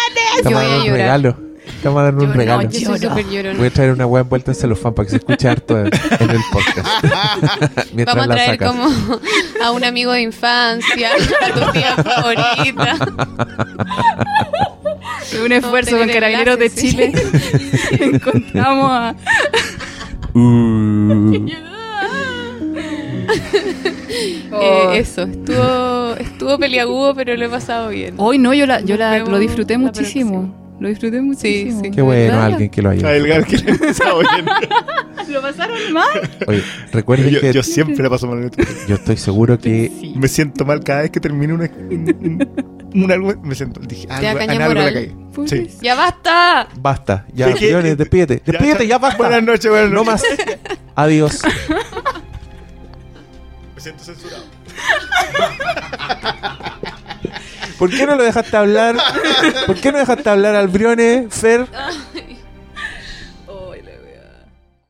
[0.44, 0.98] te Yo vamos a voy a dar un llorar.
[1.00, 1.50] regalo.
[1.82, 2.70] Te vamos a dar un Yo no, regalo.
[2.70, 3.58] Yo llorona.
[3.58, 6.30] Voy a traer una hueá envuelta en celofán para que se escuche harto en, en
[6.30, 6.88] el podcast.
[7.94, 8.70] Mientras Vamos a la traer sacas.
[8.72, 9.20] como
[9.64, 11.10] a un amigo de infancia,
[11.42, 12.98] a tu tía favorita.
[15.46, 16.70] un esfuerzo con Carabineros de.
[16.70, 17.12] Chile.
[18.00, 19.16] Encontramos a.
[20.34, 21.48] Uh,
[24.52, 24.62] Oh.
[24.62, 28.16] Eh, eso, estuvo, estuvo peliagudo, pero lo he pasado bien.
[28.18, 30.54] Hoy no, yo, la, yo la, lo disfruté la muchísimo.
[30.80, 31.82] Lo disfruté muchísimo.
[31.84, 31.92] sí.
[31.92, 32.46] qué bueno, ¿Verdad?
[32.46, 33.16] alguien que lo haya A.
[33.16, 34.46] Elgar que le empezaba bien.
[35.30, 36.30] ¿Lo pasaron mal?
[36.48, 38.64] Oye, recuerden Yo, que yo siempre la paso mal en esto.
[38.88, 40.14] yo estoy seguro que Sí.
[40.18, 43.34] Me siento mal cada vez que termino una, un, algo.
[43.44, 43.80] Me siento.
[43.82, 44.92] Dije, algo, en algo la
[45.46, 45.68] Sí.
[45.82, 46.68] ¡Ya basta!
[46.80, 47.26] basta.
[47.34, 48.42] Ya, Sí, que- Leones, despídete.
[48.46, 49.18] Despídete, ya, basta.
[49.18, 50.24] Buenas noches, buenas No más.
[50.96, 51.42] Adiós.
[53.76, 54.44] Me siento censurado.
[57.80, 58.98] ¿Por qué no lo dejaste hablar?
[59.66, 61.66] ¿Por qué no dejaste hablar al Brione, Fer?